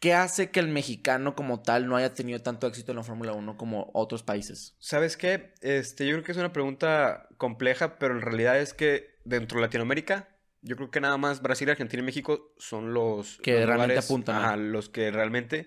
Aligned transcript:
¿Qué 0.00 0.14
hace 0.14 0.50
que 0.50 0.60
el 0.60 0.68
mexicano 0.68 1.34
como 1.36 1.60
tal 1.62 1.86
no 1.86 1.94
haya 1.96 2.14
tenido 2.14 2.40
tanto 2.40 2.66
éxito 2.66 2.92
en 2.92 2.96
la 2.96 3.04
Fórmula 3.04 3.32
1 3.32 3.56
como 3.56 3.90
otros 3.92 4.22
países? 4.22 4.74
¿Sabes 4.78 5.16
qué? 5.16 5.52
Este, 5.60 6.06
yo 6.06 6.14
creo 6.14 6.24
que 6.24 6.32
es 6.32 6.38
una 6.38 6.52
pregunta 6.52 7.28
compleja, 7.36 7.98
pero 7.98 8.14
en 8.14 8.22
realidad 8.22 8.58
es 8.58 8.72
que 8.72 9.18
dentro 9.24 9.58
de 9.58 9.66
Latinoamérica, 9.66 10.28
yo 10.62 10.76
creo 10.76 10.90
que 10.90 11.00
nada 11.02 11.18
más 11.18 11.42
Brasil, 11.42 11.68
Argentina 11.68 12.02
y 12.02 12.06
México 12.06 12.54
son 12.58 12.94
los 12.94 13.38
que 13.42 13.52
los 13.58 13.66
realmente 13.66 13.94
lugares- 13.94 14.04
apuntan. 14.06 14.72
los 14.72 14.88
que 14.88 15.10
realmente, 15.10 15.66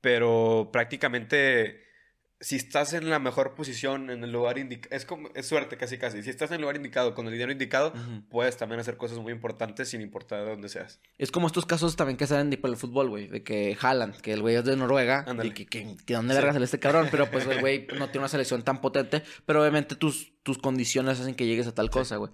pero 0.00 0.70
prácticamente 0.72 1.82
si 2.44 2.56
estás 2.56 2.92
en 2.92 3.08
la 3.08 3.18
mejor 3.18 3.54
posición, 3.54 4.10
en 4.10 4.22
el 4.22 4.30
lugar 4.30 4.58
indicado, 4.58 4.94
es 4.94 5.06
como, 5.06 5.30
es 5.34 5.46
suerte 5.46 5.78
casi 5.78 5.96
casi, 5.96 6.22
si 6.22 6.28
estás 6.28 6.50
en 6.50 6.56
el 6.56 6.60
lugar 6.60 6.76
indicado, 6.76 7.14
con 7.14 7.26
el 7.26 7.32
dinero 7.32 7.50
indicado, 7.50 7.92
puedes 8.28 8.56
también 8.58 8.80
hacer 8.80 8.98
cosas 8.98 9.18
muy 9.18 9.32
importantes 9.32 9.88
sin 9.88 10.02
importar 10.02 10.44
de 10.44 10.50
dónde 10.50 10.68
seas. 10.68 11.00
Es 11.16 11.30
como 11.30 11.46
estos 11.46 11.64
casos 11.64 11.96
también 11.96 12.18
que 12.18 12.26
salen 12.26 12.50
para 12.60 12.72
el 12.72 12.78
fútbol, 12.78 13.08
güey. 13.08 13.28
De 13.28 13.42
que 13.42 13.76
Haaland, 13.80 14.20
que 14.20 14.32
el 14.34 14.42
güey 14.42 14.56
es 14.56 14.64
de 14.64 14.76
Noruega. 14.76 15.24
Y 15.42 15.50
que, 15.52 15.66
que, 15.66 15.96
que 16.04 16.14
dónde 16.14 16.34
Sí. 16.34 16.40
sale 16.42 16.64
este 16.64 16.78
cabrón. 16.78 17.08
Pero 17.10 17.30
pues 17.30 17.46
el 17.46 17.60
güey 17.60 17.86
no 17.98 18.06
tiene 18.08 18.18
una 18.18 18.28
selección 18.28 18.62
tan 18.62 18.80
potente. 18.82 19.22
Pero 19.46 19.60
obviamente 19.62 19.96
tus, 19.96 20.32
tus 20.42 20.58
condiciones 20.58 21.18
hacen 21.20 21.34
que 21.34 21.46
llegues 21.46 21.66
a 21.66 21.74
tal 21.74 21.88
cosa, 21.88 22.16
güey. 22.16 22.30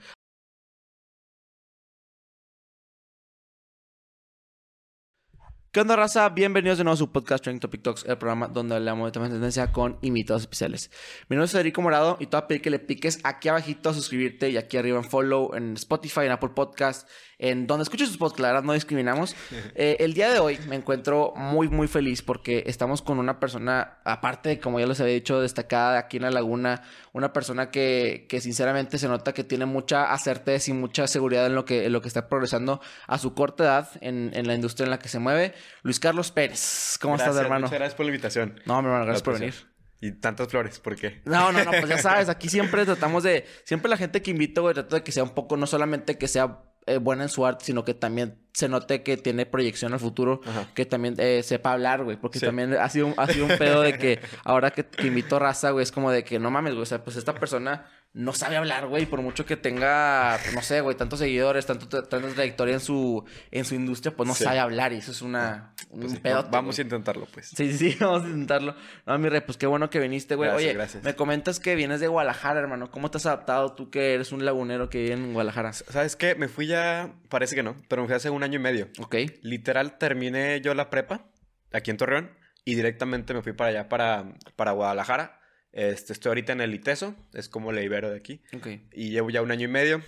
¿Qué 5.73 5.79
onda, 5.79 5.95
raza? 5.95 6.29
Bienvenidos 6.31 6.79
de 6.79 6.83
nuevo 6.83 6.95
a 6.95 6.97
su 6.97 7.13
podcast 7.13 7.45
Trending 7.45 7.61
Topic 7.61 7.81
Talks, 7.81 8.05
el 8.05 8.19
programa 8.19 8.49
donde 8.49 8.75
hablamos 8.75 9.07
de 9.07 9.13
temas 9.13 9.29
de 9.29 9.37
tendencia 9.37 9.71
con 9.71 9.99
invitados 10.03 10.43
especiales. 10.43 10.91
Mi 11.29 11.37
nombre 11.37 11.45
es 11.45 11.53
Federico 11.53 11.81
Morado 11.81 12.17
y 12.19 12.27
te 12.27 12.37
voy 12.37 12.43
a 12.43 12.49
pedir 12.49 12.61
que 12.61 12.71
le 12.71 12.81
piques 12.81 13.21
aquí 13.23 13.49
abajito 13.49 13.89
a 13.89 13.95
suscribirte 13.95 14.51
y 14.51 14.57
aquí 14.57 14.79
arriba 14.79 14.99
en 14.99 15.05
follow, 15.05 15.55
en 15.55 15.75
Spotify, 15.75 16.23
en 16.23 16.33
Apple 16.33 16.51
Podcast, 16.57 17.09
en 17.39 17.69
donde 17.69 17.85
escuches 17.85 18.09
sus 18.09 18.19
podcasts, 18.19 18.41
la 18.41 18.49
verdad 18.49 18.65
no 18.65 18.73
discriminamos. 18.73 19.37
Eh, 19.77 19.99
el 20.01 20.15
día 20.15 20.31
de 20.31 20.41
hoy 20.41 20.59
me 20.69 20.75
encuentro 20.75 21.33
muy, 21.37 21.69
muy 21.69 21.87
feliz 21.87 22.23
porque 22.23 22.65
estamos 22.67 23.03
con 23.03 23.19
una 23.19 23.39
persona, 23.39 23.99
aparte, 24.05 24.59
como 24.59 24.81
ya 24.81 24.87
les 24.87 25.01
había 25.01 25.15
dicho, 25.15 25.41
destacada 25.41 25.99
aquí 25.99 26.17
en 26.17 26.25
La 26.25 26.31
Laguna, 26.31 26.83
una 27.13 27.33
persona 27.33 27.71
que, 27.71 28.27
que 28.29 28.41
sinceramente 28.41 28.99
se 28.99 29.09
nota 29.09 29.33
que 29.33 29.45
tiene 29.45 29.67
mucha 29.67 30.13
acertez 30.13 30.69
y 30.69 30.73
mucha 30.73 31.07
seguridad 31.07 31.47
en 31.47 31.55
lo 31.55 31.65
que, 31.65 31.87
en 31.87 31.93
lo 31.93 32.01
que 32.01 32.09
está 32.09 32.29
progresando 32.29 32.81
a 33.07 33.19
su 33.19 33.35
corta 33.35 33.65
edad 33.65 33.89
en, 34.01 34.31
en 34.35 34.47
la 34.47 34.55
industria 34.55 34.85
en 34.85 34.91
la 34.91 34.99
que 34.99 35.09
se 35.09 35.19
mueve. 35.19 35.55
Luis 35.83 36.01
Carlos 36.01 36.31
Pérez, 36.31 36.99
¿cómo 37.01 37.15
Gracias, 37.15 37.35
estás, 37.35 37.45
hermano? 37.45 37.67
Muchas 37.67 37.79
gracias 37.79 37.97
por 37.97 38.07
la 38.07 38.11
invitación. 38.11 38.61
No, 38.67 38.81
mi 38.81 38.87
hermano, 38.87 39.05
gracias 39.07 39.23
por 39.23 39.35
Lo 39.35 39.41
venir. 39.41 39.55
Y 40.03 40.13
tantas 40.13 40.49
flores, 40.49 40.79
¿por 40.81 40.97
qué? 40.97 41.21
No, 41.27 41.53
no, 41.53 41.63
no, 41.63 41.71
pues 41.73 41.89
ya 41.89 41.99
sabes, 42.03 42.29
aquí 42.29 42.49
siempre 42.49 42.87
tratamos 42.87 43.23
de, 43.23 43.45
siempre 43.65 43.91
la 43.91 43.99
gente 43.99 44.23
que 44.23 44.31
invito, 44.31 44.63
güey, 44.63 44.75
trato 44.75 44.97
de 44.97 45.03
que 45.03 45.13
sea 45.13 45.23
un 45.23 45.35
poco, 45.35 45.57
no 45.57 45.67
solamente 45.67 46.17
que 46.17 46.27
sea 46.27 46.70
eh, 46.91 46.99
buena 46.99 47.23
en 47.25 47.29
su 47.29 47.45
arte, 47.47 47.65
sino 47.65 47.85
que 47.85 47.95
también 47.95 48.37
se 48.53 48.69
note 48.69 49.03
que 49.03 49.17
tiene 49.17 49.47
proyección 49.47 49.93
al 49.93 50.01
futuro, 50.01 50.41
Ajá. 50.45 50.69
que 50.75 50.85
también 50.85 51.15
eh, 51.19 51.43
sepa 51.43 51.73
hablar, 51.73 52.03
güey, 52.05 52.17
porque 52.17 52.39
Sí. 52.41 52.47
también 52.47 52.75
ha 52.75 52.89
sido, 52.89 53.07
un- 53.09 53.15
ha 53.17 53.27
sido 53.29 53.47
un 53.47 53.57
pedo 53.59 53.81
de 53.83 53.97
que 53.97 54.21
ahora 54.45 54.71
que, 54.73 54.85
que 54.85 55.07
invito 55.07 55.39
raza, 55.39 55.71
güey, 55.71 55.83
es 55.85 55.93
como 55.93 56.11
de 56.11 56.25
que 56.25 56.39
no 56.39 56.51
mames, 56.51 56.73
güey, 56.75 56.83
o 56.83 56.87
sea, 56.87 57.03
pues 57.05 57.17
esta 57.17 57.35
persona 57.35 57.87
no 58.13 58.33
sabe 58.33 58.57
hablar, 58.57 58.89
güey, 58.89 59.07
por 59.07 59.23
mucho 59.23 59.47
que 59.47 59.57
tenga, 59.57 60.37
no 60.53 60.63
sé, 60.63 60.81
güey, 60.81 60.97
tantos 60.97 61.21
seguidores, 61.21 61.65
tanto, 61.65 61.87
tanta 61.89 62.19
trayectoria 62.35 62.75
en 62.75 62.81
su, 62.81 63.25
en 63.53 63.65
su 63.65 63.77
industria, 63.77 64.15
pues 64.17 64.27
no 64.29 64.35
Sí. 64.35 64.43
sabe 64.43 64.59
hablar 64.59 64.93
y 64.93 64.97
eso 64.97 65.13
es 65.13 65.23
una, 65.23 65.73
un 65.80 65.80
Pues 65.91 66.23
vamos 66.51 66.79
a 66.79 66.83
intentarlo, 66.83 67.27
pues. 67.33 67.49
Sí, 67.49 67.73
sí, 67.73 67.93
sí, 67.93 67.97
vamos 68.01 68.23
a 68.23 68.27
intentarlo. 68.27 68.77
No, 69.07 69.19
mi 69.19 69.29
rey, 69.29 69.41
pues 69.41 69.59
qué 69.59 69.67
bueno 69.67 69.91
que 69.91 69.99
viniste, 69.99 70.37
güey. 70.37 70.51
Oye, 70.51 70.73
gracias. 70.73 71.03
me 71.03 71.15
comentas 71.17 71.59
que 71.59 71.75
vienes 71.75 72.01
de 72.01 72.07
Guadalajara, 72.07 72.61
hermano. 72.61 72.91
¿Cómo 72.91 73.11
te 73.11 73.19
has 73.19 73.27
adaptado 73.27 73.75
tú 73.75 73.91
que 73.91 74.15
eres 74.15 74.31
un 74.33 74.45
lagunero 74.45 74.89
que 74.89 74.99
vive 75.03 75.15
en 75.15 75.33
Guadalajara? 75.33 75.73
¿Sabes 75.73 76.15
qué? 76.15 76.35
Me 76.37 76.49
fui 76.49 76.67
ya, 76.67 77.13
parece 77.29 77.57
que 77.57 77.63
no, 77.63 77.77
pero 77.89 78.03
me 78.03 78.09
fui 78.09 78.17
hace 78.17 78.31
un 78.31 78.43
año 78.43 78.57
y 78.57 78.63
medio. 78.63 78.89
Ok. 78.99 79.17
Literal, 79.43 79.99
terminé 79.99 80.61
yo 80.61 80.75
la 80.75 80.91
prepa 80.91 81.27
aquí 81.73 81.91
en 81.91 81.97
Torreón 81.97 82.31
y 82.65 82.75
directamente 82.77 83.35
me 83.35 83.43
fui 83.43 83.53
para 83.53 83.71
allá, 83.71 83.89
para, 83.89 84.35
para 84.57 84.73
Guadalajara. 84.73 85.41
Este, 85.73 86.13
estoy 86.13 86.31
ahorita 86.31 86.53
en 86.53 86.61
el 86.61 86.75
ITESO, 86.75 87.15
es 87.33 87.49
como 87.49 87.71
el 87.71 87.83
Ibero 87.83 88.11
de 88.11 88.17
aquí. 88.17 88.43
Ok. 88.55 88.69
Y 88.93 89.11
llevo 89.11 89.31
ya 89.31 89.43
un 89.43 89.51
año 89.51 89.67
y 89.67 89.71
medio. 89.71 90.03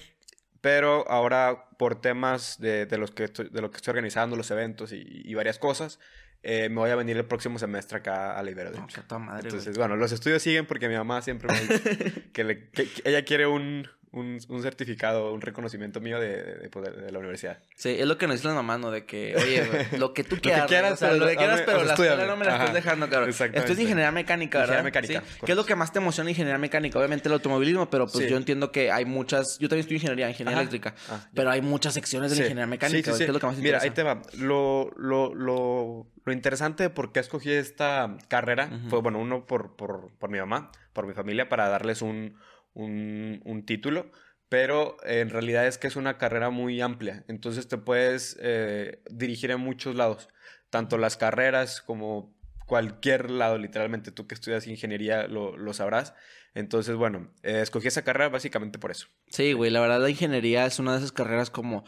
Pero 0.63 1.05
ahora, 1.11 1.67
por 1.77 2.01
temas 2.01 2.59
de, 2.59 2.87
de 2.87 2.97
los 2.97 3.11
que 3.11 3.25
estoy, 3.25 3.51
de 3.51 3.61
lo 3.61 3.71
que 3.71 3.77
estoy 3.77 3.91
organizando, 3.91 4.35
los 4.37 4.51
eventos 4.51 4.93
y, 4.93 5.03
y 5.05 5.35
varias 5.35 5.59
cosas, 5.59 5.99
eh, 6.45 6.69
me 6.71 6.77
voy 6.77 6.91
a 6.91 6.97
venir 6.97 7.17
el 7.19 7.25
próximo 7.27 7.59
semestre 7.59 7.99
acá 7.99 8.39
a 8.39 8.43
la 8.43 8.51
Ibero, 8.51 8.71
madre, 8.71 8.79
güey. 8.79 9.45
Entonces, 9.45 9.77
bueno, 9.77 9.97
los 9.97 10.11
estudios 10.13 10.41
siguen 10.43 10.65
porque 10.67 10.89
mi 10.89 10.95
mamá 10.97 11.21
siempre 11.21 11.53
me 11.53 11.61
dice 11.61 12.23
que, 12.33 12.45
le- 12.45 12.71
que- 12.71 12.89
que 12.89 13.03
ella 13.05 13.25
quiere 13.25 13.47
un, 13.47 13.87
un, 14.13 14.39
un 14.49 14.63
certificado, 14.63 15.33
un 15.33 15.41
reconocimiento 15.41 16.01
mío 16.01 16.21
de, 16.21 16.29
de, 16.43 16.69
de- 16.69 16.91
de 17.03 17.13
la 17.13 17.19
universidad. 17.19 17.59
Sí, 17.75 17.97
es 17.99 18.07
lo 18.07 18.19
que 18.19 18.27
nos 18.27 18.37
dicen 18.37 18.51
las 18.51 18.57
mamás, 18.57 18.79
¿no? 18.79 18.91
De 18.91 19.07
que, 19.07 19.35
oye, 19.37 19.67
lo 19.99 20.13
que 20.13 20.23
tú 20.23 20.37
quieras. 20.37 20.67
quieras, 20.67 20.91
güey, 20.91 20.93
o 20.93 20.97
sea, 20.97 21.09
pero 21.11 21.21
lo 21.25 21.31
que 21.31 21.37
quieras, 21.37 21.63
pero 21.65 21.77
o 21.79 21.81
sea, 21.81 21.87
la 21.87 21.93
escuela 21.95 22.27
no 22.27 22.37
me 22.37 22.45
la 22.45 22.53
estás 22.57 22.75
dejando, 22.75 23.09
cabrón. 23.09 23.31
Esto 23.31 23.45
es 23.47 23.77
de 23.77 23.83
ingeniería 23.83 24.13
mecánica, 24.13 24.59
¿verdad? 24.61 24.75
Ingeniería 24.85 25.01
mecánica, 25.19 25.23
Sí. 25.39 25.41
¿Qué 25.47 25.53
es 25.53 25.57
lo 25.57 25.65
que 25.65 25.75
más 25.77 25.93
te 25.93 25.99
emociona 25.99 26.31
ingeniería 26.31 26.59
mecánica? 26.59 26.99
Obviamente 26.99 27.29
el 27.29 27.33
automovilismo, 27.35 27.89
pero 27.91 28.07
pues 28.07 28.25
Sí. 28.25 28.31
yo 28.31 28.37
entiendo 28.37 28.71
que 28.71 28.93
hay 28.93 29.05
muchas... 29.07 29.59
Yo 29.59 29.69
también 29.69 29.81
estudio 29.81 29.97
ingeniería, 29.97 30.29
ingeniería 30.29 30.59
Ajá. 30.59 30.69
eléctrica. 30.69 30.95
Ah, 31.11 31.27
pero 31.35 31.51
hay 31.51 31.63
muchas 31.63 31.95
secciones 31.95 32.31
de 32.31 32.37
la 32.37 32.43
ingeniería 32.43 32.67
mecánica, 32.67 32.99
Sí, 32.99 33.03
sí, 33.05 33.11
güey. 33.11 33.19
sí. 33.19 33.25
¿Qué 33.25 33.31
es 33.31 33.35
lo 33.35 33.41
que 33.41 33.47
más 33.47 33.57
te 33.57 33.63
Mira, 33.63 33.79
interesa? 33.79 33.85
ahí 33.93 33.95
te 33.95 34.03
va. 34.03 34.47
Lo, 34.47 34.91
lo, 34.97 35.35
lo, 35.35 36.07
lo 36.25 36.33
interesante 36.33 36.83
de 36.83 36.91
por 36.91 37.13
qué 37.13 37.21
escogí 37.21 37.51
esta 37.51 38.17
carrera 38.29 38.69
fue, 38.91 39.01
bueno, 39.01 39.19
uno 39.19 39.47
por, 39.47 39.75
por, 39.75 40.11
por 40.19 40.29
mi 40.31 40.39
mamá, 40.39 40.71
por 40.93 41.07
mi 41.07 41.15
familia, 41.15 41.49
para 41.49 41.69
darles 41.69 42.03
un, 42.03 42.37
un, 42.75 43.41
un 43.45 43.65
título, 43.65 44.11
pero 44.49 44.97
en 45.05 45.31
realidad 45.31 45.67
es 45.67 45.79
que 45.79 45.87
es 45.87 45.97
una 45.97 46.19
carrera 46.19 46.51
muy 46.51 46.81
amplia, 46.81 47.25
entonces 47.29 47.69
te 47.69 47.79
puedes 47.79 48.37
eh, 48.41 49.03
dirigir 49.11 49.51
en 49.51 49.61
muchos 49.61 49.95
lados, 49.95 50.29
tanto 50.71 50.99
las 50.99 51.17
carreras 51.17 51.81
como 51.83 52.35
cualquier 52.67 53.31
lado, 53.31 53.59
literalmente, 53.59 54.13
tú 54.13 54.27
que 54.27 54.35
estudias 54.35 54.67
ingeniería 54.67 55.27
lo, 55.27 55.57
lo 55.57 55.75
sabrás. 55.75 56.15
Entonces, 56.55 56.97
bueno, 56.97 57.31
eh, 57.43 57.61
escogí 57.63 57.89
esa 57.89 58.03
carrera 58.03 58.29
básicamente 58.29 58.79
por 58.79 58.91
eso. 58.91 59.09
Sí, 59.29 59.53
güey, 59.53 59.71
la 59.71 59.81
verdad 59.81 60.01
la 60.01 60.11
ingeniería 60.11 60.67
es 60.67 60.79
una 60.79 60.93
de 60.93 60.99
esas 60.99 61.13
carreras 61.13 61.51
como, 61.51 61.85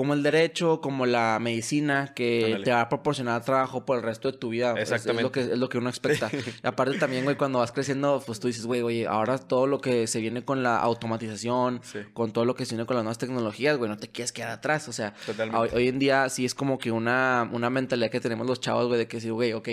como 0.00 0.14
el 0.14 0.22
derecho, 0.22 0.80
como 0.80 1.04
la 1.04 1.36
medicina, 1.42 2.14
que 2.16 2.62
te 2.64 2.70
va 2.70 2.80
a 2.80 2.88
proporcionar 2.88 3.44
trabajo 3.44 3.84
por 3.84 3.98
el 3.98 4.02
resto 4.02 4.32
de 4.32 4.38
tu 4.38 4.48
vida. 4.48 4.70
Es- 4.72 4.84
Es, 4.84 4.92
Exactamente. 4.92 5.22
lo 5.24 5.30
que, 5.30 5.40
es 5.42 5.58
lo 5.58 5.68
que 5.68 5.76
uno 5.76 5.90
expecta. 5.90 6.30
Y 6.64 6.66
aparte 6.66 6.96
también, 6.98 7.24
güey, 7.24 7.36
cuando 7.36 7.58
vas 7.58 7.70
creciendo, 7.70 8.22
pues 8.24 8.40
tú 8.40 8.46
dices, 8.46 8.64
güey, 8.64 8.80
oye, 8.80 9.06
ahora 9.06 9.36
todo 9.36 9.66
lo 9.66 9.82
que 9.82 10.06
se 10.06 10.20
viene 10.22 10.42
con 10.42 10.62
la 10.62 10.78
automatización, 10.78 11.80
Sí. 11.82 11.98
con 12.14 12.32
todo 12.32 12.46
lo 12.46 12.54
que 12.54 12.64
se 12.64 12.74
viene 12.76 12.86
con 12.86 12.96
las 12.96 13.04
nuevas 13.04 13.18
tecnologías, 13.18 13.76
güey, 13.76 13.90
no 13.90 13.98
te 13.98 14.08
quieres 14.08 14.32
quedar 14.32 14.50
atrás. 14.52 14.88
O 14.88 14.92
sea, 14.92 15.12
hoy, 15.54 15.68
hoy 15.74 15.88
en 15.88 15.98
día 15.98 16.26
sí 16.30 16.46
es 16.46 16.54
como 16.54 16.78
que 16.78 16.90
una, 16.90 17.46
una 17.52 17.68
mentalidad 17.68 18.10
que 18.10 18.20
tenemos 18.20 18.46
los 18.46 18.58
chavos, 18.60 18.86
güey, 18.86 18.98
de 18.98 19.06
que 19.06 19.18
decir, 19.18 19.32
güey, 19.34 19.52
ok, 19.52 19.68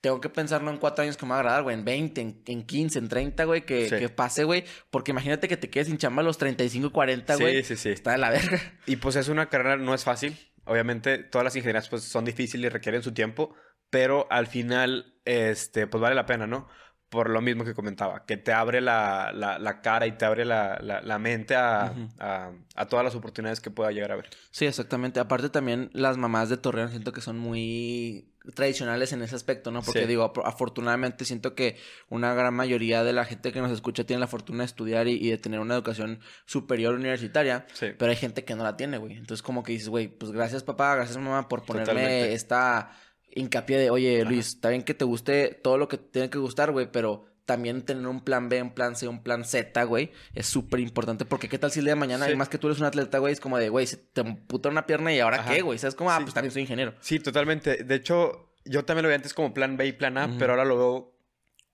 tengo 0.00 0.20
que 0.20 0.28
pensarlo 0.28 0.70
en 0.70 0.76
cuatro 0.78 1.02
años 1.02 1.16
que 1.16 1.26
me 1.26 1.30
va 1.30 1.36
a 1.36 1.40
agradar, 1.40 1.62
güey, 1.64 1.74
en 1.76 1.84
20, 1.84 2.20
en, 2.20 2.42
en 2.46 2.62
15, 2.64 2.98
en 3.00 3.08
30, 3.08 3.44
güey, 3.44 3.66
que, 3.66 3.88
Sí. 3.88 3.96
que 3.96 4.08
pase, 4.08 4.44
güey. 4.44 4.64
Porque 4.90 5.10
imagínate 5.10 5.48
que 5.48 5.56
te 5.56 5.70
quedes 5.70 5.88
sin 5.88 5.98
chamba 5.98 6.22
a 6.22 6.24
los 6.24 6.38
35, 6.38 6.92
40, 6.92 7.36
güey. 7.36 7.64
Sí, 7.64 7.76
sí, 7.76 7.82
sí. 7.82 7.88
Está 7.90 8.12
de 8.12 8.18
la 8.18 8.30
verga. 8.30 8.60
Y 8.86 8.96
pues 8.96 9.16
es 9.16 9.28
una 9.28 9.48
carrera, 9.48 9.76
no 9.76 9.94
es 9.94 10.04
fácil. 10.04 10.36
Obviamente, 10.64 11.18
todas 11.18 11.44
las 11.44 11.56
ingenierías 11.56 11.88
pues 11.88 12.04
son 12.04 12.24
difíciles 12.24 12.66
y 12.66 12.68
requieren 12.68 13.02
su 13.02 13.12
tiempo, 13.12 13.54
pero 13.90 14.26
al 14.30 14.46
final, 14.46 15.14
este, 15.24 15.86
pues 15.86 16.00
vale 16.00 16.14
la 16.14 16.26
pena, 16.26 16.46
¿no? 16.46 16.68
Por 17.08 17.30
lo 17.30 17.40
mismo 17.40 17.64
que 17.64 17.72
comentaba, 17.72 18.26
que 18.26 18.36
te 18.36 18.52
abre 18.52 18.82
la, 18.82 19.32
la, 19.34 19.58
la 19.58 19.80
cara 19.80 20.06
y 20.06 20.12
te 20.12 20.26
abre 20.26 20.44
la, 20.44 20.78
la, 20.78 21.18
mente 21.18 21.56
a, 21.56 21.94
a, 22.18 22.50
a 22.74 22.86
todas 22.86 23.02
las 23.02 23.14
oportunidades 23.14 23.60
que 23.62 23.70
pueda 23.70 23.90
llegar 23.92 24.12
a 24.12 24.16
ver. 24.16 24.28
Sí, 24.50 24.66
exactamente. 24.66 25.18
Aparte 25.18 25.48
también 25.48 25.88
las 25.94 26.18
mamás 26.18 26.50
de 26.50 26.58
Torreón 26.58 26.90
siento 26.90 27.12
que 27.12 27.22
son 27.22 27.38
muy 27.38 28.30
tradicionales 28.54 29.12
en 29.12 29.22
ese 29.22 29.36
aspecto, 29.36 29.70
¿no? 29.70 29.82
Porque 29.82 30.00
Sí. 30.02 30.06
digo, 30.06 30.32
afortunadamente 30.44 31.24
siento 31.24 31.54
que 31.54 31.76
una 32.08 32.34
gran 32.34 32.54
mayoría 32.54 33.04
de 33.04 33.12
la 33.12 33.24
gente 33.24 33.52
que 33.52 33.60
nos 33.60 33.70
escucha 33.72 34.04
tiene 34.04 34.20
la 34.20 34.26
fortuna 34.26 34.60
de 34.60 34.66
estudiar 34.66 35.06
y, 35.08 35.12
y 35.14 35.30
de 35.30 35.38
tener 35.38 35.60
una 35.60 35.74
educación 35.74 36.20
superior 36.46 36.94
universitaria. 36.94 37.66
Sí. 37.74 37.88
Pero 37.98 38.10
hay 38.10 38.16
gente 38.16 38.44
que 38.44 38.54
no 38.54 38.64
la 38.64 38.76
tiene, 38.76 38.98
güey. 38.98 39.12
Entonces 39.14 39.42
como 39.42 39.62
que 39.62 39.72
dices, 39.72 39.88
güey, 39.88 40.08
pues 40.08 40.32
gracias 40.32 40.62
papá, 40.62 40.94
gracias 40.94 41.16
mamá 41.18 41.48
por 41.48 41.64
ponerme 41.64 41.92
Totalmente. 41.92 42.32
esta 42.34 42.90
hincapié 43.30 43.78
de, 43.78 43.90
oye 43.90 44.22
Ajá. 44.22 44.30
Luis, 44.30 44.46
está 44.48 44.70
bien 44.70 44.82
que 44.82 44.94
te 44.94 45.04
guste 45.04 45.58
todo 45.62 45.76
lo 45.78 45.86
que 45.88 45.98
tiene 45.98 46.30
que 46.30 46.38
gustar, 46.38 46.72
güey, 46.72 46.90
pero 46.90 47.26
también 47.48 47.80
tener 47.80 48.06
un 48.06 48.20
plan 48.22 48.50
B, 48.50 48.60
un 48.60 48.74
plan 48.74 48.94
C, 48.94 49.08
un 49.08 49.22
plan 49.22 49.42
Z, 49.42 49.82
güey, 49.84 50.12
es 50.34 50.46
súper 50.46 50.80
importante. 50.80 51.24
Porque 51.24 51.48
qué 51.48 51.58
tal 51.58 51.72
si 51.72 51.78
el 51.78 51.86
día 51.86 51.94
de 51.94 52.00
mañana, 52.00 52.26
Sí. 52.26 52.32
y 52.32 52.36
más 52.36 52.50
que 52.50 52.58
tú 52.58 52.66
eres 52.66 52.78
un 52.78 52.84
atleta, 52.84 53.16
güey, 53.16 53.32
es 53.32 53.40
como 53.40 53.56
de, 53.56 53.70
güey, 53.70 53.86
se 53.86 53.96
te 53.96 54.22
puta 54.22 54.68
una 54.68 54.84
pierna 54.84 55.14
y 55.14 55.20
ahora 55.20 55.38
Ajá. 55.40 55.54
qué, 55.54 55.62
güey. 55.62 55.78
¿Sabes 55.78 55.94
cómo? 55.94 56.10
Ah, 56.10 56.18
Sí. 56.18 56.24
pues 56.24 56.34
también 56.34 56.52
soy 56.52 56.60
ingeniero. 56.62 56.92
Sí, 57.00 57.18
totalmente. 57.20 57.84
De 57.84 57.94
hecho, 57.94 58.52
yo 58.66 58.84
también 58.84 59.04
lo 59.04 59.08
veía 59.08 59.16
antes 59.16 59.32
como 59.32 59.54
plan 59.54 59.78
B 59.78 59.86
y 59.86 59.92
plan 59.92 60.18
A, 60.18 60.28
pero 60.38 60.52
ahora 60.52 60.66
lo 60.66 60.76
veo, 60.76 61.14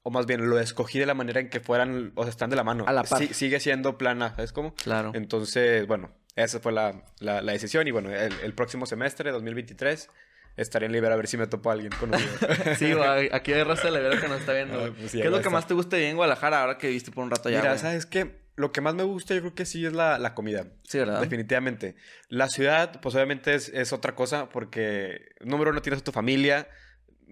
o 0.04 0.10
más 0.12 0.26
bien 0.26 0.48
lo 0.48 0.60
escogí 0.60 1.00
de 1.00 1.06
la 1.06 1.14
manera 1.14 1.40
en 1.40 1.50
que 1.50 1.58
fueran, 1.58 2.12
o 2.14 2.22
sea, 2.22 2.30
están 2.30 2.50
de 2.50 2.56
la 2.56 2.62
mano. 2.62 2.84
A 2.86 2.92
la 2.92 3.02
par. 3.02 3.18
Sí- 3.18 3.34
sigue 3.34 3.58
siendo 3.58 3.98
plan 3.98 4.22
A, 4.22 4.30
¿sabes 4.36 4.52
cómo? 4.52 4.74
Claro. 4.76 5.10
Entonces, 5.14 5.88
bueno, 5.88 6.12
esa 6.36 6.60
fue 6.60 6.70
la, 6.70 7.04
la- 7.18 7.42
la 7.42 7.50
decisión. 7.52 7.88
Y 7.88 7.90
bueno, 7.90 8.10
el, 8.14 8.32
el 8.44 8.54
próximo 8.54 8.86
semestre, 8.86 9.32
2023, 9.32 10.08
estaré 10.56 10.86
en 10.86 10.92
Libera 10.92 11.14
a 11.14 11.16
ver 11.16 11.26
si 11.26 11.36
me 11.36 11.46
topo 11.46 11.70
a 11.70 11.74
alguien 11.74 11.92
conocido. 11.98 12.30
Sí, 12.78 12.92
aquí 13.32 13.52
hay 13.52 13.62
raza 13.62 13.84
de 13.84 13.90
la 13.92 14.00
vera 14.00 14.20
que 14.20 14.28
nos 14.28 14.40
está 14.40 14.52
viendo. 14.52 14.84
Ah, 14.84 14.90
pues 14.96 15.10
sí, 15.10 15.18
¿Qué 15.18 15.24
es 15.24 15.30
lo 15.30 15.40
que 15.40 15.50
más 15.50 15.66
te 15.66 15.74
gusta 15.74 15.96
de 15.96 16.08
en 16.08 16.16
Guadalajara 16.16 16.62
ahora 16.62 16.78
que 16.78 16.88
viste 16.88 17.10
por 17.10 17.24
un 17.24 17.30
rato 17.30 17.48
allá, 17.48 17.60
Mira? 17.60 17.78
¿sabes 17.78 18.06
qué? 18.06 18.44
Lo 18.56 18.70
que 18.70 18.80
más 18.80 18.94
me 18.94 19.02
gusta 19.02 19.34
yo 19.34 19.40
creo 19.40 19.54
que 19.54 19.66
sí 19.66 19.84
es 19.84 19.92
la, 19.92 20.18
la 20.18 20.34
comida. 20.34 20.68
Sí, 20.84 20.98
¿verdad? 20.98 21.20
Definitivamente. 21.20 21.96
La 22.28 22.48
ciudad, 22.48 23.00
pues 23.00 23.14
obviamente 23.16 23.54
es, 23.54 23.68
es 23.68 23.92
otra 23.92 24.14
cosa 24.14 24.48
porque, 24.48 25.34
número 25.40 25.70
uno, 25.72 25.82
tienes 25.82 26.00
a 26.00 26.04
tu 26.04 26.12
familia, 26.12 26.68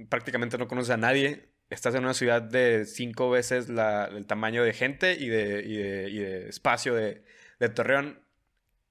prácticamente 0.09 0.59
no 0.59 0.67
conoces 0.67 0.91
a 0.91 0.97
nadie. 0.97 1.49
Estás 1.71 1.95
en 1.95 2.03
una 2.03 2.15
ciudad 2.15 2.43
de 2.43 2.85
cinco 2.87 3.31
veces 3.31 3.69
la, 3.69 4.07
el 4.07 4.27
tamaño 4.27 4.65
de 4.65 4.73
gente 4.73 5.17
y 5.19 5.29
de, 5.29 5.63
y 5.65 5.77
de, 5.77 6.11
y 6.11 6.19
de 6.19 6.49
espacio 6.49 6.95
de, 6.95 7.23
de 7.61 7.69
Torreón 7.69 8.22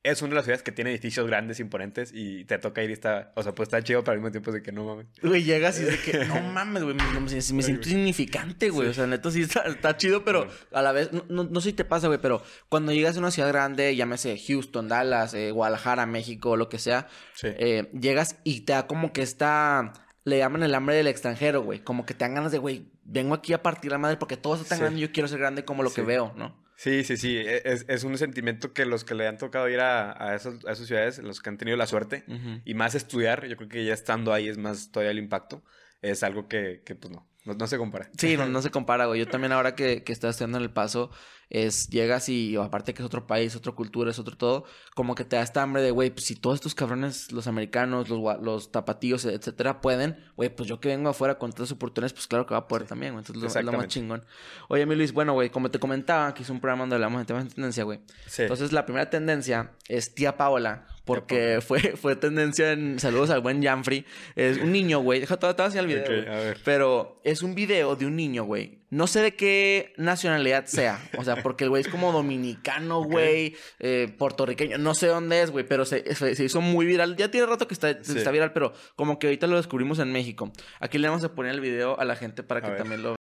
es 0.04 0.22
una 0.22 0.30
de 0.30 0.36
las 0.36 0.46
ciudades 0.46 0.64
que 0.64 0.72
tiene 0.72 0.90
edificios 0.90 1.28
grandes, 1.28 1.60
imponentes, 1.60 2.12
y 2.14 2.44
te 2.46 2.58
toca 2.58 2.82
ir 2.84 2.90
y 2.90 2.94
está, 2.94 3.32
o 3.36 3.44
sea, 3.44 3.54
pues 3.54 3.68
está 3.68 3.84
chido, 3.84 4.04
pero 4.04 4.14
al 4.14 4.18
mismo 4.20 4.32
tiempo 4.32 4.50
es 4.50 4.56
de 4.56 4.64
que 4.64 4.72
no 4.72 4.84
mames. 4.86 5.06
Güey, 5.22 5.44
llegas 5.44 5.80
y 5.80 5.84
es 5.84 5.92
de 5.92 6.00
que, 6.12 6.26
no 6.26 6.42
mames, 6.42 6.84
güey, 6.84 6.96
me, 6.96 7.30
siento 7.30 7.88
insignificante, 7.90 8.70
güey. 8.70 8.88
O 8.88 8.94
sea, 8.94 9.06
neto 9.08 9.30
sí 9.32 9.42
está, 9.44 9.62
está 9.62 9.98
chido, 9.98 10.24
pero 10.24 10.48
a 10.72 10.82
la 10.82 10.92
vez, 10.92 11.12
no, 11.14 11.24
no, 11.30 11.44
no 11.44 11.62
sé 11.62 11.70
si 11.70 11.74
te 11.74 11.86
pasa, 11.86 12.08
güey, 12.08 12.20
pero 12.20 12.42
cuando 12.70 12.92
llegas 12.92 13.16
a 13.16 13.20
una 13.20 13.32
ciudad 13.32 13.50
grande, 13.50 13.96
llámese 13.96 14.38
Houston, 14.48 14.88
Dallas, 14.88 15.34
eh, 15.34 15.52
Guadalajara, 15.52 16.06
México, 16.06 16.58
lo 16.58 16.68
que 16.70 16.80
sea, 16.80 17.08
Sí. 17.36 17.48
eh, 17.52 17.90
llegas 18.00 18.38
y 18.44 18.62
te 18.62 18.74
da 18.74 18.88
como 18.88 19.14
que 19.14 19.22
esta, 19.22 19.94
le 20.24 20.38
llaman 20.40 20.64
el 20.64 20.74
hambre 20.76 20.96
del 20.96 21.08
extranjero, 21.08 21.62
güey. 21.62 21.80
Como 21.80 22.06
que 22.06 22.14
te 22.14 22.26
dan 22.26 22.36
ganas 22.36 22.52
de, 22.52 22.58
güey, 22.58 22.88
vengo 23.04 23.34
aquí 23.36 23.54
a 23.54 23.62
partir 23.62 23.92
la 23.92 23.98
madre 23.98 24.18
porque 24.18 24.38
todo 24.38 24.56
está 24.56 24.68
tan 24.70 24.78
Sí. 24.78 24.82
grande 24.84 25.00
y 25.00 25.02
yo 25.04 25.12
quiero 25.12 25.28
ser 25.28 25.40
grande 25.40 25.64
como 25.66 25.84
lo 25.84 25.92
que 25.94 26.02
veo, 26.02 26.34
¿no? 26.36 26.61
Sí, 26.82 27.04
sí, 27.04 27.16
sí. 27.16 27.38
e- 27.38 27.62
Es, 27.64 27.86
es 27.88 28.04
un 28.04 28.18
sentimiento 28.18 28.74
que 28.74 28.86
los 28.88 29.04
que 29.04 29.14
le 29.14 29.28
han 29.28 29.38
tocado 29.38 29.70
ir 29.70 29.80
a, 29.82 30.12
a, 30.20 30.34
esos- 30.36 30.66
a 30.66 30.72
esas 30.72 30.88
ciudades, 30.88 31.20
los 31.20 31.40
que 31.40 31.50
han 31.52 31.58
tenido 31.58 31.78
la 31.78 31.86
suerte, 31.86 32.24
y 32.66 32.74
más 32.74 32.96
estudiar, 32.96 33.46
yo 33.46 33.56
creo 33.56 33.70
que 33.70 33.86
ya 33.86 33.94
estando 33.94 34.34
ahí 34.34 34.50
es 34.50 34.58
más 34.58 34.92
todavía 34.92 35.12
el 35.12 35.20
impacto, 35.20 35.64
es 36.02 36.24
algo 36.24 36.48
que, 36.48 36.82
que 36.84 36.96
pues 36.96 37.14
no, 37.14 37.30
no, 37.46 37.54
no 37.54 37.68
se 37.68 37.78
compara. 37.78 38.10
Sí, 38.18 38.36
no, 38.36 38.48
no 38.48 38.64
se 38.64 38.72
compara, 38.72 39.06
güey. 39.06 39.20
Yo 39.20 39.28
también 39.28 39.52
ahora 39.52 39.76
que, 39.76 40.04
que 40.04 40.12
estoy 40.12 40.32
estudiando 40.32 40.58
en 40.58 40.64
El 40.64 40.74
Paso, 40.74 41.12
es 41.52 41.90
llegas 41.90 42.30
y 42.30 42.56
aparte 42.56 42.94
que 42.94 43.02
es 43.02 43.06
otro 43.06 43.28
país, 43.28 43.56
otra 43.56 43.74
cultura, 43.74 44.10
es 44.10 44.18
otro 44.20 44.38
todo, 44.38 44.64
como 44.96 45.16
que 45.16 45.26
te 45.26 45.36
da 45.36 45.42
esta 45.42 45.62
hambre 45.62 45.82
de, 45.82 45.92
güey, 45.92 46.10
pues 46.10 46.26
si 46.26 46.36
todos 46.36 46.56
estos 46.56 46.74
cabrones, 46.74 47.32
los 47.34 47.46
americanos, 47.46 48.10
los, 48.10 48.42
los 48.42 48.72
tapatíos, 48.72 49.26
etcétera, 49.26 49.82
pueden, 49.82 50.18
güey, 50.38 50.50
pues 50.50 50.70
yo 50.70 50.80
que 50.80 50.88
vengo 50.88 51.10
afuera 51.10 51.38
con 51.38 51.52
tantas 51.52 51.74
oportunidades, 51.74 52.14
pues 52.14 52.28
claro 52.28 52.46
que 52.46 52.54
va 52.54 52.62
a 52.62 52.68
poder 52.68 52.88
también, 52.88 53.14
güey. 53.14 53.26
Entonces 53.28 53.54
es 53.54 53.66
lo 53.66 53.74
más 53.74 53.88
chingón. 53.88 54.24
Oye, 54.70 54.86
mi 54.86 54.96
Luis, 54.96 55.12
bueno, 55.12 55.34
güey, 55.34 55.50
como 55.50 55.70
te 55.70 55.78
comentaba, 55.78 56.34
que 56.34 56.44
es 56.44 56.50
un 56.50 56.62
programa 56.62 56.84
donde 56.84 56.96
hablamos 56.96 57.20
de 57.20 57.26
temas 57.26 57.44
de 57.44 57.54
tendencia, 57.54 57.84
güey. 57.84 58.00
Sí. 58.28 58.44
Entonces 58.44 58.72
la 58.72 58.86
primera 58.86 59.10
tendencia 59.10 59.72
es 59.90 60.16
tía 60.16 60.38
Paola. 60.38 60.88
Porque 61.04 61.60
fue, 61.62 61.80
fue 61.98 62.16
tendencia 62.16 62.72
en 62.72 63.00
saludos 63.00 63.32
al 63.32 63.42
buen 63.42 63.62
Janfrey. 63.62 64.06
Es 64.36 64.60
un 64.60 64.72
niño, 64.72 65.00
güey. 65.00 65.20
Deja 65.20 65.36
todo, 65.36 65.54
te 65.56 65.64
voy 65.64 65.66
a 65.66 65.80
enseñar 65.80 65.86
el 65.86 65.88
video. 65.88 66.04
Ok, 66.04 66.26
güey. 66.26 66.38
a 66.38 66.40
ver. 66.40 66.58
Pero 66.64 67.20
es 67.24 67.42
un 67.42 67.56
video 67.56 67.96
de 67.96 68.06
un 68.06 68.16
niño, 68.16 68.44
güey. 68.44 68.81
No 68.92 69.08
sé 69.08 69.22
de 69.22 69.36
qué 69.36 69.94
nacionalidad 69.98 70.66
sea. 70.68 71.00
O 71.18 71.24
sea, 71.24 71.42
porque 71.42 71.64
el 71.64 71.70
güey 71.72 71.82
es 71.82 71.88
como 71.88 72.12
dominicano, 72.12 73.04
güey. 73.04 73.56
eh, 73.80 74.14
puertorriqueño. 74.18 74.78
No 74.78 74.94
sé 74.94 75.08
dónde 75.08 75.42
es, 75.42 75.50
güey. 75.50 75.66
Pero 75.66 75.86
se, 75.86 76.14
se- 76.14 76.36
se 76.36 76.44
hizo 76.44 76.62
muy 76.62 76.86
viral. 76.86 77.16
Ya 77.16 77.32
tiene 77.32 77.48
rato 77.48 77.68
que 77.68 77.74
está, 77.74 78.04
Sí. 78.04 78.18
está 78.18 78.32
viral, 78.32 78.52
pero 78.54 78.74
como 78.96 79.18
que 79.18 79.28
ahorita 79.28 79.48
lo 79.48 79.56
descubrimos 79.58 79.98
en 80.00 80.12
México. 80.12 80.52
Aquí 80.80 80.98
le 80.98 81.08
vamos 81.08 81.24
a 81.24 81.34
poner 81.34 81.54
el 81.54 81.62
video 81.62 82.00
a 82.00 82.06
la 82.06 82.16
gente 82.16 82.44
para 82.44 82.60
A 82.60 82.64
que 82.64 82.70
ver. 82.70 82.78
también 82.80 83.02
lo 83.02 83.16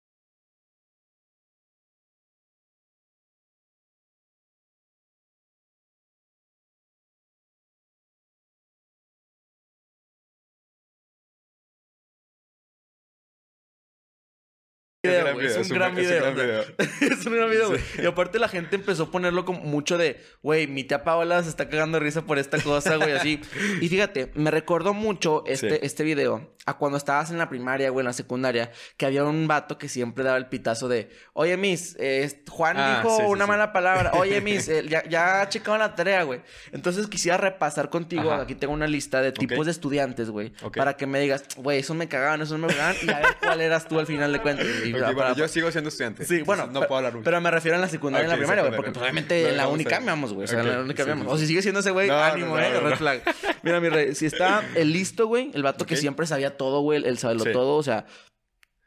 Es 15.67 15.71
un 15.71 15.77
gran 15.77 15.95
video. 15.95 16.21
gran 16.21 16.35
video. 16.35 16.61
es 17.01 17.25
un 17.25 17.33
gran 17.33 17.49
video, 17.49 17.67
güey. 17.69 17.81
Y 18.01 18.05
aparte 18.05 18.39
la 18.39 18.47
gente 18.47 18.75
empezó 18.75 19.03
a 19.03 19.11
ponerlo 19.11 19.45
como 19.45 19.61
mucho 19.61 19.97
de, 19.97 20.19
güey, 20.41 20.67
mi 20.67 20.83
tía 20.83 21.03
Paola 21.03 21.43
se 21.43 21.49
está 21.49 21.69
cagando 21.69 21.99
de 21.99 22.05
risa 22.05 22.25
por 22.25 22.37
esta 22.39 22.61
cosa, 22.61 22.95
güey, 22.97 23.11
así. 23.13 23.41
Y 23.81 23.89
fíjate, 23.89 24.31
me 24.35 24.51
recordó 24.51 24.93
mucho 24.93 25.43
este, 25.45 25.69
Sí. 25.71 25.79
este 25.81 26.03
video 26.03 26.56
a 26.67 26.73
cuando 26.77 26.97
estabas 26.97 27.31
en 27.31 27.37
la 27.37 27.47
primaria, 27.47 27.89
güey, 27.89 28.03
en 28.03 28.07
la 28.07 28.13
secundaria, 28.13 28.71
que 28.97 29.05
había 29.05 29.23
un 29.23 29.47
vato 29.47 29.77
que 29.77 29.87
siempre 29.87 30.23
daba 30.23 30.37
el 30.37 30.47
pitazo 30.47 30.89
de, 30.89 31.09
oye, 31.31 31.55
Miss, 31.55 31.95
eh, 31.97 32.43
Juan 32.49 32.75
Ah, 32.77 32.97
dijo 33.01 33.15
sí, 33.15 33.23
sí, 33.23 33.31
una 33.31 33.45
sí. 33.45 33.49
mala 33.51 33.71
palabra. 33.71 34.11
Oye, 34.15 34.41
Miss, 34.41 34.67
eh, 34.67 34.83
ya, 34.87 35.03
ya 35.07 35.47
checaron 35.47 35.79
la 35.79 35.95
tarea, 35.95 36.23
güey. 36.23 36.41
Entonces 36.73 37.07
quisiera 37.07 37.37
repasar 37.37 37.89
contigo, 37.89 38.33
Ajá. 38.33 38.41
aquí 38.43 38.53
tengo 38.53 38.73
una 38.73 38.85
lista 38.85 39.21
de 39.21 39.31
tipos 39.31 39.59
Ok. 39.59 39.65
de 39.65 39.71
estudiantes, 39.71 40.29
güey, 40.29 40.51
Ok. 40.61 40.75
para 40.77 40.97
que 40.97 41.07
me 41.07 41.19
digas, 41.21 41.45
güey, 41.55 41.79
esos 41.79 41.95
me 41.95 42.09
cagaban, 42.09 42.41
esos 42.41 42.59
me 42.59 42.67
cagaban, 42.67 42.95
y 43.01 43.09
a 43.11 43.19
ver 43.19 43.27
cuál 43.41 43.61
eras 43.61 43.87
tú 43.87 43.97
al 43.97 44.05
final 44.05 44.33
de 44.33 44.41
cuentas. 44.41 44.65
Y 44.85 44.89
Ok, 44.93 44.99
para- 44.99 45.05
bueno, 45.13 45.17
para- 45.19 45.33
yo 45.35 45.47
sigo 45.47 45.71
siendo 45.71 45.87
estudiante. 45.87 46.25
Sí, 46.25 46.41
bueno, 46.41 46.67
no 46.67 46.81
puedo 46.81 46.97
hablar 46.97 47.13
mucho. 47.13 47.23
pero 47.23 47.39
me 47.39 47.49
refiero 47.49 47.75
en 47.75 47.81
la 47.81 47.87
secundaria 47.87 48.23
y 48.23 48.25
en 48.25 48.31
la 48.31 48.37
primaria, 48.37 48.63
güey, 48.63 48.75
porque 48.75 48.91
pues, 48.91 49.01
obviamente 49.03 49.41
No, 49.43 49.47
en 49.49 49.55
la 49.57 49.63
vamos 49.63 49.75
uni 49.75 49.85
a- 49.85 49.89
cambiamos, 49.89 50.33
güey, 50.33 50.43
o 50.43 50.47
sea, 50.47 50.59
en 50.59 50.67
la 50.81 50.85
sí, 50.85 50.93
cambiamos. 50.93 51.27
O 51.33 51.37
si 51.37 51.47
sigue 51.47 51.61
siendo 51.61 51.79
ese 51.79 51.91
güey, 51.91 52.09
No, 52.09 52.17
ánimo, 52.21 52.57
no, 52.57 52.61
eh, 52.61 52.77
red 52.81 52.95
flag. 52.97 53.21
Mira, 53.63 53.79
mi 53.79 53.87
rey, 53.87 54.13
si 54.15 54.25
está 54.25 54.63
el 54.75 54.91
listo, 54.91 55.27
güey, 55.27 55.49
el 55.53 55.63
vato 55.63 55.85
que 55.85 55.95
siempre 55.95 56.25
sabía 56.27 56.56
todo, 56.57 56.81
güey, 56.81 57.03
el 57.05 57.17
saberlo 57.17 57.43
Sí. 57.45 57.51
todo, 57.51 57.75
o 57.77 57.83
sea, 57.83 58.05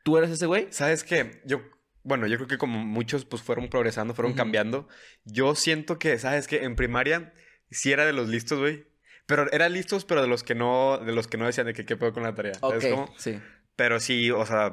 ¿tú 0.03 0.19
eres 0.19 0.31
ese 0.31 0.47
güey? 0.47 0.69
¿Sabes 0.71 1.05
qué? 1.05 1.41
Yo, 1.45 1.61
bueno, 2.03 2.27
yo 2.27 2.37
creo 2.37 2.49
que 2.49 2.59
como 2.59 2.79
muchos 2.85 3.25
pues 3.25 3.43
fueron 3.43 3.69
progresando, 3.69 4.15
fueron 4.15 4.33
Ujú. 4.33 4.39
cambiando. 4.39 4.89
Yo 5.25 5.55
siento 5.55 5.99
que, 5.99 6.19
¿sabes 6.19 6.47
qué? 6.49 6.65
En 6.65 6.77
primaria 6.77 7.33
sí 7.71 7.93
era 7.93 8.05
de 8.05 8.13
los 8.13 8.29
listos, 8.29 8.59
güey. 8.59 8.87
Pero 9.27 9.51
era 9.53 9.69
listos, 9.69 10.05
pero 10.05 10.23
de 10.23 10.29
los 10.29 10.43
que 10.43 10.55
no, 10.57 10.99
de 10.99 11.13
los 11.13 11.29
que 11.29 11.37
no 11.39 11.47
decían 11.47 11.67
de 11.67 11.73
que 11.75 11.85
qué 11.85 11.97
pedo 11.97 12.13
con 12.13 12.25
la 12.25 12.35
tarea. 12.35 12.55
¿Sabes 12.55 12.85
Ok, 12.85 12.91
cómo? 12.91 13.15
sí. 13.17 13.39
Pero 13.77 14.01
sí, 14.01 14.31
o 14.31 14.45
sea, 14.45 14.73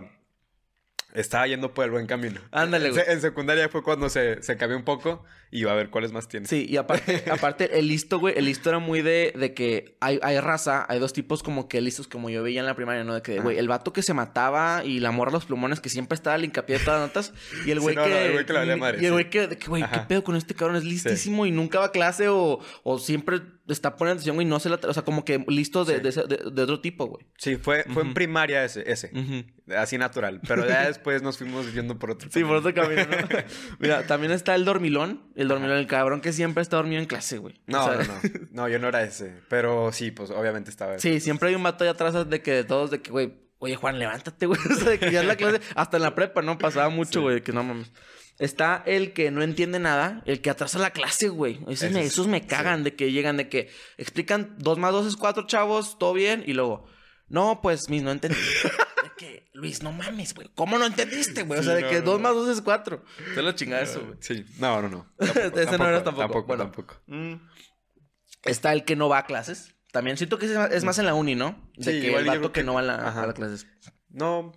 estaba 1.14 1.48
yendo 1.48 1.74
por 1.74 1.86
el 1.86 1.92
buen 1.92 2.06
camino. 2.08 2.40
Ándale, 2.52 2.88
En 2.88 2.94
güey. 2.94 3.06
En 3.08 3.22
secundaria 3.22 3.70
fue 3.70 3.84
cuando 3.84 4.10
se, 4.10 4.42
se 4.44 4.58
cambió 4.58 4.78
un 4.78 4.84
poco 4.84 5.24
y 5.50 5.62
iba 5.62 5.72
a 5.72 5.76
ver 5.76 5.90
cuáles 5.90 6.12
más 6.12 6.28
tiene. 6.28 6.48
Sí, 6.48 6.66
y 6.70 6.78
aparte, 6.78 7.24
aparte, 7.32 7.80
el 7.80 7.88
listo, 7.88 8.20
güey, 8.20 8.38
el 8.38 8.46
listo 8.46 8.70
era 8.70 8.80
muy 8.80 9.02
de, 9.02 9.34
de 9.36 9.54
que 9.54 9.96
hay, 10.02 10.20
hay 10.22 10.40
raza, 10.40 10.86
hay 10.90 11.00
dos 11.00 11.14
tipos 11.14 11.42
como 11.44 11.68
que 11.70 11.80
listos, 11.82 12.08
como 12.08 12.30
yo 12.30 12.44
veía 12.44 12.60
en 12.60 12.66
la 12.66 12.76
primaria, 12.76 13.04
¿no? 13.04 13.16
De 13.16 13.22
que, 13.22 13.40
güey, 13.40 13.58
el 13.58 13.68
vato 13.68 13.94
que 13.94 14.02
se 14.02 14.14
mataba 14.14 14.84
y 14.84 15.00
la 15.00 15.12
morra 15.12 15.32
los 15.32 15.46
plumones 15.46 15.80
que 15.80 15.90
siempre 15.90 16.16
estaba 16.16 16.36
al 16.36 16.44
hincapié 16.46 16.80
de 16.80 16.86
todas 16.86 17.00
las 17.00 17.10
notas, 17.10 17.34
y 17.66 17.72
el 17.72 17.78
Sí, 17.80 17.84
güey 17.84 17.96
no, 17.96 18.04
que... 18.04 18.10
no, 18.10 18.16
el 18.18 18.32
güey 18.34 18.46
que 18.46 18.54
le 18.54 18.60
valía 18.60 18.78
madre, 18.78 18.98
y 18.98 19.06
el 19.06 19.08
sí. 19.08 19.12
güey 19.14 19.30
que, 19.30 19.48
de 19.48 19.58
que, 19.58 19.68
güey, 19.68 19.84
¿qué 19.90 20.00
pedo 20.08 20.24
con 20.24 20.36
este 20.36 20.54
cabrón? 20.54 20.76
Es 20.78 20.84
listísimo 20.84 21.46
y 21.46 21.52
nunca 21.52 21.80
va 21.80 21.86
a 21.86 21.92
clase 21.92 22.28
o, 22.28 22.60
o 22.84 23.00
siempre 23.00 23.42
está 23.74 23.96
poniendo 23.96 24.18
atención, 24.20 24.36
güey, 24.36 24.48
no 24.48 24.60
se 24.60 24.70
la... 24.70 24.80
O 24.84 24.94
sea, 24.94 25.04
como 25.04 25.26
que 25.26 25.44
listo 25.48 25.86
de, 25.86 26.12
Sí. 26.12 26.22
de, 26.28 26.38
de- 26.38 26.52
de 26.52 26.62
otro 26.62 26.80
tipo, 26.82 27.06
güey. 27.08 27.26
Sí, 27.38 27.56
fue, 27.58 27.84
fue 27.94 28.04
en 28.04 28.14
primaria 28.14 28.64
ese, 28.64 28.90
ese. 28.92 29.12
Así 29.76 29.98
natural. 29.98 30.42
Pero 30.48 30.68
ya 30.68 30.86
después 30.88 31.22
nos 31.22 31.38
fuimos 31.38 31.74
yendo 31.74 31.98
por 32.00 32.12
otro 32.12 32.30
Sí, 32.32 32.44
por 32.44 32.56
otro 32.58 32.74
camino. 32.74 33.04
¿no? 33.04 33.28
Mira, 33.80 34.08
también 34.08 34.32
está 34.32 34.56
el 34.56 34.66
dormilón. 34.66 35.24
El 35.36 35.48
dormilón, 35.48 35.78
el 35.78 35.88
cabrón 35.88 36.22
que 36.22 36.34
siempre 36.34 36.62
está 36.62 36.78
dormido 36.78 37.02
en 37.02 37.08
clase, 37.08 37.38
güey. 37.38 37.60
No, 37.68 37.86
O 37.86 37.90
sea, 37.90 37.98
no, 37.98 38.14
no. 38.14 38.48
No, 38.52 38.68
yo 38.70 38.80
no 38.80 38.88
era 38.88 39.04
ese. 39.04 39.34
Pero 39.50 39.92
sí, 39.92 40.12
pues 40.12 40.32
obviamente 40.32 40.70
estaba. 40.70 40.98
Sí, 41.00 41.20
siempre 41.20 41.50
hay 41.50 41.56
un 41.56 41.64
vato 41.64 41.84
allá 41.84 41.92
atrás 41.92 42.30
de 42.30 42.42
que 42.42 42.52
de 42.52 42.64
todos, 42.64 42.90
de 42.92 43.02
que, 43.02 43.12
güey, 43.12 43.34
oye, 43.60 43.76
Juan, 43.76 44.00
levántate, 44.00 44.46
güey. 44.46 44.60
O 44.72 44.76
sea, 44.76 44.90
de 44.92 45.00
que 45.00 45.12
ya 45.12 45.22
es 45.22 45.28
la 45.28 45.36
clase, 45.36 45.60
hasta 45.76 45.98
en 45.98 46.04
la 46.04 46.16
prepa, 46.16 46.42
¿no? 46.42 46.58
Pasaba 46.58 46.90
mucho, 46.90 47.20
Sí. 47.20 47.24
güey, 47.24 47.42
que 47.42 47.52
no 47.54 47.64
mames. 47.64 47.92
Está 48.40 48.84
el 48.86 49.14
que 49.14 49.32
no 49.32 49.42
entiende 49.42 49.80
nada, 49.80 50.22
el 50.26 50.42
que 50.42 50.50
atrasa 50.52 50.78
la 50.78 50.92
clase, 50.92 51.30
güey. 51.30 51.60
Esos, 51.68 51.92
me, 51.92 52.02
es- 52.02 52.14
esos 52.14 52.28
me 52.28 52.46
cagan 52.46 52.84
de 52.84 52.96
que 52.96 53.12
llegan, 53.12 53.36
de 53.38 53.50
que 53.50 53.70
explican 53.98 54.56
dos 54.60 54.78
más 54.78 54.92
dos 54.92 55.08
es 55.08 55.16
cuatro, 55.16 55.48
chavos, 55.48 55.98
todo 55.98 56.14
bien, 56.14 56.44
y 56.46 56.54
luego, 56.54 56.86
no, 57.28 57.62
pues, 57.62 57.90
mis, 57.90 58.04
no 58.04 58.12
entendí. 58.12 58.38
de 59.04 59.12
que, 59.18 59.50
Luis, 59.54 59.82
no 59.82 59.92
mames, 59.92 60.36
güey. 60.36 60.50
¿Cómo 60.54 60.78
no 60.78 60.86
entendiste, 60.86 61.42
güey? 61.44 61.60
O 61.60 61.64
Sí, 61.64 61.68
sea, 61.68 61.76
de 61.78 61.82
no, 61.82 61.90
que 61.90 61.96
no, 62.00 62.02
dos 62.04 62.18
no. 62.20 62.24
más 62.24 62.36
dos 62.36 62.48
es 62.50 62.62
cuatro. 62.62 63.04
Te 63.34 63.42
lo 63.42 63.52
chingada 63.54 63.82
eso, 63.82 64.02
güey. 64.06 64.18
Sí. 64.20 64.46
No, 64.60 64.82
no, 64.84 64.88
no. 64.90 65.14
Ese 65.20 65.78
no 65.80 65.88
eras 65.88 66.04
tampoco. 66.04 66.22
Tampoco, 66.28 66.48
Bueno. 66.48 66.64
tampoco. 66.66 67.02
Mm. 67.08 67.34
Está 68.44 68.72
el 68.74 68.86
que 68.86 68.96
no 68.96 69.10
va 69.10 69.20
a 69.20 69.26
clases. 69.26 69.74
También 69.92 70.16
siento 70.18 70.38
que 70.38 70.46
es 70.46 70.84
más, 70.84 71.00
en 71.00 71.06
la 71.08 71.16
uni, 71.16 71.34
¿no? 71.34 71.72
De 71.76 71.92
Sí, 71.92 72.02
que 72.02 72.08
igual 72.08 72.24
el 72.24 72.28
vato 72.30 72.52
que, 72.52 72.60
que- 72.62 72.64
no 72.66 72.76
va 72.76 72.82
a, 72.82 72.84
la, 72.84 72.96
a 72.96 73.26
las 73.26 73.34
clases. 73.34 73.66
No, 74.10 74.52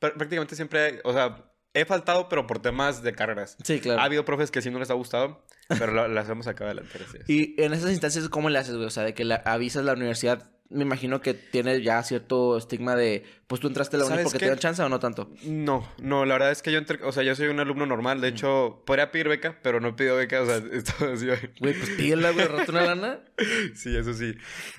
pr- 0.00 0.14
prácticamente 0.16 0.54
siempre, 0.54 0.80
hay- 0.84 0.98
o 1.04 1.12
sea, 1.12 1.50
he 1.74 1.84
faltado, 1.84 2.28
pero 2.28 2.46
por 2.46 2.60
temas 2.60 3.02
de 3.02 3.12
carreras. 3.12 3.56
Sí, 3.62 3.80
claro. 3.80 4.00
Ha 4.00 4.04
habido 4.04 4.24
profes 4.24 4.50
que 4.50 4.62
sí 4.62 4.70
no 4.70 4.78
les 4.78 4.90
ha 4.90 4.94
gustado, 4.94 5.44
pero 5.68 5.92
lo- 5.92 6.08
las 6.08 6.28
hemos 6.28 6.46
acá 6.46 6.64
adelante. 6.64 6.92
gracias. 6.98 7.28
Y 7.28 7.54
en 7.60 7.72
esas 7.74 7.90
instancias, 7.90 8.28
¿cómo 8.28 8.48
le 8.48 8.58
haces, 8.58 8.74
güey? 8.74 8.86
O 8.86 8.90
sea, 8.90 9.02
de 9.02 9.12
que 9.14 9.24
la, 9.24 9.36
avisas 9.44 9.84
la 9.84 9.92
universidad. 9.92 10.50
Me 10.70 10.82
imagino 10.82 11.20
que 11.20 11.34
tiene 11.34 11.82
ya 11.82 12.02
cierto 12.02 12.56
estigma 12.56 12.96
de, 12.96 13.22
pues 13.46 13.60
tú 13.60 13.68
entraste 13.68 13.96
a 13.96 13.98
la 13.98 14.06
uni 14.06 14.12
¿Sabes 14.14 14.24
porque 14.24 14.38
te 14.38 14.48
dan 14.48 14.58
chance 14.58 14.82
o 14.82 14.88
no 14.88 14.98
tanto. 14.98 15.30
No, 15.44 15.86
no, 15.98 16.24
la 16.24 16.34
verdad 16.36 16.50
es 16.52 16.62
que 16.62 16.72
yo 16.72 16.78
entré, 16.78 16.98
o 17.04 17.12
sea, 17.12 17.22
yo 17.22 17.36
soy 17.36 17.48
un 17.48 17.60
alumno 17.60 17.84
normal, 17.84 18.22
de 18.22 18.28
hecho, 18.28 18.82
podría 18.86 19.10
pedir 19.12 19.28
beca, 19.28 19.58
pero 19.62 19.78
no 19.78 19.88
he 19.88 19.92
pedido 19.92 20.16
beca, 20.16 20.40
o 20.40 20.46
sea, 20.46 20.56
esto 20.72 20.92
así, 21.12 21.26
Güey, 21.60 21.74
pues 21.74 21.90
pídela, 21.90 22.30
güey, 22.30 22.46
rato 22.46 22.72
una 22.72 22.86
lana. 22.86 23.20
Sí, 23.74 23.94
eso 23.94 24.14
sí. 24.14 24.34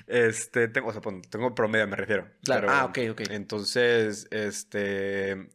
Este, 0.08 0.66
tengo, 0.68 0.88
o 0.88 0.92
sea, 0.92 1.00
tengo 1.30 1.54
promedio, 1.54 1.86
me 1.86 1.96
refiero. 1.96 2.26
Claro. 2.44 2.62
Pero- 2.62 2.72
Ah, 2.72 2.84
ok, 2.86 2.98
ok. 3.12 3.20
Entonces, 3.30 4.26
este, 4.32 5.48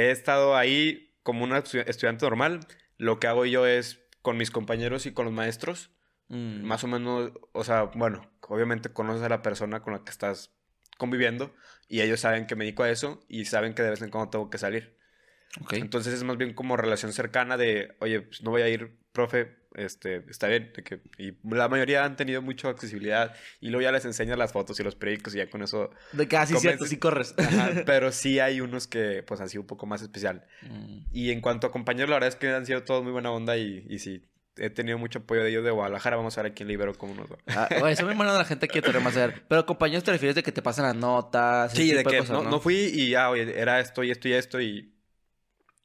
he 0.00 0.10
estado 0.10 0.56
ahí 0.56 1.14
como 1.22 1.44
un 1.44 1.50
estu- 1.50 1.82
estudiante 1.86 2.24
normal. 2.24 2.60
Lo 2.96 3.18
que 3.18 3.26
hago 3.26 3.44
yo 3.46 3.66
es 3.66 4.00
con 4.22 4.36
mis 4.36 4.50
compañeros 4.50 5.06
y 5.06 5.12
con 5.12 5.24
los 5.24 5.34
maestros, 5.34 5.90
Mm. 6.30 6.62
más 6.62 6.84
o 6.84 6.88
menos, 6.88 7.32
o 7.52 7.64
sea, 7.64 7.84
bueno, 7.84 8.30
obviamente 8.42 8.90
conoces 8.92 9.22
a 9.22 9.28
la 9.30 9.40
persona 9.40 9.80
con 9.80 9.94
la 9.94 10.04
que 10.04 10.10
estás 10.10 10.52
conviviendo 10.98 11.54
y 11.88 12.02
ellos 12.02 12.20
saben 12.20 12.46
que 12.46 12.54
me 12.54 12.64
dedico 12.64 12.82
a 12.82 12.90
eso 12.90 13.20
y 13.28 13.46
saben 13.46 13.72
que 13.74 13.82
de 13.82 13.90
vez 13.90 14.02
en 14.02 14.10
cuando 14.10 14.28
tengo 14.30 14.50
que 14.50 14.58
salir. 14.58 14.98
Ok. 15.62 15.72
Entonces 15.74 16.12
es 16.12 16.24
más 16.24 16.36
bien 16.36 16.52
como 16.52 16.76
relación 16.76 17.12
cercana 17.14 17.56
de, 17.56 17.96
oye, 18.00 18.20
pues 18.20 18.42
no 18.42 18.50
voy 18.50 18.60
a 18.62 18.68
ir, 18.68 18.98
profe, 19.12 19.56
este, 19.78 20.24
está 20.28 20.46
bien. 20.48 20.72
de 20.74 20.82
que- 20.82 21.00
y 21.18 21.32
la 21.54 21.68
mayoría 21.68 22.04
han 22.04 22.16
tenido 22.16 22.42
mucha 22.42 22.68
accesibilidad. 22.68 23.34
Y 23.60 23.68
luego 23.70 23.82
ya 23.82 23.92
les 23.92 24.04
enseñas 24.04 24.36
las 24.38 24.52
fotos 24.52 24.78
y 24.80 24.82
los 24.82 24.94
periódicos 24.94 25.34
y 25.34 25.38
ya 25.38 25.48
con 25.48 25.62
eso. 25.62 25.90
De 26.12 26.28
que 26.28 26.36
así 26.36 26.54
cierto, 26.56 26.84
Convence- 26.84 26.88
sí 26.88 26.96
corres. 26.98 27.34
Ajá, 27.38 27.70
pero 27.86 28.12
sí 28.12 28.38
hay 28.40 28.60
unos 28.60 28.86
que, 28.86 29.22
pues, 29.22 29.40
han 29.40 29.48
sido 29.48 29.62
un 29.62 29.66
poco 29.66 29.86
más 29.86 30.02
especial. 30.02 30.44
Mm. 30.62 30.98
Y 31.12 31.30
en 31.30 31.40
cuanto 31.40 31.66
a 31.66 31.70
compañeros, 31.72 32.10
la 32.10 32.16
verdad 32.16 32.28
es 32.28 32.36
que 32.36 32.48
han 32.48 32.66
sido 32.66 32.82
todos 32.84 33.02
muy 33.02 33.12
buena 33.12 33.30
onda 33.30 33.56
y, 33.56 33.86
y 33.88 33.98
sí, 33.98 34.24
he 34.60 34.70
tenido 34.70 34.98
mucho 34.98 35.20
apoyo 35.20 35.42
de 35.44 35.50
ellos 35.50 35.64
de 35.64 35.70
Guadalajara. 35.70 36.16
Vamos 36.16 36.36
a 36.36 36.42
ver 36.42 36.50
aquí 36.52 36.64
en 36.64 36.68
Libero 36.68 36.92
cómo 36.98 37.14
nos 37.14 37.30
va. 37.30 37.36
Ah, 37.46 37.68
son 37.94 38.06
muy 38.06 38.16
buenos 38.16 38.36
la 38.36 38.44
gente 38.44 38.66
que 38.66 38.82
te 38.82 38.92
más 38.98 39.16
hacer. 39.16 39.44
Pero 39.48 39.64
compañeros 39.66 40.02
te 40.02 40.10
refieres 40.10 40.34
de 40.34 40.42
que 40.42 40.50
te 40.50 40.62
pasan 40.62 40.84
las 40.86 40.96
notas. 40.96 41.72
Sí, 41.72 41.92
de 41.92 42.02
que 42.04 42.18
cosas, 42.18 42.30
no, 42.30 42.42
no 42.50 42.58
fui 42.60 42.74
y 42.92 43.10
ya, 43.10 43.30
oye, 43.30 43.58
era 43.58 43.78
esto 43.78 44.02
y 44.02 44.10
esto 44.10 44.26
y 44.28 44.32
esto 44.32 44.60
y 44.60 44.92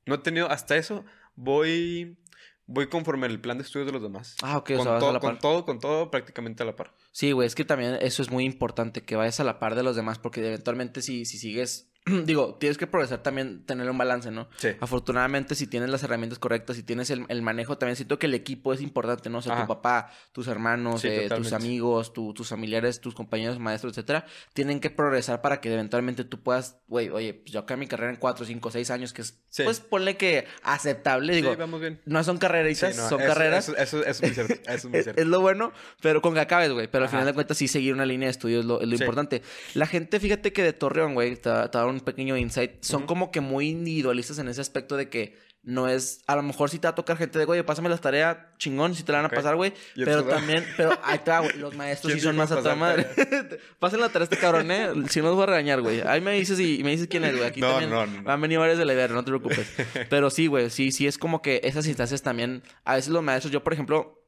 no 0.07 0.15
he 0.15 0.17
tenido, 0.17 0.49
hasta 0.49 0.75
eso, 0.75 1.05
voy, 1.35 2.17
voy 2.65 2.87
conforme 2.87 3.27
el 3.27 3.39
plan 3.39 3.57
de 3.57 3.63
estudios 3.63 3.85
de 3.85 3.93
los 3.93 4.01
demás. 4.01 4.35
Ah, 4.41 4.57
ok, 4.57 4.71
o 4.71 4.75
con, 4.75 4.83
sea, 4.83 4.91
vas 4.93 4.97
a 4.97 4.99
todo, 4.99 5.13
la 5.13 5.19
con 5.19 5.31
par. 5.33 5.41
todo, 5.41 5.65
con 5.65 5.79
todo 5.79 6.11
prácticamente 6.11 6.63
a 6.63 6.65
la 6.65 6.75
par. 6.75 6.93
Sí, 7.11 7.31
güey, 7.31 7.47
es 7.47 7.55
que 7.55 7.65
también 7.65 7.97
eso 8.01 8.21
es 8.21 8.31
muy 8.31 8.45
importante, 8.45 9.03
que 9.03 9.15
vayas 9.15 9.39
a 9.39 9.43
la 9.43 9.59
par 9.59 9.75
de 9.75 9.83
los 9.83 9.95
demás, 9.95 10.19
porque 10.19 10.45
eventualmente 10.45 11.01
si, 11.01 11.25
si 11.25 11.37
sigues, 11.37 11.89
digo, 12.25 12.55
tienes 12.59 12.77
que 12.77 12.85
progresar 12.87 13.23
también, 13.23 13.65
tener 13.65 13.89
un 13.89 13.97
balance, 13.97 14.29
¿no? 14.29 14.49
Sí. 14.57 14.69
Afortunadamente, 14.81 15.55
si 15.55 15.67
tienes 15.67 15.89
las 15.89 16.03
herramientas 16.03 16.37
correctas, 16.39 16.75
si 16.75 16.83
tienes 16.83 17.09
el, 17.09 17.25
el 17.29 17.41
manejo, 17.41 17.77
también 17.77 17.95
siento 17.95 18.19
que 18.19 18.25
el 18.25 18.33
equipo 18.33 18.73
es 18.73 18.81
importante, 18.81 19.29
¿no? 19.29 19.37
O 19.37 19.41
sea, 19.41 19.53
Ajá. 19.53 19.61
tu 19.63 19.67
papá, 19.69 20.11
tus 20.33 20.47
hermanos, 20.47 21.01
Sí, 21.01 21.07
eh, 21.07 21.29
tus 21.29 21.53
amigos, 21.53 22.11
tu- 22.13 22.33
tus 22.33 22.49
familiares, 22.49 22.99
tus 22.99 23.13
compañeros, 23.15 23.57
maestros, 23.59 23.93
etcétera, 23.93 24.25
tienen 24.53 24.79
que 24.79 24.89
progresar 24.89 25.41
para 25.41 25.61
que 25.61 25.73
eventualmente 25.73 26.23
tú 26.25 26.41
puedas, 26.41 26.77
güey, 26.87 27.09
oye, 27.09 27.33
pues 27.35 27.51
yo 27.53 27.59
acá 27.61 27.77
mi 27.77 27.87
carrera 27.87 28.11
en 28.11 28.17
4, 28.17 28.45
5, 28.45 28.69
6 28.71 28.91
años, 28.91 29.13
que 29.13 29.21
es, 29.21 29.39
Sí. 29.49 29.63
pues 29.63 29.79
ponle 29.79 30.17
que 30.17 30.45
aceptable, 30.63 31.33
digo, 31.35 31.51
sí, 31.51 31.55
vamos 31.57 31.79
bien. 31.79 32.01
no 32.05 32.23
son 32.23 32.37
carreritas, 32.37 32.97
no, 32.97 33.07
son 33.09 33.21
eso- 33.21 33.27
carreras. 33.33 33.69
Eso, 33.69 33.77
eso- 33.77 34.03
eso 34.03 34.09
es 34.09 34.21
muy 34.21 34.29
cierto. 34.31 34.53
Eso 34.53 34.73
es 34.73 34.85
muy 34.85 34.93
cierto. 35.03 35.21
es 35.21 35.27
lo 35.27 35.39
bueno, 35.41 35.71
pero 36.01 36.21
con 36.21 36.33
que 36.33 36.39
acabes, 36.41 36.71
güey. 36.71 36.87
Pero 36.87 37.03
al 37.03 37.07
Ajá. 37.07 37.17
final 37.17 37.27
de 37.27 37.33
cuentas, 37.33 37.57
sí 37.57 37.67
seguir 37.67 37.93
una 37.93 38.05
línea 38.05 38.27
de 38.27 38.31
estudio 38.31 38.59
es 38.59 38.65
lo, 38.65 38.81
es 38.81 38.87
lo 38.87 38.97
Sí. 38.97 39.03
importante. 39.03 39.41
La 39.75 39.85
gente, 39.85 40.19
fíjate 40.19 40.51
que 40.51 40.63
de 40.63 40.73
Torreón, 40.73 41.13
güey, 41.13 41.35
te, 41.35 41.49
te 41.69 41.77
un 41.93 42.01
pequeño 42.01 42.37
insight. 42.37 42.83
Son 42.83 43.05
como 43.05 43.31
que 43.31 43.41
muy 43.41 43.69
individualistas 43.69 44.39
en 44.39 44.47
ese 44.47 44.61
aspecto 44.61 44.97
de 44.97 45.09
que 45.09 45.37
no 45.63 45.87
es. 45.87 46.21
A 46.27 46.35
lo 46.35 46.43
mejor 46.43 46.69
sí 46.69 46.77
te 46.77 46.87
va 46.87 46.91
a 46.91 46.95
tocar 46.95 47.15
gente 47.17 47.39
de, 47.39 47.45
güey, 47.45 47.63
pásame 47.63 47.87
las 47.87 48.01
tareas, 48.01 48.37
chingón, 48.57 48.95
si 48.95 49.03
te 49.03 49.13
la 49.13 49.19
van 49.19 49.27
a 49.27 49.29
pasar, 49.29 49.55
güey. 49.55 49.73
Pero 49.95 50.25
también, 50.25 50.65
pero 50.75 50.91
ahí 51.03 51.19
va, 51.27 51.39
güey. 51.39 51.57
Los 51.57 51.75
maestros 51.75 52.11
sí 52.11 52.19
¿Quién 52.19 52.31
son 52.31 52.35
más 52.35 52.51
a 52.51 52.55
a 52.55 52.57
toda 52.57 52.75
madre. 52.75 53.07
Pasen 53.79 54.01
la 54.01 54.09
tarea 54.09 54.25
este 54.25 54.37
cabrón, 54.37 54.69
eh. 54.71 54.89
Si 55.09 55.19
no 55.21 55.27
los 55.27 55.35
voy 55.35 55.43
a 55.43 55.47
regañar, 55.47 55.81
güey. 55.81 56.01
Ahí 56.01 56.19
me 56.19 56.33
dices 56.33 56.59
y 56.59 56.83
me 56.83 56.91
dices 56.91 57.07
quién 57.07 57.23
es, 57.23 57.33
güey. 57.33 57.45
Aquí 57.47 57.61
No, 57.61 57.69
también 57.69 57.89
no, 57.89 58.05
no, 58.05 58.21
no. 58.23 58.31
han 58.31 58.41
venido 58.41 58.59
varios 58.59 58.77
de 58.77 58.85
la 58.85 58.93
Ibero, 58.93 59.15
no 59.15 59.23
te 59.23 59.31
preocupes. 59.31 59.71
Pero 60.09 60.29
sí, 60.29 60.47
güey, 60.47 60.69
sí, 60.69 60.91
sí 60.91 61.07
es 61.07 61.17
como 61.17 61.41
que 61.41 61.61
esas 61.63 61.87
instancias 61.87 62.21
también. 62.21 62.61
A 62.83 62.95
veces 62.95 63.11
los 63.11 63.23
maestros, 63.23 63.51
yo, 63.53 63.63
por 63.63 63.71
ejemplo, 63.71 64.21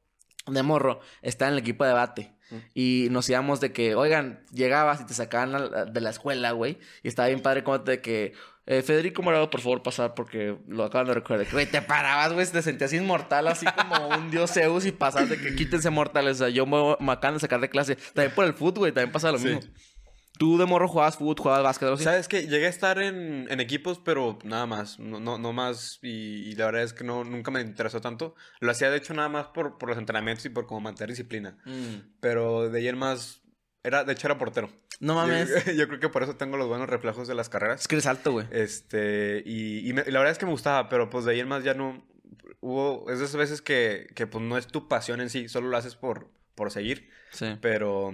de 0.48 0.64
morro, 0.64 1.02
estaba 1.22 1.50
en 1.50 1.54
el 1.56 1.60
equipo 1.60 1.84
de 1.84 1.90
debate. 1.90 2.35
Mm. 2.52 2.56
Y 2.74 3.08
nos 3.12 3.30
íbamos 3.30 3.60
de 3.60 3.72
que, 3.72 3.96
oigan, 3.96 4.42
llegabas 4.54 5.02
y 5.02 5.06
te 5.06 5.14
sacaban 5.14 5.94
de 5.94 6.02
la 6.02 6.10
escuela, 6.10 6.52
güey. 6.52 6.78
Y 7.04 7.08
estaba 7.08 7.28
bien 7.28 7.42
padre 7.42 7.64
como 7.64 7.80
de 7.80 8.02
que, 8.02 8.34
eh, 8.68 8.82
Federico 8.82 9.22
Morado, 9.22 9.50
por 9.52 9.62
favor, 9.62 9.84
pasar 9.84 10.16
porque 10.16 10.58
lo 10.68 10.84
acaban 10.86 11.08
de 11.08 11.14
recordar. 11.14 11.46
Güey, 11.52 11.66
te 11.70 11.82
parabas, 11.82 12.34
güey, 12.34 12.48
te 12.48 12.62
sentías 12.62 12.94
inmortal, 12.94 13.48
así 13.48 13.66
como 13.66 14.08
un 14.10 14.32
dios 14.32 14.52
Zeus 14.54 14.86
y 14.86 14.92
pasas 14.92 15.30
de 15.30 15.38
que 15.38 15.56
quítense 15.56 15.90
mortales. 15.92 16.36
O 16.38 16.46
sea, 16.46 16.50
yo 16.50 16.66
me, 16.66 16.96
me 17.00 17.12
acaban 17.12 17.36
de 17.36 17.40
sacar 17.42 17.62
de 17.62 17.70
clase. 17.70 17.96
También 18.14 18.34
por 18.34 18.46
el 18.46 18.54
fútbol, 18.54 18.80
güey, 18.80 18.92
también 18.92 19.12
pasa 19.12 19.32
lo 19.32 19.38
Sí. 19.38 19.48
mismo. 19.48 19.62
Tú 20.38 20.58
de 20.58 20.66
morro 20.66 20.88
jugabas 20.88 21.18
fútbol, 21.18 21.36
jugabas 21.38 21.64
básquet, 21.64 21.84
algo 21.84 21.96
así? 21.96 22.04
Sabes 22.04 22.28
que 22.28 22.48
llegué 22.48 22.66
a 22.66 22.70
estar 22.70 23.00
en, 23.00 23.48
en 23.50 23.60
equipos, 23.60 24.00
pero 24.04 24.38
nada 24.44 24.66
más, 24.66 25.00
no, 25.00 25.20
no, 25.20 25.38
no 25.38 25.54
más, 25.54 26.00
y, 26.02 26.50
y 26.50 26.56
la 26.56 26.66
verdad 26.66 26.84
es 26.84 26.94
que 26.94 27.04
no, 27.06 27.24
nunca 27.24 27.52
me 27.52 27.62
interesó 27.62 28.02
tanto. 28.02 28.36
Lo 28.60 28.72
hacía 28.72 28.90
de 28.92 28.98
hecho 28.98 29.14
nada 29.14 29.30
más 29.30 29.48
por, 29.48 29.78
por 29.78 29.88
los 29.90 29.98
entrenamientos 29.98 30.46
y 30.46 30.50
por 30.50 30.66
como 30.68 30.82
mantener 30.82 31.10
disciplina. 31.12 31.58
Mm. 31.66 32.18
Pero 32.20 32.70
de 32.70 32.80
ahí 32.80 32.88
en 32.90 32.98
más, 32.98 33.42
era, 33.84 34.04
de 34.04 34.12
hecho 34.14 34.28
era 34.28 34.38
portero. 34.38 34.70
No 35.00 35.16
mames. 35.16 35.50
Yo, 35.68 35.72
yo 35.74 35.88
creo 35.88 36.00
que 36.00 36.10
por 36.10 36.24
eso 36.24 36.36
tengo 36.36 36.58
los 36.58 36.68
buenos 36.68 36.90
reflejos 36.90 37.28
de 37.28 37.36
las 37.36 37.48
carreras. 37.50 37.82
Es 37.82 37.88
que 37.88 37.96
eres 37.96 38.06
alto, 38.06 38.32
güey. 38.34 38.48
Este, 38.52 39.42
y, 39.46 39.88
y 39.90 39.94
me- 39.94 40.04
y 40.06 40.12
la 40.12 40.20
verdad 40.20 40.32
es 40.34 40.38
que 40.38 40.46
me 40.46 40.52
gustaba, 40.52 40.90
pero 40.90 41.10
pues 41.10 41.24
de 41.26 41.32
ahí 41.32 41.40
en 41.40 41.48
más 41.48 41.64
ya 41.64 41.74
no, 41.74 42.06
hubo, 42.60 43.10
es 43.10 43.20
de 43.20 43.26
esas 43.26 43.38
veces 43.38 43.62
que, 43.62 44.08
que 44.16 44.28
pues 44.28 44.44
no 44.44 44.58
es 44.58 44.68
tu 44.68 44.88
pasión 44.90 45.22
en 45.22 45.30
sí, 45.30 45.48
solo 45.48 45.70
lo 45.70 45.78
haces 45.78 45.96
por, 45.96 46.30
por 46.56 46.72
seguir. 46.72 47.10
Sí. 47.32 47.58
Pero 47.62 48.14